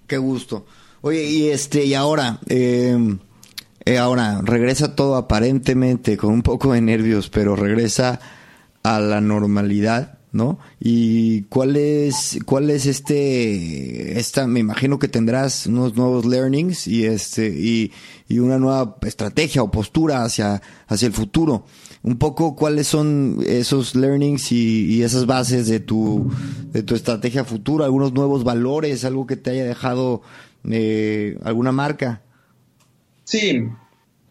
Qué 0.07 0.19
gusto. 0.19 0.67
Oye, 1.01 1.25
y 1.25 1.49
este, 1.49 1.85
y 1.85 1.95
ahora, 1.95 2.39
em, 2.49 3.19
eh, 3.85 3.99
ahora 3.99 4.41
regresa 4.43 4.95
todo 4.97 5.17
aparentemente 5.17 6.17
con 6.17 6.33
un 6.33 6.43
poco 6.43 6.73
de 6.73 6.81
nervios, 6.81 7.29
pero 7.29 7.57
regresa 7.57 8.21
a 8.83 9.01
la 9.01 9.21
normalidad, 9.21 10.18
¿no? 10.39 10.59
Y 10.81 11.43
cuál 11.43 11.77
es, 11.77 12.39
cuál 12.47 12.71
es 12.71 12.87
este, 12.87 14.19
esta, 14.19 14.47
me 14.47 14.61
imagino 14.61 14.99
que 14.99 15.09
tendrás 15.09 15.67
unos 15.67 15.97
nuevos 15.97 16.25
learnings 16.25 16.87
y 16.87 17.05
este, 17.05 17.49
y, 17.49 17.93
y 18.29 18.39
una 18.39 18.59
nueva 18.59 18.97
estrategia 19.03 19.63
o 19.63 19.71
postura 19.71 20.25
hacia, 20.25 20.63
hacia 20.87 21.07
el 21.07 21.13
futuro 21.13 21.65
un 22.03 22.19
poco 22.19 22.55
cuáles 22.55 22.87
son 22.87 23.39
esos 23.47 23.95
learnings 23.95 24.53
y, 24.53 25.03
esas 25.03 25.27
bases 25.27 25.67
de 25.67 25.81
tu, 25.81 26.31
de 26.73 26.83
tu 26.83 26.95
estrategia 26.95 27.45
futura, 27.45 27.87
algunos 27.87 28.13
nuevos 28.13 28.45
valores, 28.45 29.05
algo 29.05 29.27
que 29.27 29.37
te 29.37 29.51
haya 29.51 29.65
dejado 29.65 30.23
eh, 30.71 31.37
alguna 31.43 31.73
marca. 31.73 32.23
Sí, 33.25 33.69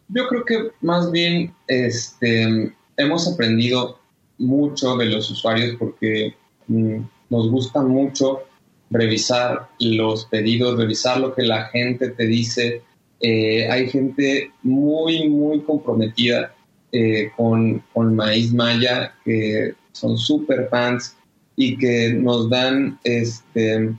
yo 0.07 0.27
creo 0.27 0.45
que 0.45 0.71
más 0.81 1.11
bien 1.11 1.53
este, 1.67 2.73
hemos 2.95 3.31
aprendido 3.31 3.99
mucho 4.37 4.95
de 4.95 5.05
los 5.05 5.29
usuarios 5.29 5.75
porque 5.77 6.35
mm, 6.67 6.99
nos 7.29 7.49
gusta 7.49 7.81
mucho 7.81 8.43
revisar 8.89 9.69
los 9.79 10.25
pedidos, 10.25 10.77
revisar 10.77 11.19
lo 11.19 11.33
que 11.33 11.43
la 11.43 11.65
gente 11.65 12.09
te 12.09 12.25
dice. 12.25 12.81
Eh, 13.19 13.69
hay 13.69 13.89
gente 13.89 14.51
muy, 14.63 15.27
muy 15.27 15.61
comprometida 15.61 16.53
eh, 16.91 17.31
con, 17.35 17.83
con 17.93 18.15
Maíz 18.15 18.53
Maya, 18.53 19.13
que 19.25 19.73
son 19.91 20.17
super 20.17 20.67
fans 20.69 21.15
y 21.55 21.77
que 21.77 22.13
nos 22.13 22.49
dan 22.49 22.99
este, 23.03 23.93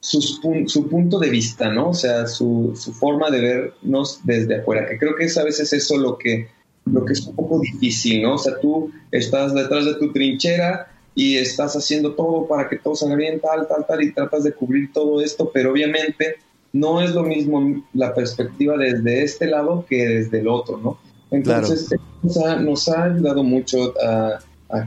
su 0.00 0.88
punto 0.88 1.18
de 1.18 1.28
vista, 1.28 1.68
¿no? 1.70 1.90
O 1.90 1.94
sea, 1.94 2.26
su, 2.26 2.72
su, 2.76 2.92
forma 2.92 3.30
de 3.30 3.40
vernos 3.40 4.20
desde 4.24 4.60
afuera, 4.60 4.88
que 4.88 4.98
creo 4.98 5.16
que 5.16 5.24
es 5.24 5.36
a 5.36 5.44
veces 5.44 5.72
eso 5.72 5.98
lo 5.98 6.16
que, 6.16 6.48
lo 6.86 7.04
que 7.04 7.12
es 7.12 7.26
un 7.26 7.34
poco 7.34 7.60
difícil, 7.60 8.22
¿no? 8.22 8.34
O 8.34 8.38
sea, 8.38 8.58
tú 8.60 8.90
estás 9.10 9.54
detrás 9.54 9.84
de 9.84 9.94
tu 9.94 10.12
trinchera 10.12 10.88
y 11.14 11.36
estás 11.36 11.74
haciendo 11.74 12.14
todo 12.14 12.46
para 12.46 12.68
que 12.68 12.76
todo 12.76 12.94
salga 12.94 13.16
bien, 13.16 13.40
tal, 13.40 13.66
tal, 13.66 13.86
tal, 13.86 14.02
y 14.02 14.12
tratas 14.12 14.44
de 14.44 14.52
cubrir 14.52 14.92
todo 14.92 15.20
esto, 15.20 15.50
pero 15.52 15.72
obviamente 15.72 16.36
no 16.72 17.00
es 17.00 17.12
lo 17.12 17.22
mismo 17.22 17.82
la 17.94 18.14
perspectiva 18.14 18.76
desde 18.76 19.22
este 19.22 19.46
lado 19.46 19.84
que 19.88 20.06
desde 20.06 20.40
el 20.40 20.48
otro, 20.48 20.78
¿no? 20.78 20.98
Entonces, 21.30 21.88
nos, 22.22 22.88
ha, 22.88 23.04
ayudado 23.04 23.42
mucho 23.42 23.94
a, 24.00 24.38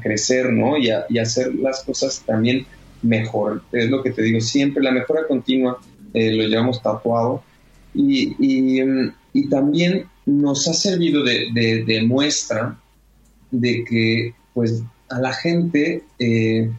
crecer, 0.02 0.52
¿no? 0.52 0.78
Y 0.78 0.90
a, 0.90 1.06
hacer 1.22 1.54
las 1.56 1.84
cosas 1.84 2.24
también 2.26 2.66
mejor. 3.02 3.62
Es 3.72 3.90
lo 3.90 4.04
que 4.04 4.12
te 4.12 4.22
digo, 4.22 4.40
siempre 4.40 4.84
la 4.84 4.92
mejora 4.92 5.28
continua 5.28 5.80
eh, 6.14 6.32
lo 6.32 6.44
llevamos 6.44 6.82
tatuado. 6.82 7.44
Y, 7.94 8.80
también 9.50 10.06
nos 10.30 10.68
ha 10.68 10.74
servido 10.74 11.24
de, 11.24 12.04
muestra 12.08 12.80
de 13.52 13.84
que, 13.84 14.34
pues, 14.54 14.84
a 15.10 15.20
la 15.20 15.34
gente, 15.34 16.04
eh, 16.20 16.72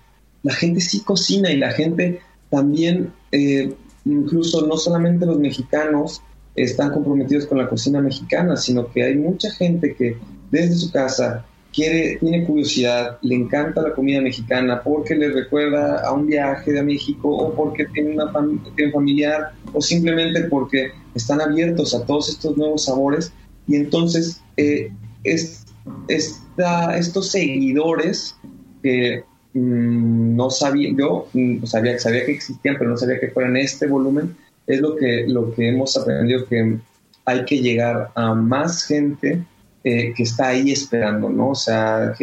la 0.42 0.55
gente 0.55 0.80
sí 0.80 1.01
cocina 1.01 1.51
y 1.51 1.57
la 1.57 1.72
gente 1.72 2.20
también, 2.48 3.12
eh, 3.32 3.74
incluso 4.05 4.66
no 4.66 4.76
solamente 4.76 5.26
los 5.26 5.38
mexicanos, 5.38 6.22
están 6.55 6.92
comprometidos 6.92 7.46
con 7.46 7.59
la 7.59 7.68
cocina 7.68 8.01
mexicana, 8.01 8.57
sino 8.57 8.90
que 8.90 9.05
hay 9.05 9.16
mucha 9.16 9.51
gente 9.51 9.94
que 9.94 10.16
desde 10.51 10.74
su 10.74 10.90
casa 10.90 11.44
quiere, 11.72 12.16
tiene 12.18 12.44
curiosidad, 12.44 13.18
le 13.22 13.36
encanta 13.36 13.82
la 13.82 13.92
comida 13.92 14.20
mexicana 14.20 14.82
porque 14.82 15.14
le 15.14 15.30
recuerda 15.30 16.05
a 16.07 16.12
un 16.12 16.26
viaje 16.26 16.72
de 16.72 16.82
México 16.82 17.28
o 17.28 17.55
porque 17.55 17.86
tiene 17.86 18.14
una 18.14 18.32
tiene 18.74 18.92
familiar 18.92 19.53
o 19.72 19.80
simplemente 19.80 20.44
porque 20.44 20.92
están 21.14 21.40
abiertos 21.40 21.94
a 21.94 22.04
todos 22.04 22.28
estos 22.28 22.56
nuevos 22.56 22.84
sabores 22.84 23.32
y 23.66 23.76
entonces 23.76 24.40
eh, 24.56 24.92
es, 25.24 25.66
estos 26.08 27.30
seguidores 27.30 28.36
que 28.82 29.24
mm, 29.54 30.36
no 30.36 30.50
sabía, 30.50 30.90
yo 30.96 31.28
mm, 31.32 31.64
sabía, 31.64 31.98
sabía 31.98 32.24
que 32.26 32.32
existían, 32.32 32.76
pero 32.78 32.90
no 32.90 32.96
sabía 32.96 33.20
que 33.20 33.28
fueran 33.28 33.56
este 33.56 33.86
volumen, 33.86 34.36
es 34.66 34.80
lo 34.80 34.96
que, 34.96 35.26
lo 35.26 35.54
que 35.54 35.68
hemos 35.68 35.96
aprendido, 35.96 36.46
que 36.46 36.78
hay 37.24 37.44
que 37.44 37.61
llegar 37.61 38.11
a 38.14 38.34
más 38.34 38.84
gente 38.84 39.44
eh, 39.84 40.12
que 40.14 40.22
está 40.22 40.48
ahí 40.48 40.70
esperando, 40.70 41.30
¿no? 41.30 41.50
O 41.50 41.54
sea, 41.54 42.14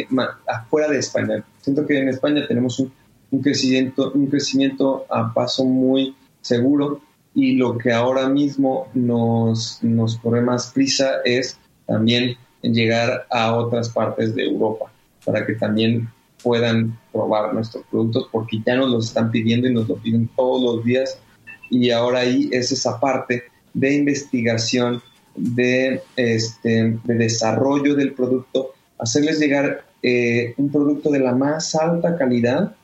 afuera 0.48 0.90
de 0.90 1.00
España. 1.00 1.44
Siento 1.62 1.86
que 1.86 1.98
en 1.98 2.10
España 2.10 2.46
tenemos 2.48 2.80
un, 2.80 2.92
un, 3.32 3.42
crecimiento, 3.42 4.12
un 4.12 4.28
crecimiento 4.28 5.06
a 5.10 5.34
paso 5.34 5.66
muy 5.66 6.16
seguro 6.42 7.02
y 7.38 7.54
lo 7.54 7.78
que 7.78 7.94
ahora 7.94 8.28
mismo 8.28 8.88
nos, 8.96 9.78
nos 9.84 10.18
corre 10.18 10.42
más 10.42 10.72
prisa 10.72 11.22
es 11.24 11.60
también 11.86 12.36
llegar 12.64 13.28
a 13.30 13.56
otras 13.56 13.90
partes 13.90 14.34
de 14.34 14.46
Europa 14.46 14.92
para 15.24 15.46
que 15.46 15.54
también 15.54 16.10
puedan 16.42 16.98
probar 17.12 17.54
nuestros 17.54 17.86
productos 17.92 18.28
porque 18.32 18.58
ya 18.66 18.76
nos 18.76 18.90
los 18.90 19.08
están 19.10 19.30
pidiendo 19.30 19.68
y 19.68 19.74
nos 19.76 19.88
lo 19.88 19.98
piden 19.98 20.28
todos 20.36 20.64
los 20.64 20.84
días. 20.84 21.20
Y 21.70 21.92
ahora 21.92 22.22
ahí 22.22 22.50
es 22.52 22.72
esa 22.72 23.00
parte 23.00 23.44
de 23.72 23.94
investigación, 23.94 25.04
de, 25.36 26.02
este, 26.16 26.98
de 27.04 27.14
desarrollo 27.14 27.94
del 27.94 28.14
producto, 28.14 28.74
hacerles 28.98 29.40
llegar 29.40 29.86
eh, 30.02 30.56
un 30.58 30.72
producto 30.72 31.12
de 31.12 31.20
la 31.20 31.36
más 31.36 31.76
alta 31.76 32.18
calidad 32.18 32.76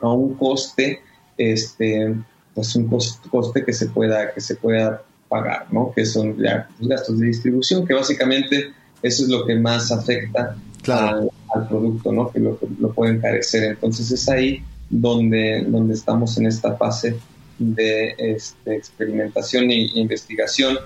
a 0.00 0.10
un 0.10 0.36
coste, 0.36 1.00
este, 1.36 2.14
pues 2.54 2.74
un 2.76 2.88
coste, 2.88 3.64
que 3.64 3.72
se 3.72 3.86
pueda, 3.86 4.32
que 4.32 4.40
se 4.40 4.56
pueda 4.56 5.02
pagar, 5.28 5.66
¿no? 5.72 5.92
Que 5.94 6.06
son 6.06 6.36
ya 6.38 6.68
los 6.78 6.88
gastos 6.88 7.18
de 7.18 7.26
distribución, 7.26 7.86
que 7.86 7.94
básicamente 7.94 8.72
eso 9.02 9.24
es 9.24 9.28
lo 9.28 9.44
que 9.44 9.56
más 9.56 9.90
afecta 9.90 10.56
al, 10.88 11.30
producto, 11.68 12.12
¿no? 12.12 12.30
Que 12.30 12.40
lo, 12.40 12.58
lo 12.78 12.92
puede 12.92 13.14
encarecer. 13.14 13.64
Entonces 13.64 14.10
es 14.10 14.28
ahí 14.28 14.62
donde, 14.90 15.64
donde 15.68 15.94
estamos 15.94 16.36
en 16.38 16.46
esta 16.46 16.76
fase 16.76 17.16
de 17.58 18.14
este, 18.18 18.76
experimentación 18.76 19.70
e 19.70 19.90
investigación 19.94 20.78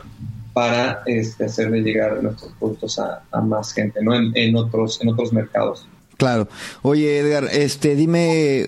para 0.53 1.03
este, 1.07 1.45
hacerle 1.45 1.81
llegar 1.81 2.23
nuestros 2.23 2.53
productos 2.59 2.99
a, 2.99 3.23
más 3.43 3.73
gente, 3.73 4.03
¿no? 4.03 4.15
En, 4.15 4.57
otros, 4.57 5.01
en 5.01 5.09
otros 5.09 5.33
mercados. 5.33 5.87
Claro. 6.17 6.49
Oye, 6.83 7.19
Edgar, 7.19 7.49
este, 7.53 7.95
dime 7.95 8.67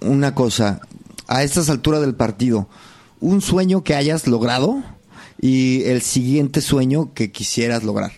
una 0.00 0.34
cosa. 0.34 0.80
A 1.30 1.44
estas 1.44 1.70
alturas 1.70 2.00
del 2.00 2.16
partido, 2.16 2.66
¿un 3.20 3.40
sueño 3.40 3.84
que 3.84 3.94
hayas 3.94 4.26
logrado 4.26 4.82
y 5.40 5.84
el 5.84 6.02
siguiente 6.02 6.60
sueño 6.60 7.14
que 7.14 7.30
quisieras 7.30 7.84
lograr? 7.84 8.10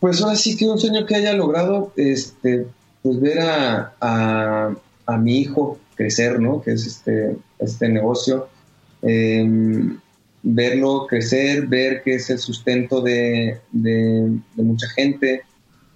Pues 0.00 0.22
ahora 0.22 0.36
sí 0.36 0.56
que 0.56 0.64
un 0.66 0.78
sueño 0.78 1.04
que 1.04 1.16
haya 1.16 1.34
logrado, 1.34 1.92
este, 1.96 2.66
pues 3.02 3.20
ver 3.20 3.40
a, 3.40 3.92
a, 5.06 5.18
mi 5.18 5.36
hijo 5.36 5.78
crecer, 5.96 6.40
¿no? 6.40 6.62
Que 6.62 6.72
es 6.72 6.86
este, 6.86 7.36
este 7.58 7.90
negocio. 7.90 8.48
Em, 9.02 9.98
verlo 10.42 11.06
crecer, 11.06 11.66
ver 11.66 12.02
que 12.02 12.14
es 12.14 12.30
el 12.30 12.38
sustento 12.38 13.02
de, 13.02 13.60
mucha 14.56 14.88
gente. 14.88 15.42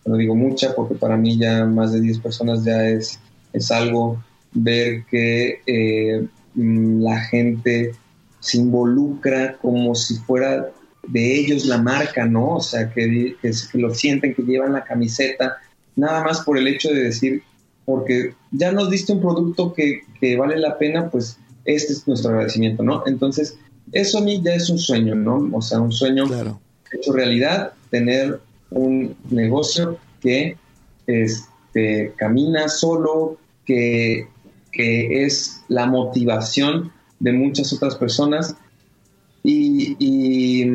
No 0.05 0.19
digo 0.19 0.35
mucha 0.35 0.75
porque 0.75 0.95
para 0.95 1.17
mí 1.17 1.39
ya 1.39 1.65
más 1.65 1.93
de 1.93 2.03
10 2.03 2.19
personas 2.19 2.65
ya 2.65 2.87
es, 2.87 3.19
es 3.55 3.71
algo. 3.71 4.23
Ver 4.55 5.05
que 5.11 5.61
eh, 5.67 6.27
mm, 6.55 7.03
la 7.03 7.21
gente 7.21 7.93
se 8.41 8.59
involucra 8.59 9.57
como 9.59 9.95
si 9.95 10.17
fuera 10.17 10.71
de 11.07 11.35
ellos 11.39 11.67
la 11.67 11.79
marca, 11.79 12.27
¿no? 12.27 12.57
O 12.57 12.61
sea, 12.61 12.91
que, 12.91 13.37
que, 13.41 13.53
lo 13.79 13.95
sienten, 13.95 14.35
que 14.35 14.43
llevan 14.43 14.73
la 14.73 14.85
camiseta, 14.85 15.59
nada 15.97 16.25
más 16.25 16.41
por 16.41 16.59
el 16.59 16.67
hecho 16.67 16.91
de 16.91 17.05
decir, 17.05 17.43
porque 17.85 18.35
ya 18.51 18.73
nos 18.73 18.91
diste 18.91 19.13
un 19.13 19.21
producto 19.21 19.73
que, 19.73 20.03
que 20.21 20.37
vale 20.37 20.59
la 20.59 20.79
pena, 20.79 21.11
pues 21.11 21.39
este 21.65 21.93
es 21.93 22.07
nuestro 22.07 22.31
agradecimiento, 22.31 22.83
¿no? 22.83 23.03
Entonces, 23.07 23.57
eso 23.93 24.19
a 24.19 24.23
mí 24.23 24.41
ya 24.43 24.55
es 24.55 24.71
un 24.71 24.79
sueño, 24.79 25.15
¿no? 25.15 25.49
O 25.53 25.63
sea, 25.63 25.81
un 25.81 25.93
sueño 25.93 26.25
hecho 26.93 27.13
realidad, 27.13 27.73
tener 27.91 28.41
un 28.71 29.17
negocio 29.31 29.99
que 30.21 30.57
este, 31.07 32.13
camina 32.17 32.69
solo, 32.69 33.39
que, 33.65 34.29
que 34.73 35.25
es 35.25 35.63
la 35.69 35.87
motivación 35.87 36.93
de 37.21 37.33
muchas 37.33 37.73
otras 37.73 37.95
personas 37.95 38.57
y, 39.45 39.97
y, 39.99 40.67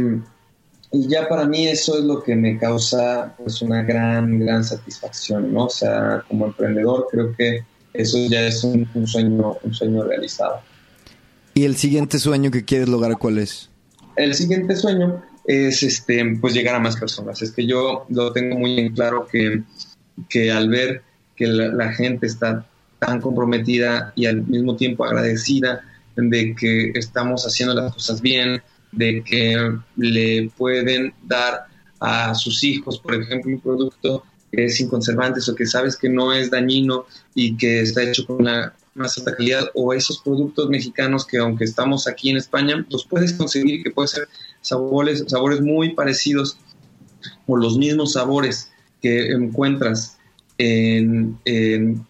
ya 0.92 1.28
para 1.28 1.46
mí 1.46 1.68
eso 1.68 1.98
es 1.98 2.06
lo 2.06 2.24
que 2.24 2.36
me 2.36 2.58
causa 2.58 3.36
pues 3.38 3.62
una 3.62 3.84
gran, 3.84 4.40
gran 4.40 4.64
satisfacción, 4.64 5.54
¿no? 5.54 5.66
O 5.66 5.70
sea, 5.70 6.24
como 6.28 6.46
emprendedor 6.46 7.08
creo 7.12 7.36
que 7.36 7.64
eso 7.94 8.18
ya 8.30 8.48
es 8.48 8.64
un, 8.64 8.88
un 8.94 9.08
sueño, 9.08 9.58
un 9.64 9.74
sueño 9.74 10.04
realizado. 10.04 10.62
¿Y 11.54 11.66
el 11.66 11.76
siguiente 11.76 12.20
sueño 12.20 12.52
que 12.52 12.64
quieres 12.64 12.88
lograr 12.88 13.18
cuál 13.18 13.40
es? 13.40 13.70
El 14.16 14.34
siguiente 14.34 14.76
sueño 14.76 15.24
es 15.48 15.82
este, 15.82 16.24
pues 16.40 16.54
llegar 16.54 16.76
a 16.76 16.80
más 16.80 16.98
personas. 16.98 17.42
Es 17.42 17.52
que 17.52 17.66
yo 17.66 18.06
lo 18.10 18.32
tengo 18.34 18.60
muy 18.60 18.78
en 18.80 18.94
claro 18.94 19.28
que, 19.28 19.64
que 20.30 20.52
al 20.52 20.70
ver 20.70 21.02
que 21.36 21.48
la, 21.48 21.94
gente 21.94 22.28
está 22.28 22.68
tan 23.00 23.22
comprometida 23.22 24.14
y 24.16 24.26
al 24.26 24.46
mismo 24.46 24.76
tiempo 24.76 25.06
agradecida 25.06 25.84
de 26.16 26.56
que 26.56 26.92
estamos 26.96 27.46
haciendo 27.46 27.76
las 27.76 27.94
cosas 27.94 28.22
bien, 28.22 28.62
de 28.92 29.24
que 29.24 29.78
le 29.98 30.50
pueden 30.58 31.14
dar 31.24 31.68
a 32.00 32.34
sus 32.36 32.64
hijos, 32.64 33.00
por 33.00 33.16
ejemplo, 33.16 33.52
un 33.52 33.60
producto 33.60 34.24
que 34.52 34.66
es 34.66 34.78
sin 34.78 34.88
conservantes 34.88 35.48
o 35.50 35.56
que 35.56 35.66
sabes 35.66 35.98
que 35.98 36.10
no 36.10 36.34
es 36.34 36.50
dañino 36.50 37.06
y 37.36 37.58
que 37.58 37.82
está 37.82 38.04
hecho 38.04 38.26
con 38.26 38.46
la 38.46 38.74
más 38.96 39.18
alta 39.18 39.36
calidad 39.36 39.70
o 39.76 39.94
esos 39.94 40.20
productos 40.20 40.70
mexicanos 40.70 41.26
que 41.26 41.38
aunque 41.38 41.66
estamos 41.66 42.08
aquí 42.08 42.30
en 42.30 42.38
España, 42.38 42.86
los 42.90 43.06
puedes 43.06 43.34
conseguir 43.34 43.84
que 43.84 43.92
pueden 43.92 44.08
ser 44.08 44.28
sabores, 44.62 45.26
sabores 45.28 45.62
muy 45.62 45.94
parecidos 45.94 46.58
o 47.46 47.58
los 47.58 47.78
mismos 47.78 48.14
sabores 48.14 48.72
que 49.02 49.32
encuentras 49.32 50.18
en, 50.58 51.38
en, 51.46 52.06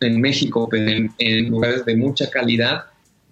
México, 0.00 0.68
en, 0.72 1.12
en, 1.18 1.50
lugares 1.50 1.84
de 1.84 1.96
mucha 1.96 2.30
calidad, 2.30 2.86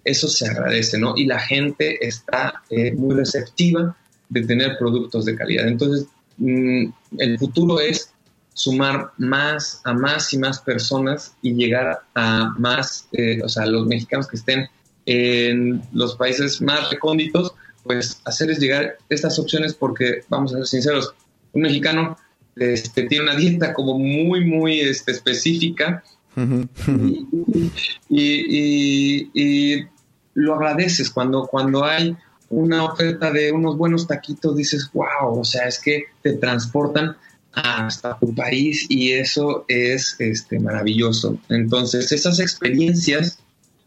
eso 0.04 0.28
se 0.28 0.46
agradece, 0.46 0.98
¿no? 0.98 1.14
Y 1.16 1.26
la 1.26 1.38
gente 1.38 2.04
está 2.06 2.62
eh, 2.70 2.92
muy 2.92 3.14
receptiva 3.14 3.96
de 4.28 4.42
tener 4.44 4.76
productos 4.78 5.24
de 5.24 5.36
calidad. 5.36 5.66
Entonces, 5.66 6.06
mm, 6.36 6.86
el 7.18 7.38
futuro 7.38 7.80
es 7.80 8.10
sumar 8.52 9.10
más 9.18 9.80
a 9.84 9.92
más 9.94 10.32
y 10.32 10.38
más 10.38 10.60
personas 10.60 11.34
y 11.42 11.54
llegar 11.54 12.02
a 12.14 12.54
más, 12.58 13.08
eh, 13.12 13.40
o 13.42 13.48
sea, 13.48 13.66
los 13.66 13.86
mexicanos 13.86 14.28
que 14.28 14.36
estén 14.36 14.68
en 15.06 15.82
los 15.92 16.16
países 16.16 16.60
más 16.60 16.90
recónditos, 16.90 17.52
pues 17.82 18.20
hacerles 18.24 18.58
llegar 18.58 18.96
estas 19.08 19.38
opciones 19.38 19.74
porque, 19.74 20.22
vamos 20.28 20.52
a 20.54 20.58
ser 20.58 20.66
sinceros, 20.66 21.14
un 21.52 21.62
mexicano 21.62 22.16
este, 22.56 23.04
tiene 23.04 23.24
una 23.24 23.36
dieta 23.36 23.74
como 23.74 23.98
muy, 23.98 24.44
muy 24.44 24.80
este, 24.80 25.12
específica 25.12 26.02
y, 28.08 29.84
lo 30.34 30.54
agradeces 30.56 31.10
cuando, 31.10 31.46
cuando 31.46 31.84
hay 31.84 32.16
una 32.50 32.84
oferta 32.84 33.30
de 33.30 33.52
unos 33.52 33.76
buenos 33.76 34.08
taquitos, 34.08 34.56
dices, 34.56 34.90
wow, 34.92 35.38
o 35.38 35.44
sea, 35.44 35.68
es 35.68 35.78
que 35.78 36.06
te 36.22 36.32
transportan 36.34 37.16
hasta 37.52 38.18
tu 38.18 38.34
país 38.34 38.86
y 38.88 39.12
eso 39.12 39.64
es 39.68 40.16
este, 40.18 40.58
maravilloso. 40.58 41.38
Entonces, 41.48 42.10
esas 42.10 42.40
experiencias 42.40 43.38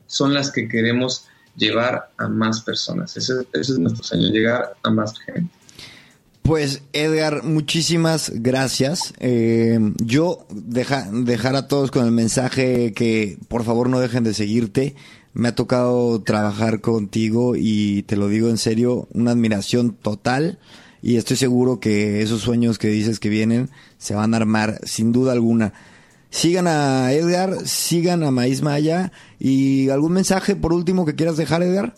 son 0.06 0.34
las 0.34 0.52
que 0.52 0.70
queremos 0.70 1.28
llevar 1.58 2.12
a 2.18 2.28
más 2.30 2.62
personas. 2.62 3.18
Ese, 3.18 3.34
es 3.54 3.70
nuestro 3.78 4.04
sueño, 4.04 4.30
llegar 4.30 4.76
a 4.84 4.90
más 4.90 5.20
gente. 5.20 5.52
Pues 6.48 6.82
Edgar, 6.94 7.44
muchísimas 7.44 8.32
gracias. 8.34 9.14
Eh, 9.20 9.78
yo 9.98 10.48
deja, 10.50 11.10
dejar 11.12 11.58
a 11.58 11.68
todos 11.68 11.92
con 11.92 12.06
el 12.06 12.14
mensaje 12.14 12.94
que 12.94 13.38
por 13.50 13.66
favor 13.66 13.90
no 13.90 14.00
dejen 14.00 14.24
de 14.24 14.34
seguirte. 14.34 14.96
Me 15.34 15.50
ha 15.50 15.56
tocado 15.56 16.22
trabajar 16.24 16.80
contigo 16.80 17.58
y 17.58 18.04
te 18.04 18.16
lo 18.16 18.30
digo 18.30 18.48
en 18.48 18.58
serio, 18.58 19.10
una 19.14 19.32
admiración 19.32 19.92
total 19.92 20.58
y 21.02 21.18
estoy 21.18 21.36
seguro 21.36 21.82
que 21.82 22.22
esos 22.22 22.44
sueños 22.44 22.78
que 22.78 22.88
dices 22.88 23.20
que 23.20 23.28
vienen 23.28 23.70
se 23.98 24.16
van 24.16 24.34
a 24.34 24.38
armar 24.38 24.80
sin 24.84 25.12
duda 25.12 25.34
alguna. 25.34 25.74
Sigan 26.30 26.68
a 26.68 27.12
Edgar, 27.12 27.68
sigan 27.68 28.24
a 28.24 28.32
Maíz 28.32 28.62
Maya 28.62 29.12
y 29.38 29.90
algún 29.90 30.14
mensaje 30.14 30.56
por 30.56 30.72
último 30.72 31.06
que 31.06 31.16
quieras 31.16 31.36
dejar, 31.36 31.62
Edgar. 31.62 31.94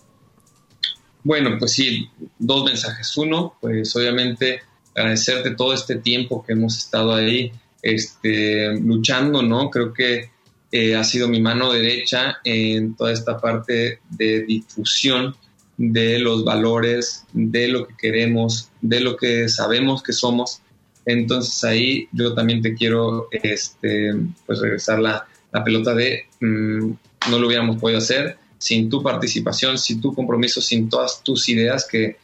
Bueno, 1.24 1.57
pues 1.59 1.74
sí, 1.74 2.09
dos 2.38 2.63
mensajes. 2.63 3.15
Uno, 3.17 3.55
pues 3.59 3.95
obviamente 3.95 4.61
agradecerte 4.95 5.51
todo 5.51 5.74
este 5.74 5.95
tiempo 5.95 6.43
que 6.45 6.53
hemos 6.53 6.78
estado 6.78 7.13
ahí 7.13 7.51
este, 7.82 8.74
luchando, 8.80 9.41
¿no? 9.41 9.70
Creo 9.70 9.93
que 9.93 10.32
eh, 10.72 10.95
ha 10.95 11.03
sido 11.03 11.28
mi 11.28 11.41
mano 11.41 11.72
derecha 11.72 12.38
en 12.43 12.95
toda 12.95 13.11
esta 13.11 13.39
parte 13.39 13.99
de 14.09 14.43
difusión 14.43 15.36
de 15.78 16.20
los 16.20 16.43
valores, 16.43 17.26
de 17.32 17.70
lo 17.70 17.88
que 17.88 17.95
queremos, 17.97 18.70
de 18.82 18.99
lo 18.99 19.15
que 19.15 19.47
sabemos 19.49 20.03
que 20.03 20.13
somos. 20.13 20.61
Entonces 21.05 21.63
ahí 21.63 22.07
yo 22.11 22.34
también 22.34 22.61
te 22.61 22.74
quiero 22.74 23.30
este, 23.32 24.13
pues 24.45 24.59
regresar 24.59 24.99
la, 24.99 25.28
pelota 25.65 25.95
de 25.95 26.26
mm, 26.41 26.91
no 27.32 27.39
lo 27.39 27.47
hubiéramos 27.47 27.78
podido 27.78 27.97
hacer 27.97 28.38
sin 28.60 28.89
tu 28.89 29.01
participación, 29.01 29.80
sin 29.80 29.99
tu 29.99 30.14
compromiso, 30.14 30.62
sin 30.62 30.89
todas 30.89 31.24
tus 31.24 31.49
ideas, 31.49 31.88
que, 31.89 32.18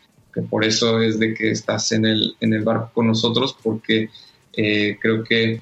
por 0.50 0.64
eso 0.64 1.02
es 1.02 1.18
de 1.18 1.34
que 1.34 1.50
estás 1.50 1.92
en 1.94 2.06
el, 2.06 2.36
en 2.42 2.54
el 2.54 2.62
barco 2.64 2.92
con 2.94 3.08
nosotros, 3.08 3.58
porque 3.64 4.10
eh, 4.54 4.98
creo 5.02 5.24
que 5.24 5.62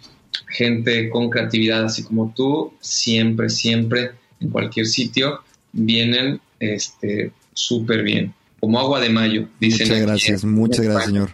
gente 0.49 1.09
con 1.09 1.29
creatividad 1.29 1.85
así 1.85 2.03
como 2.03 2.33
tú, 2.35 2.73
siempre, 2.81 3.49
siempre, 3.49 4.11
en 4.39 4.49
cualquier 4.49 4.87
sitio, 4.87 5.41
vienen 5.71 6.41
este, 6.59 7.31
súper 7.53 8.03
bien, 8.03 8.33
como 8.59 8.79
agua 8.79 8.99
de 8.99 9.09
mayo, 9.09 9.47
dicen. 9.59 9.87
Muchas 9.87 10.01
gracias, 10.01 10.43
muchas 10.43 10.85
gracias, 10.85 11.05
señor. 11.05 11.29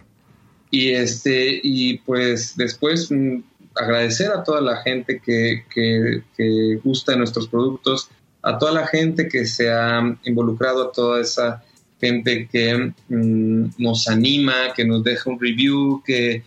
Y 0.70 0.90
este, 0.90 1.60
y 1.62 1.98
pues 1.98 2.56
después 2.56 3.10
mm, 3.10 3.38
agradecer 3.74 4.30
a 4.30 4.44
toda 4.44 4.60
la 4.60 4.82
gente 4.82 5.20
que, 5.24 5.64
que, 5.74 6.76
gusta 6.82 7.12
de 7.12 7.18
nuestros 7.18 7.48
productos, 7.48 8.08
a 8.42 8.58
toda 8.58 8.72
la 8.72 8.86
gente 8.86 9.28
que 9.28 9.46
se 9.46 9.70
ha 9.70 10.00
involucrado, 10.24 10.84
a 10.84 10.92
toda 10.92 11.20
esa 11.20 11.62
gente 12.00 12.48
que 12.50 12.92
mm, 13.08 13.72
nos 13.78 14.08
anima, 14.08 14.72
que 14.74 14.84
nos 14.84 15.04
deja 15.04 15.30
un 15.30 15.38
review, 15.38 16.02
que 16.04 16.42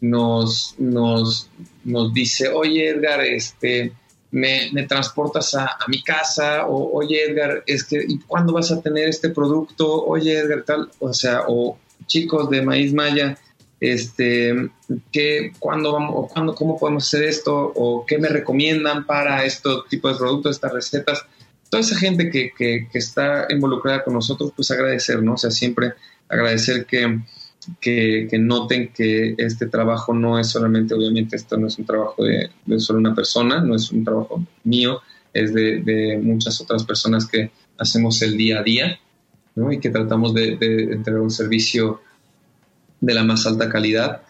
nos, 0.00 0.74
nos, 0.78 1.48
nos 1.84 2.12
dice, 2.12 2.48
oye 2.48 2.90
Edgar, 2.90 3.20
este, 3.20 3.92
me, 4.30 4.70
transportas 4.88 5.54
a, 5.54 5.78
mi 5.88 6.02
casa, 6.02 6.66
o 6.66 6.98
oye 6.98 7.24
Edgar, 7.24 7.62
es 7.66 7.84
que, 7.84 8.04
¿y 8.06 8.18
cuándo 8.18 8.52
vas 8.52 8.70
a 8.72 8.82
tener 8.82 9.08
este 9.08 9.30
producto? 9.30 10.04
Oye 10.04 10.38
Edgar, 10.38 10.64
tal, 10.64 10.90
o 10.98 11.12
sea, 11.12 11.44
o 11.46 11.78
chicos 12.06 12.50
de 12.50 12.62
Maíz 12.62 12.92
Maya, 12.92 13.38
este, 13.80 14.70
¿qué, 15.12 15.52
cuándo 15.58 15.92
vamos, 15.92 16.12
o 16.14 16.54
cómo 16.54 16.78
podemos 16.78 17.06
hacer 17.06 17.24
esto, 17.24 17.72
o 17.74 18.04
qué 18.06 18.18
me 18.18 18.28
recomiendan 18.28 19.06
para 19.06 19.44
este 19.44 19.70
tipo 19.88 20.08
de 20.08 20.16
productos, 20.16 20.56
estas 20.56 20.72
recetas. 20.72 21.24
Toda 21.70 21.80
esa 21.80 21.96
gente 21.96 22.30
que, 22.30 22.52
que, 22.56 22.88
que 22.90 22.98
está 22.98 23.46
involucrada 23.50 24.04
con 24.04 24.14
nosotros, 24.14 24.52
pues 24.54 24.70
agradecer, 24.70 25.22
¿no? 25.22 25.34
O 25.34 25.36
sea, 25.36 25.50
siempre 25.50 25.94
agradecer 26.28 26.86
que, 26.86 27.20
que, 27.80 28.38
noten 28.38 28.92
que 28.92 29.34
este 29.38 29.66
trabajo 29.66 30.14
no 30.14 30.38
es 30.38 30.48
solamente, 30.48 30.94
obviamente, 30.94 31.36
esto 31.36 31.56
no 31.56 31.66
es 31.66 31.78
un 31.78 31.84
trabajo 31.84 32.24
de, 32.24 32.50
solo 32.78 32.98
una 32.98 33.14
persona, 33.14 33.60
no 33.60 33.74
es 33.74 33.90
un 33.90 34.04
trabajo 34.04 34.44
mío, 34.64 35.00
es 35.32 35.52
de, 35.52 36.18
muchas 36.22 36.60
otras 36.60 36.84
personas 36.84 37.26
que 37.26 37.50
hacemos 37.78 38.22
el 38.22 38.36
día 38.36 38.60
a 38.60 38.62
día 38.62 38.98
¿no? 39.54 39.70
y 39.72 39.80
que 39.80 39.90
tratamos 39.90 40.32
de, 40.34 40.52
entregar 40.92 41.20
un 41.20 41.30
servicio 41.30 42.00
de 43.00 43.14
la 43.14 43.24
más 43.24 43.46
alta 43.46 43.68
calidad, 43.68 44.22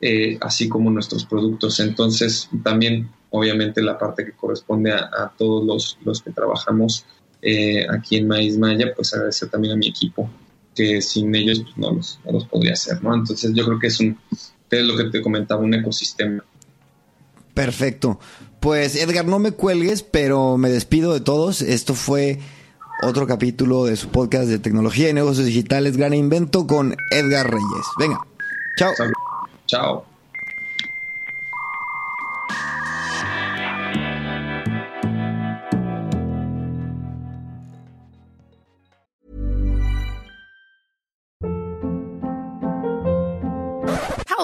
eh, 0.00 0.38
así 0.40 0.68
como 0.68 0.90
nuestros 0.90 1.24
productos. 1.24 1.80
Entonces, 1.80 2.48
también, 2.62 3.08
obviamente, 3.30 3.82
la 3.82 3.98
parte 3.98 4.24
que 4.24 4.32
corresponde 4.32 4.92
a, 4.92 5.32
todos 5.36 5.64
los, 5.64 5.98
los, 6.04 6.22
que 6.22 6.30
trabajamos 6.30 7.04
eh, 7.42 7.86
aquí 7.88 8.16
en 8.16 8.28
Maíz 8.28 8.58
Maya, 8.58 8.92
pues 8.94 9.14
agradecer 9.14 9.48
también 9.48 9.74
a 9.74 9.76
mi 9.76 9.88
equipo 9.88 10.28
que 10.74 11.02
sin 11.02 11.34
ellos 11.34 11.60
pues, 11.60 11.76
no, 11.76 11.92
los, 11.92 12.20
no 12.24 12.32
los 12.32 12.46
podría 12.46 12.72
hacer, 12.74 13.02
¿no? 13.02 13.14
Entonces 13.14 13.52
yo 13.54 13.64
creo 13.64 13.78
que 13.78 13.88
es 13.88 14.00
un, 14.00 14.18
es 14.70 14.84
lo 14.84 14.96
que 14.96 15.04
te 15.04 15.20
comentaba, 15.20 15.60
un 15.60 15.74
ecosistema. 15.74 16.44
Perfecto. 17.54 18.20
Pues 18.60 18.96
Edgar, 18.96 19.26
no 19.26 19.38
me 19.38 19.52
cuelgues, 19.52 20.02
pero 20.02 20.56
me 20.56 20.70
despido 20.70 21.12
de 21.12 21.20
todos. 21.20 21.62
Esto 21.62 21.94
fue 21.94 22.38
otro 23.02 23.26
capítulo 23.26 23.84
de 23.84 23.96
su 23.96 24.08
podcast 24.08 24.48
de 24.48 24.58
tecnología 24.58 25.08
y 25.08 25.12
negocios 25.12 25.46
digitales, 25.46 25.96
Gran 25.96 26.14
Invento, 26.14 26.66
con 26.66 26.94
Edgar 27.10 27.50
Reyes. 27.50 27.86
Venga, 27.98 28.20
chao. 28.76 28.92
Chao. 29.66 30.09